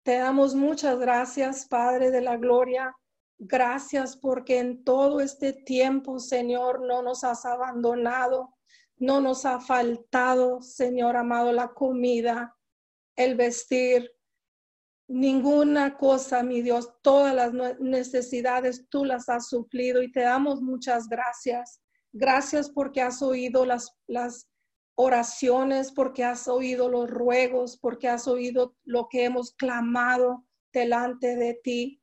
Te 0.03 0.17
damos 0.17 0.55
muchas 0.55 0.99
gracias, 0.99 1.69
Padre 1.69 2.11
de 2.11 2.23
la 2.23 2.39
Gloria. 2.39 2.97
Gracias 3.37 4.17
porque 4.17 4.61
en 4.61 4.83
todo 4.83 5.21
este 5.21 5.53
tiempo, 5.53 6.21
Señor, 6.21 6.87
no 6.87 7.03
nos 7.03 7.23
has 7.23 7.45
abandonado, 7.45 8.55
no 8.97 9.21
nos 9.21 9.45
ha 9.45 9.61
faltado, 9.61 10.63
Señor 10.63 11.19
amado, 11.19 11.53
la 11.53 11.69
comida, 11.75 12.54
el 13.17 13.37
vestir, 13.37 14.11
ninguna 15.09 15.97
cosa, 15.97 16.43
mi 16.43 16.63
Dios, 16.63 16.91
todas 17.03 17.35
las 17.35 17.53
necesidades 17.81 18.87
tú 18.89 19.05
las 19.05 19.29
has 19.29 19.49
suplido 19.49 20.03
y 20.03 20.11
te 20.11 20.21
damos 20.21 20.63
muchas 20.63 21.09
gracias. 21.09 21.81
Gracias 22.13 22.71
porque 22.71 23.03
has 23.03 23.23
oído 23.23 23.67
las, 23.67 23.97
las 24.07 24.49
oraciones, 24.95 25.93
porque 25.93 26.25
has 26.25 26.49
oído 26.49 26.89
los 26.89 27.11
ruegos, 27.11 27.77
porque 27.77 28.09
has 28.09 28.29
oído 28.29 28.77
lo 28.85 29.09
que 29.09 29.25
hemos 29.25 29.53
clamado 29.53 30.45
delante 30.73 31.37
de 31.37 31.55
ti. 31.63 32.01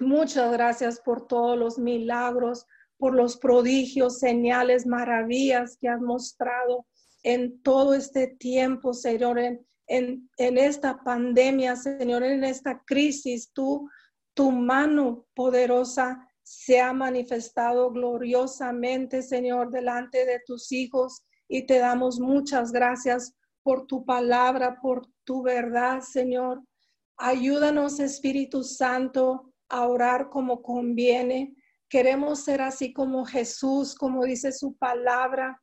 Muchas 0.00 0.50
gracias 0.52 1.00
por 1.00 1.26
todos 1.26 1.58
los 1.58 1.78
milagros, 1.78 2.66
por 2.96 3.14
los 3.14 3.36
prodigios, 3.36 4.18
señales, 4.18 4.86
maravillas 4.86 5.76
que 5.80 5.88
has 5.88 6.00
mostrado 6.00 6.86
en 7.22 7.62
todo 7.62 7.94
este 7.94 8.26
tiempo, 8.26 8.92
Señor, 8.92 9.38
en, 9.86 10.28
esta 10.36 11.02
pandemia, 11.02 11.76
Señor, 11.76 12.22
en 12.22 12.44
esta 12.44 12.82
crisis. 12.84 13.52
Tú, 13.52 13.88
tu 14.34 14.50
mano 14.50 15.26
poderosa 15.34 16.28
se 16.42 16.80
ha 16.80 16.92
manifestado 16.92 17.90
gloriosamente, 17.90 19.22
Señor, 19.22 19.70
delante 19.70 20.26
de 20.26 20.40
tus 20.46 20.72
hijos 20.72 21.24
y 21.48 21.66
te 21.66 21.78
damos 21.78 22.20
muchas 22.20 22.72
gracias 22.72 23.34
por 23.62 23.86
tu 23.86 24.04
palabra, 24.04 24.78
por 24.80 25.06
tu 25.24 25.42
verdad, 25.42 26.00
Señor. 26.00 26.62
Ayúdanos, 27.16 28.00
Espíritu 28.00 28.62
Santo, 28.62 29.52
a 29.68 29.86
orar 29.86 30.28
como 30.28 30.62
conviene. 30.62 31.54
Queremos 31.88 32.44
ser 32.44 32.60
así 32.60 32.92
como 32.92 33.24
Jesús, 33.24 33.94
como 33.94 34.24
dice 34.24 34.52
su 34.52 34.76
palabra, 34.76 35.62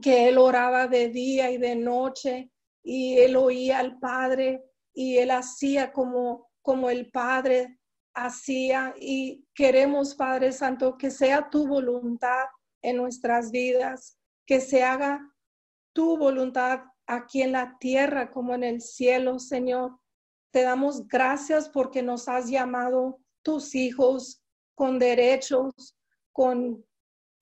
que 0.00 0.28
él 0.28 0.38
oraba 0.38 0.86
de 0.86 1.08
día 1.08 1.50
y 1.50 1.58
de 1.58 1.76
noche 1.76 2.50
y 2.82 3.18
él 3.18 3.36
oía 3.36 3.78
al 3.78 3.98
Padre 3.98 4.64
y 4.92 5.18
él 5.18 5.30
hacía 5.30 5.92
como 5.92 6.50
como 6.62 6.90
el 6.90 7.10
Padre 7.10 7.78
hacía 8.14 8.94
y 8.98 9.46
queremos, 9.54 10.14
Padre 10.14 10.52
Santo, 10.52 10.96
que 10.96 11.10
sea 11.10 11.48
tu 11.48 11.66
voluntad 11.66 12.44
en 12.82 12.96
nuestras 12.96 13.50
vidas, 13.50 14.18
que 14.46 14.60
se 14.60 14.82
haga 14.82 15.20
tu 15.92 16.16
voluntad 16.16 16.80
aquí 17.06 17.42
en 17.42 17.52
la 17.52 17.76
tierra 17.78 18.30
como 18.30 18.54
en 18.54 18.64
el 18.64 18.80
cielo, 18.80 19.38
Señor. 19.38 19.98
Te 20.52 20.62
damos 20.62 21.06
gracias 21.06 21.68
porque 21.68 22.02
nos 22.02 22.28
has 22.28 22.48
llamado 22.50 23.18
tus 23.42 23.74
hijos 23.74 24.42
con 24.74 24.98
derechos, 24.98 25.96
con 26.32 26.84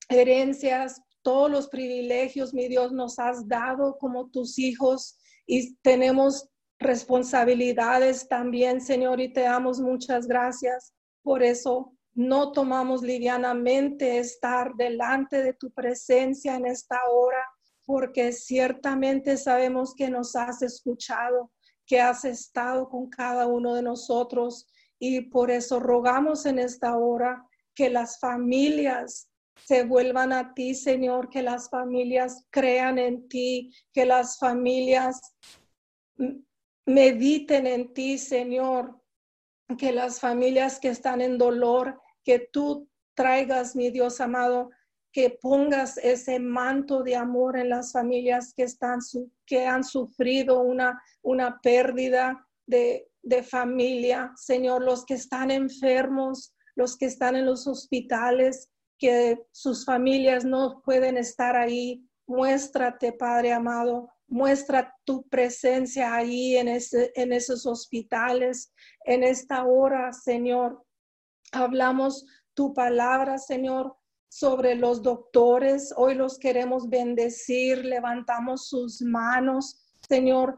herencias, 0.09 1.01
todos 1.23 1.51
los 1.51 1.69
privilegios, 1.69 2.55
mi 2.55 2.69
Dios, 2.69 2.93
nos 2.93 3.19
has 3.19 3.47
dado 3.47 3.99
como 3.99 4.31
tus 4.31 4.59
hijos 4.59 5.18
y 5.49 5.75
tenemos 5.77 6.49
responsabilidades 6.79 8.29
también, 8.29 8.81
Señor, 8.83 9.19
y 9.21 9.33
te 9.33 9.41
damos 9.41 9.81
muchas 9.81 10.29
gracias. 10.29 10.93
Por 11.23 11.43
eso 11.43 11.95
no 12.15 12.53
tomamos 12.53 13.03
livianamente 13.03 14.19
estar 14.19 14.75
delante 14.75 15.43
de 15.43 15.55
tu 15.55 15.73
presencia 15.73 16.55
en 16.55 16.67
esta 16.67 17.01
hora, 17.11 17.43
porque 17.87 18.33
ciertamente 18.33 19.39
sabemos 19.39 19.95
que 19.95 20.11
nos 20.11 20.37
has 20.37 20.61
escuchado, 20.61 21.51
que 21.87 21.99
has 22.01 22.27
estado 22.27 22.91
con 22.91 23.09
cada 23.09 23.47
uno 23.47 23.75
de 23.75 23.83
nosotros 23.83 24.69
y 24.99 25.23
por 25.31 25.51
eso 25.51 25.81
rogamos 25.81 26.45
en 26.45 26.59
esta 26.59 26.99
hora 26.99 27.43
que 27.75 27.89
las 27.89 28.19
familias 28.21 29.31
se 29.65 29.85
vuelvan 29.85 30.33
a 30.33 30.55
ti, 30.55 30.75
Señor, 30.75 31.29
que 31.29 31.43
las 31.43 31.69
familias 31.71 32.47
crean 32.51 32.99
en 32.99 33.29
ti, 33.29 33.73
que 33.93 34.05
las 34.05 34.39
familias 34.39 35.21
mediten 36.87 37.67
en 37.67 37.93
ti, 37.93 38.19
Señor, 38.19 39.01
que 39.79 39.93
las 39.93 40.21
familias 40.21 40.81
que 40.81 40.89
están 40.89 41.21
en 41.21 41.39
dolor, 41.39 42.01
que 42.25 42.39
tú 42.39 42.89
traigas, 43.15 43.77
mi 43.77 43.91
Dios 43.91 44.21
amado, 44.21 44.71
que 45.13 45.31
pongas 45.31 45.99
ese 45.99 46.39
manto 46.39 47.03
de 47.03 47.17
amor 47.17 47.59
en 47.59 47.71
las 47.71 47.93
familias 47.93 48.53
que 48.55 48.63
están 48.63 49.01
que 49.47 49.67
han 49.67 49.83
sufrido 49.83 50.61
una 50.61 51.03
una 51.23 51.61
pérdida 51.61 52.47
de, 52.67 53.09
de 53.23 53.43
familia, 53.43 54.33
Señor, 54.37 54.83
los 54.83 55.05
que 55.05 55.15
están 55.15 55.51
enfermos, 55.51 56.55
los 56.77 56.97
que 56.97 57.07
están 57.07 57.37
en 57.37 57.47
los 57.47 57.67
hospitales, 57.67 58.71
que 58.99 59.47
sus 59.53 59.85
familias 59.85 60.45
no 60.45 60.83
pueden 60.85 61.17
estar 61.17 61.57
ahí. 61.57 62.05
Muéstrate, 62.27 63.13
Padre 63.13 63.53
amado, 63.53 64.11
Muestra 64.31 64.95
tu 65.07 65.27
presencia 65.29 66.15
ahí 66.15 66.59
en, 66.59 66.69
ese, 66.69 67.11
en 67.15 67.33
esos 67.33 67.65
hospitales. 67.65 68.75
En 69.07 69.25
esta 69.25 69.65
hora, 69.65 70.13
Señor, 70.13 70.85
hablamos 71.51 72.27
tu 72.53 72.75
palabra, 72.75 73.39
Señor, 73.39 73.97
sobre 74.29 74.75
los 74.75 75.03
doctores. 75.03 75.95
Hoy 75.97 76.15
los 76.15 76.39
queremos 76.39 76.91
bendecir. 76.91 77.87
Levantamos 77.87 78.69
sus 78.69 79.01
manos, 79.01 79.81
Señor, 80.07 80.57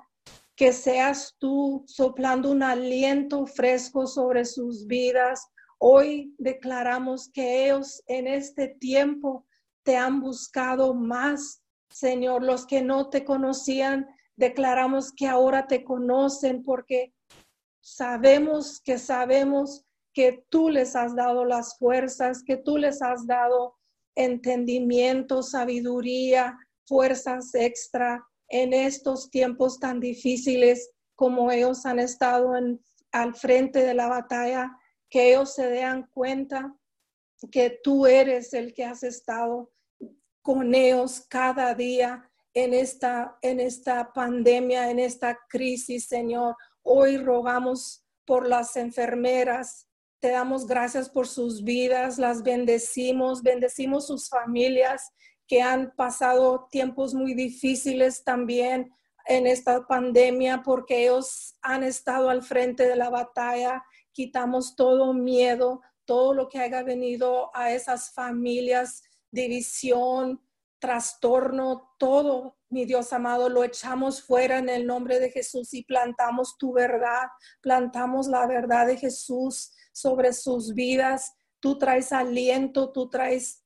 que 0.56 0.72
seas 0.72 1.36
tú 1.38 1.84
soplando 1.86 2.50
un 2.50 2.64
aliento 2.64 3.46
fresco 3.46 4.08
sobre 4.08 4.46
sus 4.46 4.84
vidas. 4.88 5.46
Hoy 5.82 6.34
declaramos 6.38 7.28
que 7.32 7.64
ellos 7.64 8.02
en 8.06 8.28
este 8.28 8.68
tiempo 8.68 9.46
te 9.82 9.96
han 9.96 10.20
buscado 10.20 10.94
más 10.94 11.62
Señor, 11.90 12.44
los 12.44 12.66
que 12.66 12.82
no 12.82 13.10
te 13.10 13.24
conocían, 13.24 14.06
declaramos 14.36 15.12
que 15.12 15.26
ahora 15.26 15.66
te 15.66 15.84
conocen 15.84 16.62
porque 16.62 17.12
sabemos 17.80 18.80
que 18.80 18.96
sabemos 18.98 19.84
que 20.12 20.44
tú 20.48 20.70
les 20.70 20.94
has 20.96 21.14
dado 21.14 21.44
las 21.44 21.76
fuerzas, 21.78 22.42
que 22.44 22.56
tú 22.56 22.78
les 22.78 23.02
has 23.02 23.26
dado 23.26 23.76
entendimiento, 24.14 25.42
sabiduría, 25.42 26.56
fuerzas 26.86 27.54
extra 27.54 28.24
en 28.48 28.72
estos 28.72 29.30
tiempos 29.30 29.78
tan 29.78 30.00
difíciles 30.00 30.90
como 31.14 31.50
ellos 31.50 31.86
han 31.86 31.98
estado 31.98 32.56
en, 32.56 32.80
al 33.12 33.34
frente 33.34 33.84
de 33.84 33.94
la 33.94 34.08
batalla, 34.08 34.76
que 35.10 35.30
ellos 35.32 35.54
se 35.54 35.68
den 35.68 36.04
cuenta 36.14 36.74
que 37.50 37.80
tú 37.82 38.06
eres 38.06 38.54
el 38.54 38.72
que 38.72 38.84
has 38.84 39.02
estado 39.02 39.72
con 40.42 40.74
ellos 40.74 41.26
cada 41.28 41.74
día 41.74 42.30
en 42.54 42.74
esta, 42.74 43.38
en 43.42 43.60
esta 43.60 44.12
pandemia, 44.12 44.90
en 44.90 44.98
esta 44.98 45.38
crisis, 45.48 46.06
Señor. 46.06 46.56
Hoy 46.82 47.16
rogamos 47.18 48.04
por 48.24 48.48
las 48.48 48.76
enfermeras. 48.76 49.88
Te 50.20 50.30
damos 50.30 50.66
gracias 50.66 51.08
por 51.08 51.26
sus 51.26 51.64
vidas, 51.64 52.18
las 52.18 52.42
bendecimos, 52.42 53.42
bendecimos 53.42 54.06
sus 54.06 54.28
familias 54.28 55.10
que 55.46 55.62
han 55.62 55.92
pasado 55.96 56.68
tiempos 56.70 57.14
muy 57.14 57.34
difíciles 57.34 58.22
también 58.22 58.92
en 59.26 59.46
esta 59.46 59.86
pandemia 59.86 60.62
porque 60.62 61.04
ellos 61.04 61.56
han 61.62 61.82
estado 61.82 62.30
al 62.30 62.42
frente 62.42 62.86
de 62.86 62.96
la 62.96 63.10
batalla. 63.10 63.84
Quitamos 64.20 64.76
todo 64.76 65.14
miedo, 65.14 65.80
todo 66.04 66.34
lo 66.34 66.50
que 66.50 66.58
haya 66.58 66.82
venido 66.82 67.50
a 67.56 67.72
esas 67.72 68.12
familias 68.12 69.02
división, 69.30 70.42
trastorno, 70.78 71.94
todo, 71.98 72.58
mi 72.68 72.84
Dios 72.84 73.14
amado, 73.14 73.48
lo 73.48 73.64
echamos 73.64 74.20
fuera 74.22 74.58
en 74.58 74.68
el 74.68 74.86
nombre 74.86 75.18
de 75.20 75.30
Jesús 75.30 75.72
y 75.72 75.84
plantamos 75.84 76.58
tu 76.58 76.74
verdad, 76.74 77.28
plantamos 77.62 78.26
la 78.26 78.46
verdad 78.46 78.88
de 78.88 78.98
Jesús 78.98 79.72
sobre 79.90 80.34
sus 80.34 80.74
vidas. 80.74 81.32
Tú 81.58 81.78
traes 81.78 82.12
aliento, 82.12 82.92
tú 82.92 83.08
traes 83.08 83.64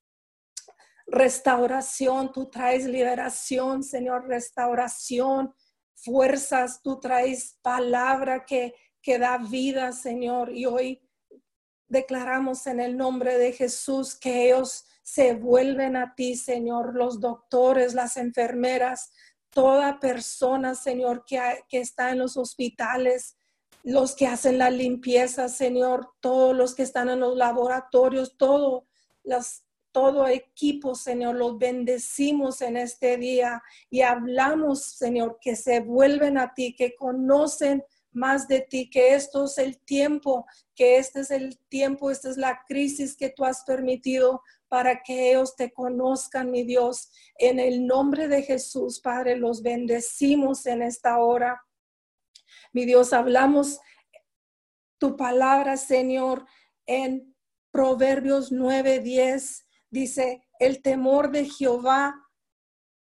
restauración, 1.08 2.30
tú 2.30 2.48
traes 2.48 2.84
liberación, 2.84 3.82
Señor, 3.82 4.28
restauración, 4.28 5.52
fuerzas, 5.96 6.80
tú 6.80 7.00
traes 7.00 7.58
palabra 7.60 8.44
que, 8.44 8.72
que 9.04 9.18
da 9.18 9.36
vida, 9.36 9.92
Señor. 9.92 10.50
Y 10.50 10.64
hoy 10.64 11.00
declaramos 11.86 12.66
en 12.66 12.80
el 12.80 12.96
nombre 12.96 13.38
de 13.38 13.52
Jesús 13.52 14.16
que 14.16 14.46
ellos 14.46 14.86
se 15.02 15.34
vuelven 15.34 15.94
a 15.94 16.14
ti, 16.14 16.34
Señor, 16.34 16.96
los 16.96 17.20
doctores, 17.20 17.92
las 17.92 18.16
enfermeras, 18.16 19.12
toda 19.50 20.00
persona, 20.00 20.74
Señor, 20.74 21.24
que, 21.26 21.38
está 21.70 22.10
en 22.10 22.18
los 22.18 22.38
hospitales, 22.38 23.36
los 23.82 24.16
que 24.16 24.26
hacen 24.26 24.56
la 24.56 24.70
limpieza, 24.70 25.50
Señor, 25.50 26.08
todos 26.20 26.56
los 26.56 26.74
que 26.74 26.82
están 26.82 27.10
en 27.10 27.20
los 27.20 27.36
laboratorios, 27.36 28.38
todo, 28.38 28.86
las, 29.22 29.66
todo 29.92 30.26
equipo, 30.26 30.94
Señor, 30.94 31.36
los 31.36 31.58
bendecimos 31.58 32.62
en 32.62 32.78
este 32.78 33.18
día 33.18 33.62
y 33.90 34.00
hablamos, 34.00 34.82
Señor, 34.82 35.38
que 35.42 35.56
se 35.56 35.80
vuelven 35.80 36.38
a 36.38 36.54
ti, 36.54 36.74
que 36.74 36.96
conocen 36.96 37.84
más 38.14 38.48
de 38.48 38.60
ti, 38.60 38.88
que 38.88 39.14
esto 39.14 39.44
es 39.44 39.58
el 39.58 39.78
tiempo, 39.78 40.46
que 40.74 40.98
este 40.98 41.20
es 41.20 41.30
el 41.30 41.58
tiempo, 41.68 42.10
esta 42.10 42.30
es 42.30 42.36
la 42.36 42.62
crisis 42.66 43.16
que 43.16 43.30
tú 43.30 43.44
has 43.44 43.64
permitido 43.64 44.42
para 44.68 45.02
que 45.02 45.30
ellos 45.30 45.54
te 45.56 45.72
conozcan, 45.72 46.50
mi 46.50 46.64
Dios. 46.64 47.10
En 47.38 47.60
el 47.60 47.86
nombre 47.86 48.28
de 48.28 48.42
Jesús, 48.42 49.00
Padre, 49.00 49.36
los 49.36 49.62
bendecimos 49.62 50.66
en 50.66 50.82
esta 50.82 51.18
hora. 51.18 51.62
Mi 52.72 52.84
Dios, 52.84 53.12
hablamos 53.12 53.78
tu 54.98 55.16
palabra, 55.16 55.76
Señor, 55.76 56.46
en 56.86 57.34
Proverbios 57.70 58.52
9:10. 58.52 59.64
Dice, 59.90 60.48
el 60.58 60.82
temor 60.82 61.30
de 61.30 61.44
Jehová 61.44 62.14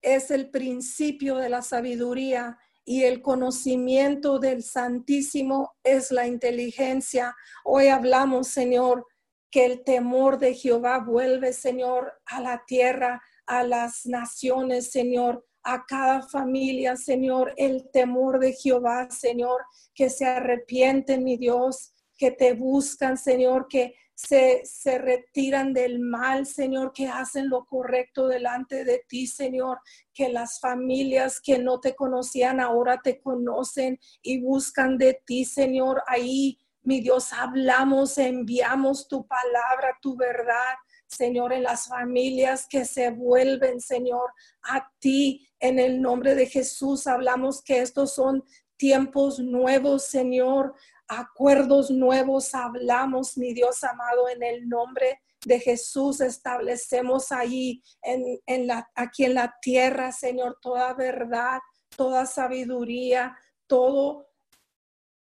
es 0.03 0.31
el 0.31 0.51
principio 0.51 1.37
de 1.37 1.49
la 1.49 1.63
sabiduría 1.63 2.59
y 2.85 3.05
el 3.05 3.23
conocimiento 3.23 4.39
del 4.39 4.63
Santísimo 4.63 5.73
es 5.85 6.11
la 6.11 6.27
inteligencia. 6.27 7.35
Hoy 7.65 7.89
hablamos, 7.89 8.49
Señor, 8.49 9.07
que 9.51 9.65
el 9.67 9.85
temor 9.85 10.39
de 10.39 10.55
Jehová 10.55 10.99
vuelve, 10.99 11.53
Señor, 11.53 12.13
a 12.27 12.41
la 12.41 12.63
tierra, 12.67 13.23
a 13.47 13.65
las 13.65 14.07
naciones, 14.07 14.91
Señor, 14.91 15.45
a 15.63 15.85
cada 15.87 16.23
familia, 16.23 16.97
Señor, 16.97 17.53
el 17.57 17.91
temor 17.93 18.39
de 18.39 18.53
Jehová, 18.53 19.11
Señor, 19.11 19.61
que 19.95 20.09
se 20.09 20.27
arrepienten, 20.27 21.25
mi 21.25 21.37
Dios, 21.37 21.93
que 22.17 22.31
te 22.31 22.53
buscan, 22.55 23.17
Señor, 23.17 23.67
que 23.69 23.95
se, 24.27 24.63
se, 24.65 24.99
retiran 24.99 25.73
del 25.73 25.99
mal, 25.99 26.47
Señor, 26.47 26.93
que 26.93 27.09
hacen 27.09 27.49
lo 27.49 27.65
correcto 27.65 28.29
delante 28.29 28.85
de 28.85 29.03
ti, 29.09 29.27
Señor, 29.27 29.79
que 30.13 30.29
las 30.29 30.61
familias 30.61 31.41
que 31.41 31.59
no 31.59 31.81
te 31.81 31.95
conocían 31.95 32.61
ahora 32.61 33.01
te 33.03 33.21
conocen 33.21 33.99
y 34.23 34.41
buscan 34.41 34.99
de 34.99 35.21
ti, 35.25 35.45
Señor, 35.45 36.03
ahí. 36.07 36.59
Mi 36.83 37.01
Dios, 37.01 37.33
hablamos, 37.35 38.17
enviamos 38.17 39.07
tu 39.07 39.27
palabra, 39.27 39.99
tu 40.01 40.17
verdad, 40.17 40.75
Señor, 41.07 41.53
en 41.53 41.63
las 41.63 41.89
familias 41.89 42.67
que 42.69 42.85
se 42.85 43.11
vuelven, 43.11 43.81
Señor, 43.81 44.33
a 44.63 44.91
ti. 44.99 45.47
En 45.59 45.79
el 45.79 46.01
nombre 46.01 46.35
de 46.35 46.47
Jesús 46.47 47.07
hablamos 47.07 47.63
que 47.63 47.81
estos 47.81 48.15
son 48.15 48.45
tiempos 48.77 49.39
nuevos, 49.41 50.05
Señor, 50.05 50.75
acuerdos 51.11 51.91
nuevos 51.91 52.55
hablamos, 52.55 53.37
mi 53.37 53.53
Dios 53.53 53.83
amado, 53.83 54.29
en 54.29 54.43
el 54.43 54.69
nombre 54.69 55.21
de 55.45 55.59
Jesús 55.59 56.21
establecemos 56.21 57.33
ahí, 57.33 57.83
en, 58.03 58.67
la, 58.67 58.89
aquí 58.95 59.25
en 59.25 59.35
la 59.35 59.57
tierra, 59.61 60.13
Señor, 60.13 60.59
toda 60.63 60.95
verdad, 60.95 61.59
toda 61.97 62.27
sabiduría, 62.27 63.37
todo, 63.67 64.29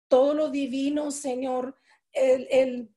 todo 0.08 0.34
lo 0.34 0.50
divino, 0.50 1.10
Señor, 1.12 1.76
el, 2.12 2.94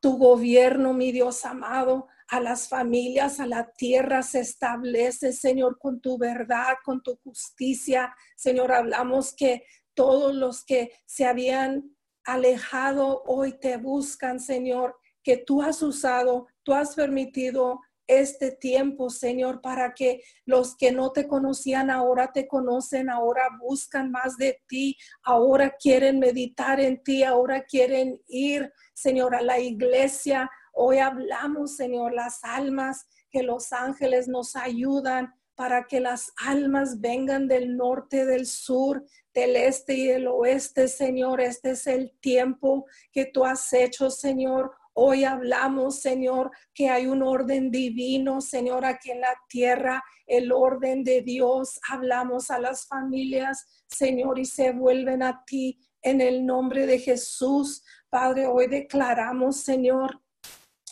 tu 0.00 0.16
gobierno, 0.16 0.94
mi 0.94 1.12
Dios 1.12 1.44
amado, 1.44 2.08
a 2.28 2.40
las 2.40 2.68
familias, 2.68 3.38
a 3.40 3.46
la 3.46 3.70
tierra 3.72 4.22
se 4.22 4.40
establece, 4.40 5.32
Señor, 5.32 5.78
con 5.78 6.00
tu 6.00 6.18
verdad, 6.18 6.76
con 6.84 7.02
tu 7.02 7.16
justicia. 7.16 8.14
Señor, 8.36 8.72
hablamos 8.72 9.34
que 9.34 9.64
todos 9.94 10.34
los 10.34 10.64
que 10.64 10.92
se 11.06 11.24
habían 11.24 11.95
alejado 12.26 13.22
hoy 13.26 13.52
te 13.52 13.76
buscan, 13.76 14.40
Señor, 14.40 14.96
que 15.22 15.38
tú 15.38 15.62
has 15.62 15.82
usado, 15.82 16.46
tú 16.62 16.74
has 16.74 16.94
permitido 16.94 17.80
este 18.06 18.52
tiempo, 18.52 19.10
Señor, 19.10 19.60
para 19.60 19.92
que 19.94 20.20
los 20.44 20.76
que 20.76 20.92
no 20.92 21.10
te 21.10 21.26
conocían 21.26 21.90
ahora 21.90 22.32
te 22.32 22.46
conocen, 22.46 23.10
ahora 23.10 23.42
buscan 23.60 24.10
más 24.10 24.36
de 24.36 24.62
ti, 24.68 24.96
ahora 25.24 25.74
quieren 25.76 26.18
meditar 26.18 26.78
en 26.80 27.02
ti, 27.02 27.24
ahora 27.24 27.64
quieren 27.64 28.20
ir, 28.28 28.72
Señor, 28.94 29.34
a 29.34 29.42
la 29.42 29.58
iglesia. 29.58 30.50
Hoy 30.72 30.98
hablamos, 30.98 31.76
Señor, 31.76 32.12
las 32.12 32.44
almas 32.44 33.06
que 33.30 33.42
los 33.42 33.72
ángeles 33.72 34.28
nos 34.28 34.54
ayudan 34.54 35.34
para 35.56 35.86
que 35.86 36.00
las 36.00 36.32
almas 36.36 37.00
vengan 37.00 37.48
del 37.48 37.76
norte, 37.76 38.26
del 38.26 38.46
sur, 38.46 39.04
del 39.32 39.56
este 39.56 39.94
y 39.94 40.06
del 40.06 40.28
oeste, 40.28 40.86
Señor. 40.86 41.40
Este 41.40 41.70
es 41.70 41.86
el 41.86 42.12
tiempo 42.20 42.86
que 43.10 43.24
tú 43.24 43.44
has 43.44 43.72
hecho, 43.72 44.10
Señor. 44.10 44.72
Hoy 44.92 45.24
hablamos, 45.24 46.00
Señor, 46.00 46.50
que 46.74 46.90
hay 46.90 47.06
un 47.06 47.22
orden 47.22 47.70
divino, 47.70 48.40
Señor, 48.40 48.84
aquí 48.84 49.10
en 49.10 49.22
la 49.22 49.34
tierra, 49.48 50.04
el 50.26 50.52
orden 50.52 51.04
de 51.04 51.22
Dios. 51.22 51.80
Hablamos 51.90 52.50
a 52.50 52.58
las 52.58 52.86
familias, 52.86 53.84
Señor, 53.88 54.38
y 54.38 54.44
se 54.44 54.72
vuelven 54.72 55.22
a 55.22 55.42
ti 55.44 55.78
en 56.02 56.20
el 56.20 56.46
nombre 56.46 56.86
de 56.86 56.98
Jesús. 56.98 57.82
Padre, 58.10 58.46
hoy 58.46 58.68
declaramos, 58.68 59.62
Señor, 59.62 60.22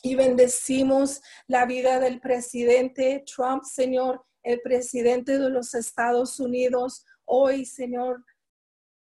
y 0.03 0.15
bendecimos 0.17 1.23
la 1.47 1.65
vida 1.65 1.99
del 1.99 2.21
presidente 2.21 3.25
Trump, 3.27 3.65
Señor, 3.65 4.23
el 4.45 4.61
presidente 4.61 5.39
de 5.39 5.51
los 5.51 5.75
Estados 5.75 6.39
Unidos. 6.39 7.05
Hoy, 7.25 7.65
Señor, 7.65 8.25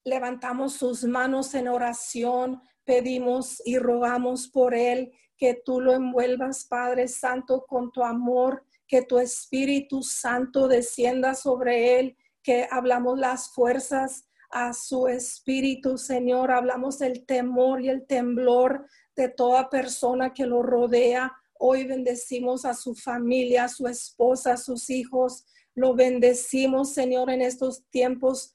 levantamos 0.04 0.74
sus 0.74 1.04
manos 1.04 1.54
en 1.54 1.68
oración, 1.68 2.60
pedimos 2.84 3.62
y 3.64 3.78
rogamos 3.78 4.48
por 4.48 4.74
él 4.74 5.12
que 5.36 5.62
tú 5.64 5.80
lo 5.80 5.92
envuelvas, 5.92 6.64
Padre 6.64 7.06
Santo, 7.06 7.64
con 7.66 7.92
tu 7.92 8.02
amor, 8.02 8.64
que 8.86 9.02
tu 9.02 9.18
Espíritu 9.18 10.02
Santo 10.02 10.68
descienda 10.68 11.34
sobre 11.34 12.00
él, 12.00 12.16
que 12.42 12.66
hablamos 12.70 13.18
las 13.18 13.52
fuerzas 13.52 14.26
a 14.54 14.72
su 14.72 15.08
espíritu, 15.08 15.98
Señor, 15.98 16.52
hablamos 16.52 17.00
el 17.00 17.26
temor 17.26 17.82
y 17.82 17.88
el 17.88 18.06
temblor 18.06 18.86
de 19.16 19.28
toda 19.28 19.68
persona 19.68 20.32
que 20.32 20.46
lo 20.46 20.62
rodea. 20.62 21.32
Hoy 21.58 21.84
bendecimos 21.84 22.64
a 22.64 22.74
su 22.74 22.94
familia, 22.94 23.64
a 23.64 23.68
su 23.68 23.86
esposa, 23.86 24.54
a 24.54 24.56
sus 24.56 24.90
hijos. 24.90 25.46
Lo 25.74 25.94
bendecimos, 25.94 26.92
Señor, 26.92 27.30
en 27.30 27.42
estos 27.42 27.84
tiempos 27.90 28.54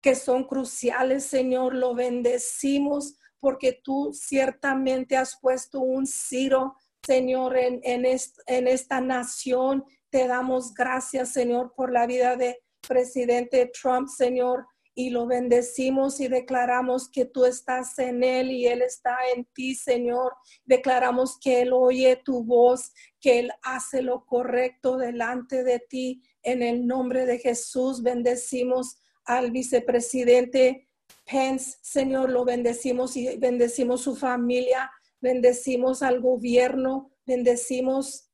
que 0.00 0.14
son 0.14 0.44
cruciales, 0.44 1.24
Señor. 1.24 1.74
Lo 1.74 1.94
bendecimos 1.94 3.16
porque 3.40 3.80
tú 3.82 4.12
ciertamente 4.12 5.16
has 5.16 5.38
puesto 5.40 5.80
un 5.80 6.06
ciro, 6.06 6.76
Señor, 7.04 7.56
en, 7.56 7.80
en, 7.82 8.04
en 8.04 8.68
esta 8.68 9.00
nación. 9.00 9.84
Te 10.10 10.26
damos 10.26 10.74
gracias, 10.74 11.32
Señor, 11.32 11.72
por 11.74 11.92
la 11.92 12.06
vida 12.06 12.36
de 12.36 12.60
presidente 12.86 13.70
Trump, 13.72 14.08
Señor 14.08 14.66
y 14.94 15.10
lo 15.10 15.26
bendecimos 15.26 16.20
y 16.20 16.28
declaramos 16.28 17.08
que 17.08 17.24
tú 17.24 17.44
estás 17.44 17.98
en 17.98 18.22
Él 18.22 18.50
y 18.50 18.66
Él 18.66 18.82
está 18.82 19.16
en 19.34 19.44
ti, 19.46 19.74
Señor. 19.74 20.34
Declaramos 20.64 21.38
que 21.40 21.62
Él 21.62 21.72
oye 21.72 22.20
tu 22.24 22.44
voz, 22.44 22.92
que 23.20 23.38
Él 23.38 23.52
hace 23.62 24.02
lo 24.02 24.24
correcto 24.26 24.98
delante 24.98 25.64
de 25.64 25.78
ti. 25.78 26.22
En 26.42 26.62
el 26.62 26.86
nombre 26.86 27.24
de 27.24 27.38
Jesús 27.38 28.02
bendecimos 28.02 28.96
al 29.24 29.50
vicepresidente 29.50 30.88
Pence, 31.24 31.78
Señor, 31.82 32.30
lo 32.30 32.44
bendecimos 32.44 33.16
y 33.16 33.36
bendecimos 33.36 34.02
su 34.02 34.16
familia, 34.16 34.90
bendecimos 35.20 36.02
al 36.02 36.20
gobierno, 36.20 37.12
bendecimos 37.24 38.28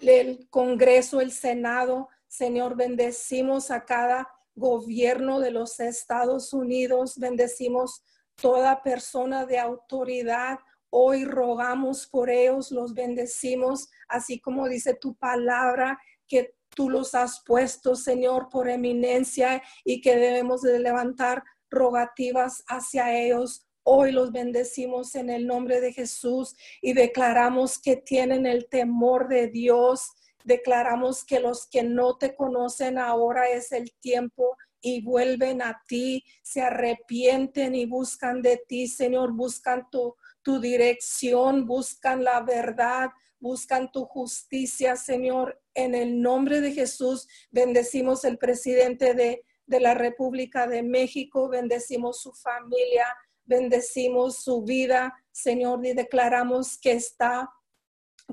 el 0.00 0.48
Congreso, 0.50 1.20
el 1.20 1.30
Senado, 1.30 2.08
Señor, 2.26 2.76
bendecimos 2.76 3.70
a 3.70 3.84
cada 3.84 4.28
gobierno 4.56 5.38
de 5.38 5.52
los 5.52 5.78
Estados 5.78 6.52
Unidos. 6.52 7.18
Bendecimos 7.18 8.02
toda 8.34 8.82
persona 8.82 9.46
de 9.46 9.58
autoridad. 9.58 10.58
Hoy 10.90 11.24
rogamos 11.24 12.06
por 12.06 12.30
ellos, 12.30 12.70
los 12.70 12.94
bendecimos, 12.94 13.88
así 14.08 14.40
como 14.40 14.68
dice 14.68 14.94
tu 14.94 15.14
palabra, 15.14 15.98
que 16.26 16.54
tú 16.74 16.90
los 16.90 17.14
has 17.14 17.42
puesto, 17.44 17.94
Señor, 17.94 18.48
por 18.48 18.68
eminencia 18.68 19.62
y 19.84 20.00
que 20.00 20.16
debemos 20.16 20.62
de 20.62 20.78
levantar 20.78 21.44
rogativas 21.70 22.64
hacia 22.68 23.14
ellos. 23.14 23.66
Hoy 23.82 24.10
los 24.10 24.32
bendecimos 24.32 25.14
en 25.14 25.30
el 25.30 25.46
nombre 25.46 25.80
de 25.80 25.92
Jesús 25.92 26.56
y 26.80 26.92
declaramos 26.92 27.78
que 27.78 27.96
tienen 27.96 28.46
el 28.46 28.68
temor 28.68 29.28
de 29.28 29.48
Dios 29.48 30.12
Declaramos 30.46 31.24
que 31.24 31.40
los 31.40 31.66
que 31.66 31.82
no 31.82 32.18
te 32.18 32.36
conocen 32.36 32.98
ahora 32.98 33.48
es 33.50 33.72
el 33.72 33.92
tiempo 34.00 34.56
y 34.80 35.02
vuelven 35.02 35.60
a 35.60 35.82
ti, 35.88 36.22
se 36.40 36.62
arrepienten 36.62 37.74
y 37.74 37.84
buscan 37.84 38.42
de 38.42 38.62
ti, 38.68 38.86
Señor, 38.86 39.32
buscan 39.32 39.90
tu, 39.90 40.14
tu 40.42 40.60
dirección, 40.60 41.66
buscan 41.66 42.22
la 42.22 42.42
verdad, 42.42 43.10
buscan 43.40 43.90
tu 43.90 44.04
justicia, 44.04 44.94
Señor. 44.94 45.60
En 45.74 45.96
el 45.96 46.22
nombre 46.22 46.60
de 46.60 46.70
Jesús, 46.70 47.26
bendecimos 47.50 48.24
el 48.24 48.38
presidente 48.38 49.14
de, 49.14 49.42
de 49.66 49.80
la 49.80 49.94
República 49.94 50.68
de 50.68 50.84
México, 50.84 51.48
bendecimos 51.48 52.20
su 52.20 52.32
familia, 52.32 53.06
bendecimos 53.44 54.36
su 54.44 54.62
vida, 54.62 55.12
Señor, 55.32 55.84
y 55.84 55.92
declaramos 55.92 56.78
que 56.78 56.92
está 56.92 57.50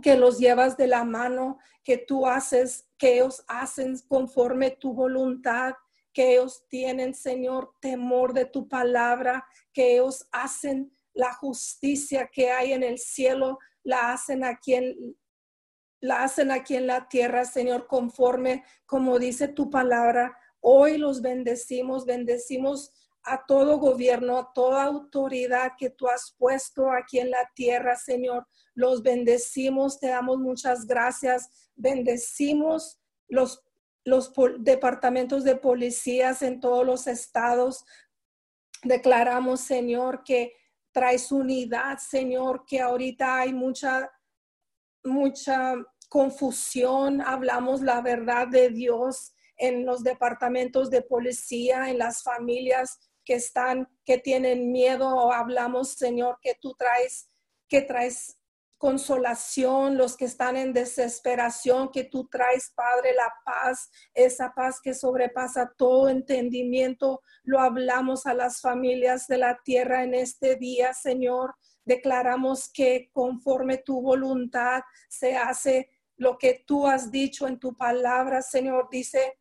que 0.01 0.15
los 0.15 0.39
llevas 0.39 0.77
de 0.77 0.87
la 0.87 1.03
mano, 1.03 1.59
que 1.83 1.97
tú 1.97 2.25
haces, 2.25 2.87
que 2.97 3.15
ellos 3.15 3.43
hacen 3.47 3.97
conforme 4.07 4.71
tu 4.71 4.93
voluntad, 4.93 5.73
que 6.13 6.33
ellos 6.33 6.65
tienen, 6.69 7.13
Señor, 7.13 7.73
temor 7.79 8.33
de 8.33 8.45
tu 8.45 8.67
palabra, 8.67 9.45
que 9.73 9.95
ellos 9.95 10.27
hacen 10.31 10.95
la 11.13 11.33
justicia 11.33 12.29
que 12.31 12.51
hay 12.51 12.73
en 12.73 12.83
el 12.83 12.97
cielo, 12.97 13.59
la 13.83 14.13
hacen 14.13 14.43
aquí 14.43 14.75
en 14.75 15.17
la 15.99 16.23
hacen 16.23 16.51
aquí 16.51 16.75
en 16.75 16.85
la 16.85 17.07
tierra, 17.07 17.45
Señor, 17.45 17.87
conforme 17.87 18.65
como 18.85 19.19
dice 19.19 19.47
tu 19.47 19.69
palabra. 19.69 20.37
Hoy 20.59 20.97
los 20.97 21.21
bendecimos, 21.21 22.05
bendecimos 22.05 22.91
a 23.23 23.45
todo 23.45 23.77
gobierno, 23.77 24.37
a 24.37 24.53
toda 24.53 24.83
autoridad 24.83 25.73
que 25.77 25.89
tú 25.89 26.07
has 26.07 26.35
puesto 26.37 26.91
aquí 26.91 27.19
en 27.19 27.31
la 27.31 27.49
tierra, 27.55 27.95
Señor. 27.95 28.47
Los 28.73 29.01
bendecimos, 29.01 29.99
te 29.99 30.07
damos 30.07 30.39
muchas 30.39 30.85
gracias. 30.85 31.49
Bendecimos 31.75 32.99
los, 33.29 33.63
los 34.03 34.33
departamentos 34.59 35.43
de 35.43 35.55
policías 35.55 36.41
en 36.41 36.59
todos 36.59 36.85
los 36.85 37.07
estados. 37.07 37.85
Declaramos, 38.83 39.61
Señor, 39.61 40.23
que 40.23 40.53
traes 40.91 41.31
unidad, 41.31 41.99
Señor, 41.99 42.65
que 42.65 42.81
ahorita 42.81 43.39
hay 43.39 43.53
mucha, 43.53 44.11
mucha 45.03 45.75
confusión. 46.09 47.21
Hablamos 47.21 47.81
la 47.81 48.01
verdad 48.01 48.49
de 48.49 48.69
Dios 48.69 49.33
en 49.57 49.85
los 49.85 50.03
departamentos 50.03 50.89
de 50.89 51.01
policía, 51.01 51.89
en 51.89 51.99
las 51.99 52.21
familias 52.21 52.99
que 53.25 53.35
están, 53.35 53.87
que 54.05 54.17
tienen 54.17 54.71
miedo, 54.71 55.31
hablamos, 55.31 55.93
Señor, 55.93 56.39
que 56.41 56.55
tú 56.59 56.73
traes, 56.75 57.29
que 57.67 57.81
traes 57.81 58.37
consolación, 58.83 59.97
los 59.97 60.17
que 60.17 60.25
están 60.25 60.57
en 60.57 60.73
desesperación, 60.73 61.89
que 61.89 62.03
tú 62.03 62.27
traes, 62.27 62.73
Padre, 62.75 63.13
la 63.15 63.33
paz, 63.45 63.89
esa 64.13 64.51
paz 64.53 64.81
que 64.83 64.93
sobrepasa 64.93 65.73
todo 65.77 66.09
entendimiento. 66.09 67.21
Lo 67.43 67.61
hablamos 67.61 68.25
a 68.25 68.33
las 68.33 68.59
familias 68.59 69.25
de 69.27 69.37
la 69.37 69.57
tierra 69.63 70.03
en 70.03 70.13
este 70.13 70.57
día, 70.57 70.93
Señor. 70.93 71.55
Declaramos 71.85 72.69
que 72.73 73.09
conforme 73.13 73.77
tu 73.77 74.01
voluntad 74.01 74.81
se 75.07 75.37
hace 75.37 75.89
lo 76.17 76.37
que 76.37 76.65
tú 76.67 76.85
has 76.85 77.09
dicho 77.09 77.47
en 77.47 77.59
tu 77.59 77.77
palabra, 77.77 78.41
Señor. 78.41 78.89
Dice 78.91 79.39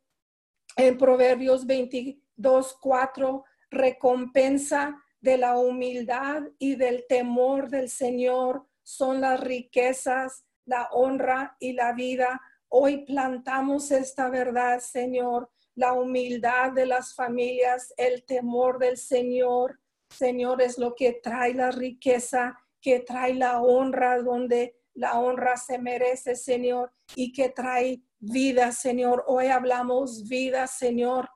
en 0.77 0.97
Proverbios 0.97 1.65
22, 1.65 2.77
4, 2.79 3.43
recompensa 3.73 5.03
de 5.19 5.37
la 5.37 5.57
humildad 5.57 6.43
y 6.59 6.75
del 6.75 7.05
temor 7.07 7.69
del 7.69 7.89
Señor 7.89 8.65
son 8.83 9.21
las 9.21 9.39
riquezas, 9.39 10.45
la 10.65 10.89
honra 10.91 11.55
y 11.59 11.73
la 11.73 11.93
vida. 11.93 12.41
Hoy 12.67 13.05
plantamos 13.05 13.91
esta 13.91 14.29
verdad, 14.29 14.79
Señor, 14.79 15.49
la 15.75 15.93
humildad 15.93 16.73
de 16.73 16.85
las 16.85 17.15
familias, 17.15 17.93
el 17.97 18.25
temor 18.25 18.79
del 18.79 18.97
Señor. 18.97 19.79
Señor, 20.09 20.61
es 20.61 20.77
lo 20.77 20.93
que 20.93 21.13
trae 21.13 21.53
la 21.53 21.71
riqueza, 21.71 22.59
que 22.81 22.99
trae 22.99 23.33
la 23.33 23.61
honra 23.61 24.21
donde 24.21 24.75
la 24.93 25.19
honra 25.19 25.57
se 25.57 25.79
merece, 25.79 26.35
Señor, 26.35 26.91
y 27.15 27.31
que 27.31 27.49
trae 27.49 28.03
vida, 28.19 28.71
Señor. 28.73 29.23
Hoy 29.27 29.47
hablamos 29.47 30.27
vida, 30.27 30.67
Señor 30.67 31.29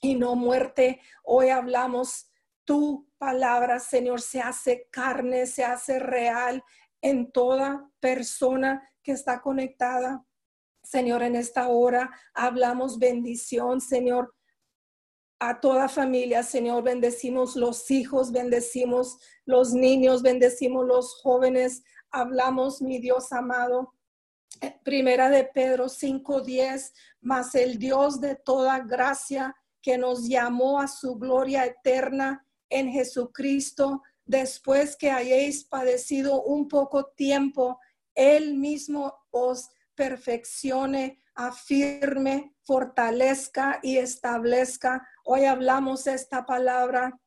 y 0.00 0.14
no 0.14 0.36
muerte. 0.36 1.00
Hoy 1.22 1.48
hablamos 1.48 2.30
tu 2.64 3.08
palabra, 3.18 3.80
Señor, 3.80 4.20
se 4.20 4.40
hace 4.40 4.88
carne, 4.90 5.46
se 5.46 5.64
hace 5.64 5.98
real 5.98 6.62
en 7.00 7.32
toda 7.32 7.90
persona 8.00 8.88
que 9.02 9.12
está 9.12 9.40
conectada. 9.40 10.24
Señor, 10.82 11.22
en 11.22 11.36
esta 11.36 11.68
hora 11.68 12.10
hablamos 12.34 12.98
bendición, 12.98 13.80
Señor, 13.80 14.34
a 15.40 15.60
toda 15.60 15.88
familia, 15.88 16.42
Señor, 16.42 16.82
bendecimos 16.82 17.54
los 17.54 17.90
hijos, 17.90 18.32
bendecimos 18.32 19.18
los 19.44 19.72
niños, 19.72 20.22
bendecimos 20.22 20.84
los 20.84 21.14
jóvenes. 21.22 21.84
Hablamos, 22.10 22.82
mi 22.82 22.98
Dios 22.98 23.32
amado, 23.32 23.94
Primera 24.82 25.30
de 25.30 25.44
Pedro 25.44 25.88
5:10, 25.88 26.92
mas 27.20 27.54
el 27.54 27.78
Dios 27.78 28.20
de 28.20 28.34
toda 28.34 28.80
gracia 28.80 29.54
que 29.82 29.98
nos 29.98 30.28
llamó 30.28 30.80
a 30.80 30.88
su 30.88 31.16
gloria 31.16 31.64
eterna 31.64 32.46
en 32.68 32.90
Jesucristo, 32.90 34.02
después 34.24 34.96
que 34.96 35.10
hayáis 35.10 35.64
padecido 35.64 36.42
un 36.42 36.68
poco 36.68 37.06
tiempo, 37.06 37.80
Él 38.14 38.54
mismo 38.54 39.14
os 39.30 39.70
perfeccione, 39.94 41.22
afirme, 41.34 42.54
fortalezca 42.62 43.80
y 43.82 43.98
establezca. 43.98 45.06
Hoy 45.24 45.44
hablamos 45.44 46.06
esta 46.06 46.44
palabra. 46.44 47.18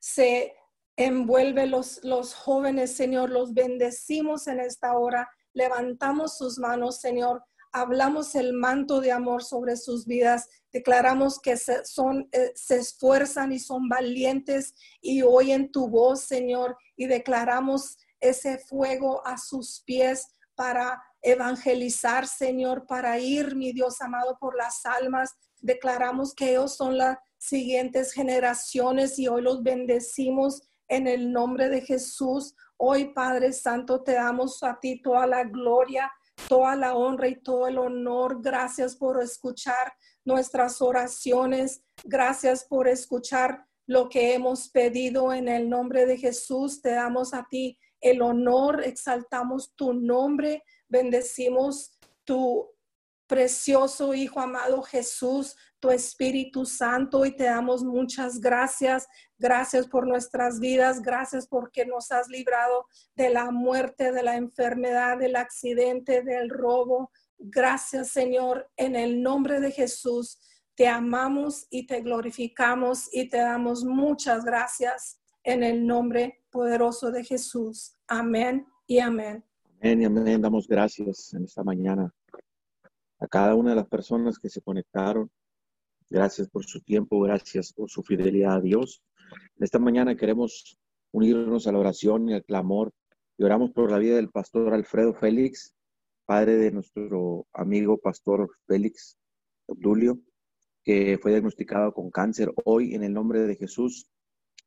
Se 0.00 0.54
envuelve 0.96 1.66
los, 1.66 2.02
los 2.04 2.34
jóvenes, 2.34 2.94
Señor, 2.94 3.30
los 3.30 3.54
bendecimos 3.54 4.46
en 4.48 4.60
esta 4.60 4.98
hora. 4.98 5.30
Levantamos 5.52 6.36
sus 6.36 6.58
manos, 6.58 7.00
Señor. 7.00 7.44
Hablamos 7.72 8.34
el 8.34 8.52
manto 8.52 9.00
de 9.00 9.12
amor 9.12 9.42
sobre 9.42 9.76
sus 9.76 10.06
vidas 10.06 10.48
Declaramos 10.72 11.38
que 11.38 11.58
se, 11.58 11.84
son, 11.84 12.28
eh, 12.32 12.52
se 12.54 12.76
esfuerzan 12.76 13.52
y 13.52 13.58
son 13.58 13.88
valientes 13.88 14.74
y 15.02 15.22
oyen 15.22 15.70
tu 15.70 15.88
voz, 15.88 16.22
Señor, 16.22 16.78
y 16.96 17.06
declaramos 17.06 17.98
ese 18.20 18.58
fuego 18.58 19.26
a 19.26 19.36
sus 19.36 19.82
pies 19.84 20.28
para 20.54 21.02
evangelizar, 21.20 22.26
Señor, 22.26 22.86
para 22.86 23.18
ir, 23.18 23.54
mi 23.54 23.72
Dios 23.72 24.00
amado, 24.00 24.38
por 24.40 24.56
las 24.56 24.86
almas. 24.86 25.34
Declaramos 25.60 26.34
que 26.34 26.52
ellos 26.52 26.74
son 26.74 26.96
las 26.96 27.18
siguientes 27.36 28.12
generaciones 28.12 29.18
y 29.18 29.28
hoy 29.28 29.42
los 29.42 29.62
bendecimos 29.62 30.62
en 30.88 31.06
el 31.06 31.32
nombre 31.32 31.68
de 31.68 31.82
Jesús. 31.82 32.54
Hoy, 32.78 33.12
Padre 33.12 33.52
Santo, 33.52 34.02
te 34.02 34.12
damos 34.12 34.62
a 34.62 34.78
ti 34.80 35.02
toda 35.02 35.26
la 35.26 35.44
gloria, 35.44 36.10
toda 36.48 36.76
la 36.76 36.94
honra 36.94 37.28
y 37.28 37.40
todo 37.40 37.68
el 37.68 37.78
honor. 37.78 38.42
Gracias 38.42 38.96
por 38.96 39.22
escuchar 39.22 39.92
nuestras 40.24 40.80
oraciones. 40.80 41.82
Gracias 42.04 42.64
por 42.64 42.88
escuchar 42.88 43.66
lo 43.86 44.08
que 44.08 44.34
hemos 44.34 44.68
pedido 44.68 45.32
en 45.32 45.48
el 45.48 45.68
nombre 45.68 46.06
de 46.06 46.16
Jesús. 46.16 46.80
Te 46.80 46.90
damos 46.90 47.34
a 47.34 47.46
ti 47.50 47.78
el 48.00 48.20
honor, 48.20 48.82
exaltamos 48.84 49.74
tu 49.76 49.92
nombre, 49.92 50.64
bendecimos 50.88 51.98
tu 52.24 52.71
precioso 53.32 54.12
Hijo 54.12 54.40
amado 54.40 54.82
Jesús, 54.82 55.56
tu 55.80 55.88
Espíritu 55.88 56.66
Santo 56.66 57.24
y 57.24 57.34
te 57.34 57.44
damos 57.44 57.82
muchas 57.82 58.38
gracias. 58.38 59.08
Gracias 59.38 59.88
por 59.88 60.06
nuestras 60.06 60.60
vidas, 60.60 61.00
gracias 61.00 61.46
porque 61.46 61.86
nos 61.86 62.12
has 62.12 62.28
librado 62.28 62.84
de 63.16 63.30
la 63.30 63.50
muerte, 63.50 64.12
de 64.12 64.22
la 64.22 64.36
enfermedad, 64.36 65.16
del 65.16 65.36
accidente, 65.36 66.22
del 66.22 66.50
robo, 66.50 67.10
Gracias, 67.38 68.08
Señor, 68.10 68.70
en 68.76 68.94
el 68.94 69.22
nombre 69.22 69.60
de 69.60 69.72
Jesús. 69.72 70.38
Te 70.76 70.86
amamos 70.86 71.66
y 71.70 71.86
te 71.86 72.02
glorificamos 72.02 73.08
y 73.12 73.30
te 73.30 73.38
damos 73.38 73.82
muchas 73.82 74.44
gracias 74.44 75.18
en 75.42 75.64
el 75.64 75.86
nombre 75.86 76.44
poderoso 76.50 77.10
de 77.10 77.24
Jesús. 77.24 77.96
Amén 78.06 78.66
y 78.86 78.98
amén. 78.98 79.42
Amén 79.80 80.02
y 80.02 80.04
amén. 80.04 80.42
Damos 80.42 80.68
gracias 80.68 81.32
en 81.32 81.44
esta 81.44 81.64
mañana 81.64 82.14
a 83.22 83.28
cada 83.28 83.54
una 83.54 83.70
de 83.70 83.76
las 83.76 83.86
personas 83.86 84.38
que 84.38 84.48
se 84.48 84.60
conectaron. 84.60 85.30
Gracias 86.10 86.48
por 86.48 86.64
su 86.64 86.80
tiempo, 86.80 87.20
gracias 87.20 87.72
por 87.72 87.88
su 87.88 88.02
fidelidad 88.02 88.56
a 88.56 88.60
Dios. 88.60 89.02
Esta 89.58 89.78
mañana 89.78 90.16
queremos 90.16 90.76
unirnos 91.12 91.66
a 91.66 91.72
la 91.72 91.78
oración 91.78 92.28
y 92.28 92.34
al 92.34 92.44
clamor 92.44 92.92
y 93.38 93.44
oramos 93.44 93.70
por 93.70 93.90
la 93.92 93.98
vida 93.98 94.16
del 94.16 94.30
pastor 94.30 94.74
Alfredo 94.74 95.14
Félix, 95.14 95.72
padre 96.26 96.56
de 96.56 96.72
nuestro 96.72 97.46
amigo 97.52 97.96
pastor 97.96 98.50
Félix 98.66 99.16
Obdulio, 99.66 100.18
que 100.82 101.16
fue 101.22 101.30
diagnosticado 101.30 101.92
con 101.92 102.10
cáncer. 102.10 102.52
Hoy, 102.64 102.94
en 102.94 103.04
el 103.04 103.12
nombre 103.12 103.40
de 103.40 103.54
Jesús, 103.54 104.08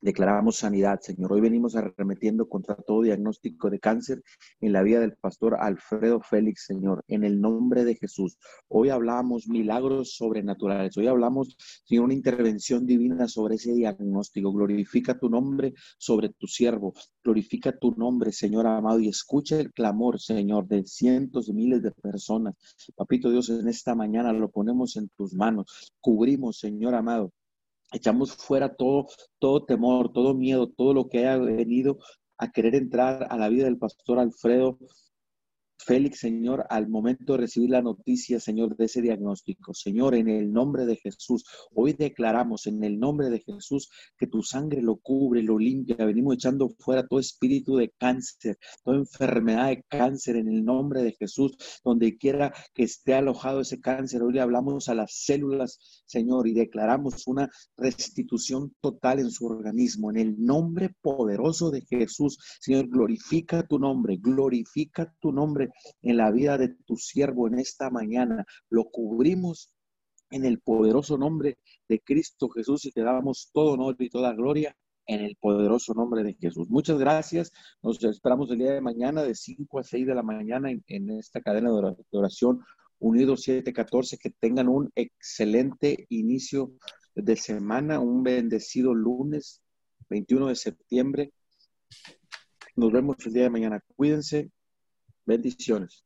Declaramos 0.01 0.57
sanidad, 0.57 0.99
Señor. 1.01 1.33
Hoy 1.33 1.41
venimos 1.41 1.75
arremetiendo 1.75 2.47
contra 2.47 2.75
todo 2.75 3.01
diagnóstico 3.01 3.69
de 3.69 3.79
cáncer 3.79 4.21
en 4.59 4.73
la 4.73 4.83
vida 4.83 4.99
del 4.99 5.15
pastor 5.15 5.55
Alfredo 5.59 6.19
Félix, 6.21 6.65
Señor, 6.65 7.03
en 7.07 7.23
el 7.23 7.41
nombre 7.41 7.85
de 7.85 7.95
Jesús. 7.95 8.37
Hoy 8.67 8.89
hablamos 8.89 9.47
milagros 9.47 10.15
sobrenaturales. 10.15 10.95
Hoy 10.97 11.07
hablamos, 11.07 11.55
Señor, 11.85 12.05
una 12.05 12.13
intervención 12.13 12.85
divina 12.85 13.27
sobre 13.27 13.55
ese 13.55 13.73
diagnóstico. 13.73 14.51
Glorifica 14.51 15.17
tu 15.17 15.29
nombre 15.29 15.73
sobre 15.97 16.29
tu 16.29 16.45
siervo. 16.45 16.93
Glorifica 17.23 17.75
tu 17.75 17.91
nombre, 17.91 18.31
Señor 18.31 18.67
amado, 18.67 18.99
y 18.99 19.07
escucha 19.07 19.59
el 19.59 19.71
clamor, 19.71 20.19
Señor, 20.19 20.67
de 20.67 20.85
cientos 20.85 21.47
de 21.47 21.53
miles 21.53 21.81
de 21.81 21.91
personas. 21.91 22.53
Papito 22.95 23.31
Dios, 23.31 23.49
en 23.49 23.67
esta 23.67 23.95
mañana 23.95 24.33
lo 24.33 24.49
ponemos 24.49 24.97
en 24.97 25.09
tus 25.17 25.33
manos. 25.33 25.93
Cubrimos, 25.99 26.59
Señor 26.59 26.93
amado 26.93 27.31
echamos 27.91 28.35
fuera 28.35 28.75
todo, 28.75 29.07
todo 29.39 29.65
temor, 29.65 30.11
todo 30.11 30.33
miedo, 30.33 30.67
todo 30.67 30.93
lo 30.93 31.07
que 31.07 31.19
haya 31.19 31.37
venido 31.37 31.97
a 32.37 32.51
querer 32.51 32.75
entrar 32.75 33.27
a 33.29 33.37
la 33.37 33.49
vida 33.49 33.65
del 33.65 33.77
pastor 33.77 34.19
Alfredo 34.19 34.77
Félix, 35.77 36.19
Señor, 36.19 36.65
al 36.69 36.87
momento 36.87 37.33
de 37.33 37.39
recibir 37.39 37.69
la 37.69 37.81
noticia, 37.81 38.39
Señor, 38.39 38.75
de 38.75 38.85
ese 38.85 39.01
diagnóstico. 39.01 39.73
Señor, 39.73 40.15
en 40.15 40.29
el 40.29 40.51
nombre 40.51 40.85
de 40.85 40.95
Jesús, 40.95 41.45
hoy 41.73 41.93
declaramos 41.93 42.65
en 42.65 42.83
el 42.83 42.99
nombre 42.99 43.29
de 43.29 43.39
Jesús 43.41 43.89
que 44.17 44.27
tu 44.27 44.41
sangre 44.41 44.81
lo 44.81 44.97
cubre, 44.97 45.43
lo 45.43 45.59
limpia. 45.59 45.97
Venimos 45.97 46.35
echando 46.35 46.69
fuera 46.79 47.05
todo 47.05 47.19
espíritu 47.19 47.75
de 47.75 47.91
cáncer, 47.97 48.57
toda 48.83 48.97
enfermedad 48.97 49.67
de 49.67 49.83
cáncer 49.87 50.37
en 50.37 50.47
el 50.47 50.63
nombre 50.63 51.03
de 51.03 51.13
Jesús, 51.13 51.55
donde 51.83 52.17
quiera 52.17 52.53
que 52.73 52.83
esté 52.83 53.13
alojado 53.13 53.61
ese 53.61 53.79
cáncer. 53.79 54.23
Hoy 54.23 54.33
le 54.33 54.41
hablamos 54.41 54.89
a 54.89 54.95
las 54.95 55.13
células, 55.13 56.03
Señor, 56.07 56.47
y 56.47 56.53
declaramos 56.53 57.27
una 57.27 57.49
restitución 57.77 58.73
total 58.81 59.19
en 59.19 59.29
su 59.29 59.45
organismo. 59.45 60.09
En 60.09 60.17
el 60.17 60.43
nombre 60.43 60.95
poderoso 61.01 61.69
de 61.69 61.81
Jesús, 61.81 62.39
Señor, 62.59 62.87
glorifica 62.87 63.67
tu 63.67 63.77
nombre, 63.77 64.17
glorifica 64.17 65.13
tu 65.19 65.31
nombre 65.31 65.64
en 66.01 66.17
la 66.17 66.31
vida 66.31 66.57
de 66.57 66.69
tu 66.85 66.97
siervo 66.97 67.47
en 67.47 67.59
esta 67.59 67.89
mañana. 67.89 68.45
Lo 68.69 68.85
cubrimos 68.85 69.71
en 70.31 70.45
el 70.45 70.59
poderoso 70.59 71.17
nombre 71.17 71.57
de 71.87 71.99
Cristo 72.01 72.49
Jesús 72.49 72.85
y 72.85 72.91
te 72.91 73.01
damos 73.01 73.49
todo 73.53 73.73
honor 73.73 73.95
y 73.99 74.09
toda 74.09 74.33
gloria 74.33 74.75
en 75.07 75.21
el 75.21 75.35
poderoso 75.35 75.93
nombre 75.93 76.23
de 76.23 76.33
Jesús. 76.33 76.69
Muchas 76.69 76.97
gracias. 76.97 77.51
Nos 77.81 78.03
esperamos 78.03 78.49
el 78.51 78.57
día 78.57 78.73
de 78.73 78.81
mañana 78.81 79.23
de 79.23 79.35
5 79.35 79.79
a 79.79 79.83
6 79.83 80.07
de 80.07 80.15
la 80.15 80.23
mañana 80.23 80.71
en, 80.71 81.09
esta 81.11 81.41
cadena 81.41 81.69
de 81.71 81.95
oración 82.11 82.61
Unidos 82.99 83.43
714. 83.43 84.17
Que 84.17 84.31
tengan 84.31 84.67
un 84.67 84.91
excelente 84.95 86.05
inicio 86.09 86.73
de 87.13 87.35
semana, 87.35 87.99
un 87.99 88.23
bendecido 88.23 88.93
lunes 88.93 89.61
21 90.09 90.47
de 90.47 90.55
septiembre. 90.55 91.31
Nos 92.75 92.91
vemos 92.91 93.17
el 93.25 93.33
día 93.33 93.43
de 93.43 93.49
mañana. 93.49 93.81
Cuídense 93.95 94.51
Bendiciones. 95.25 96.04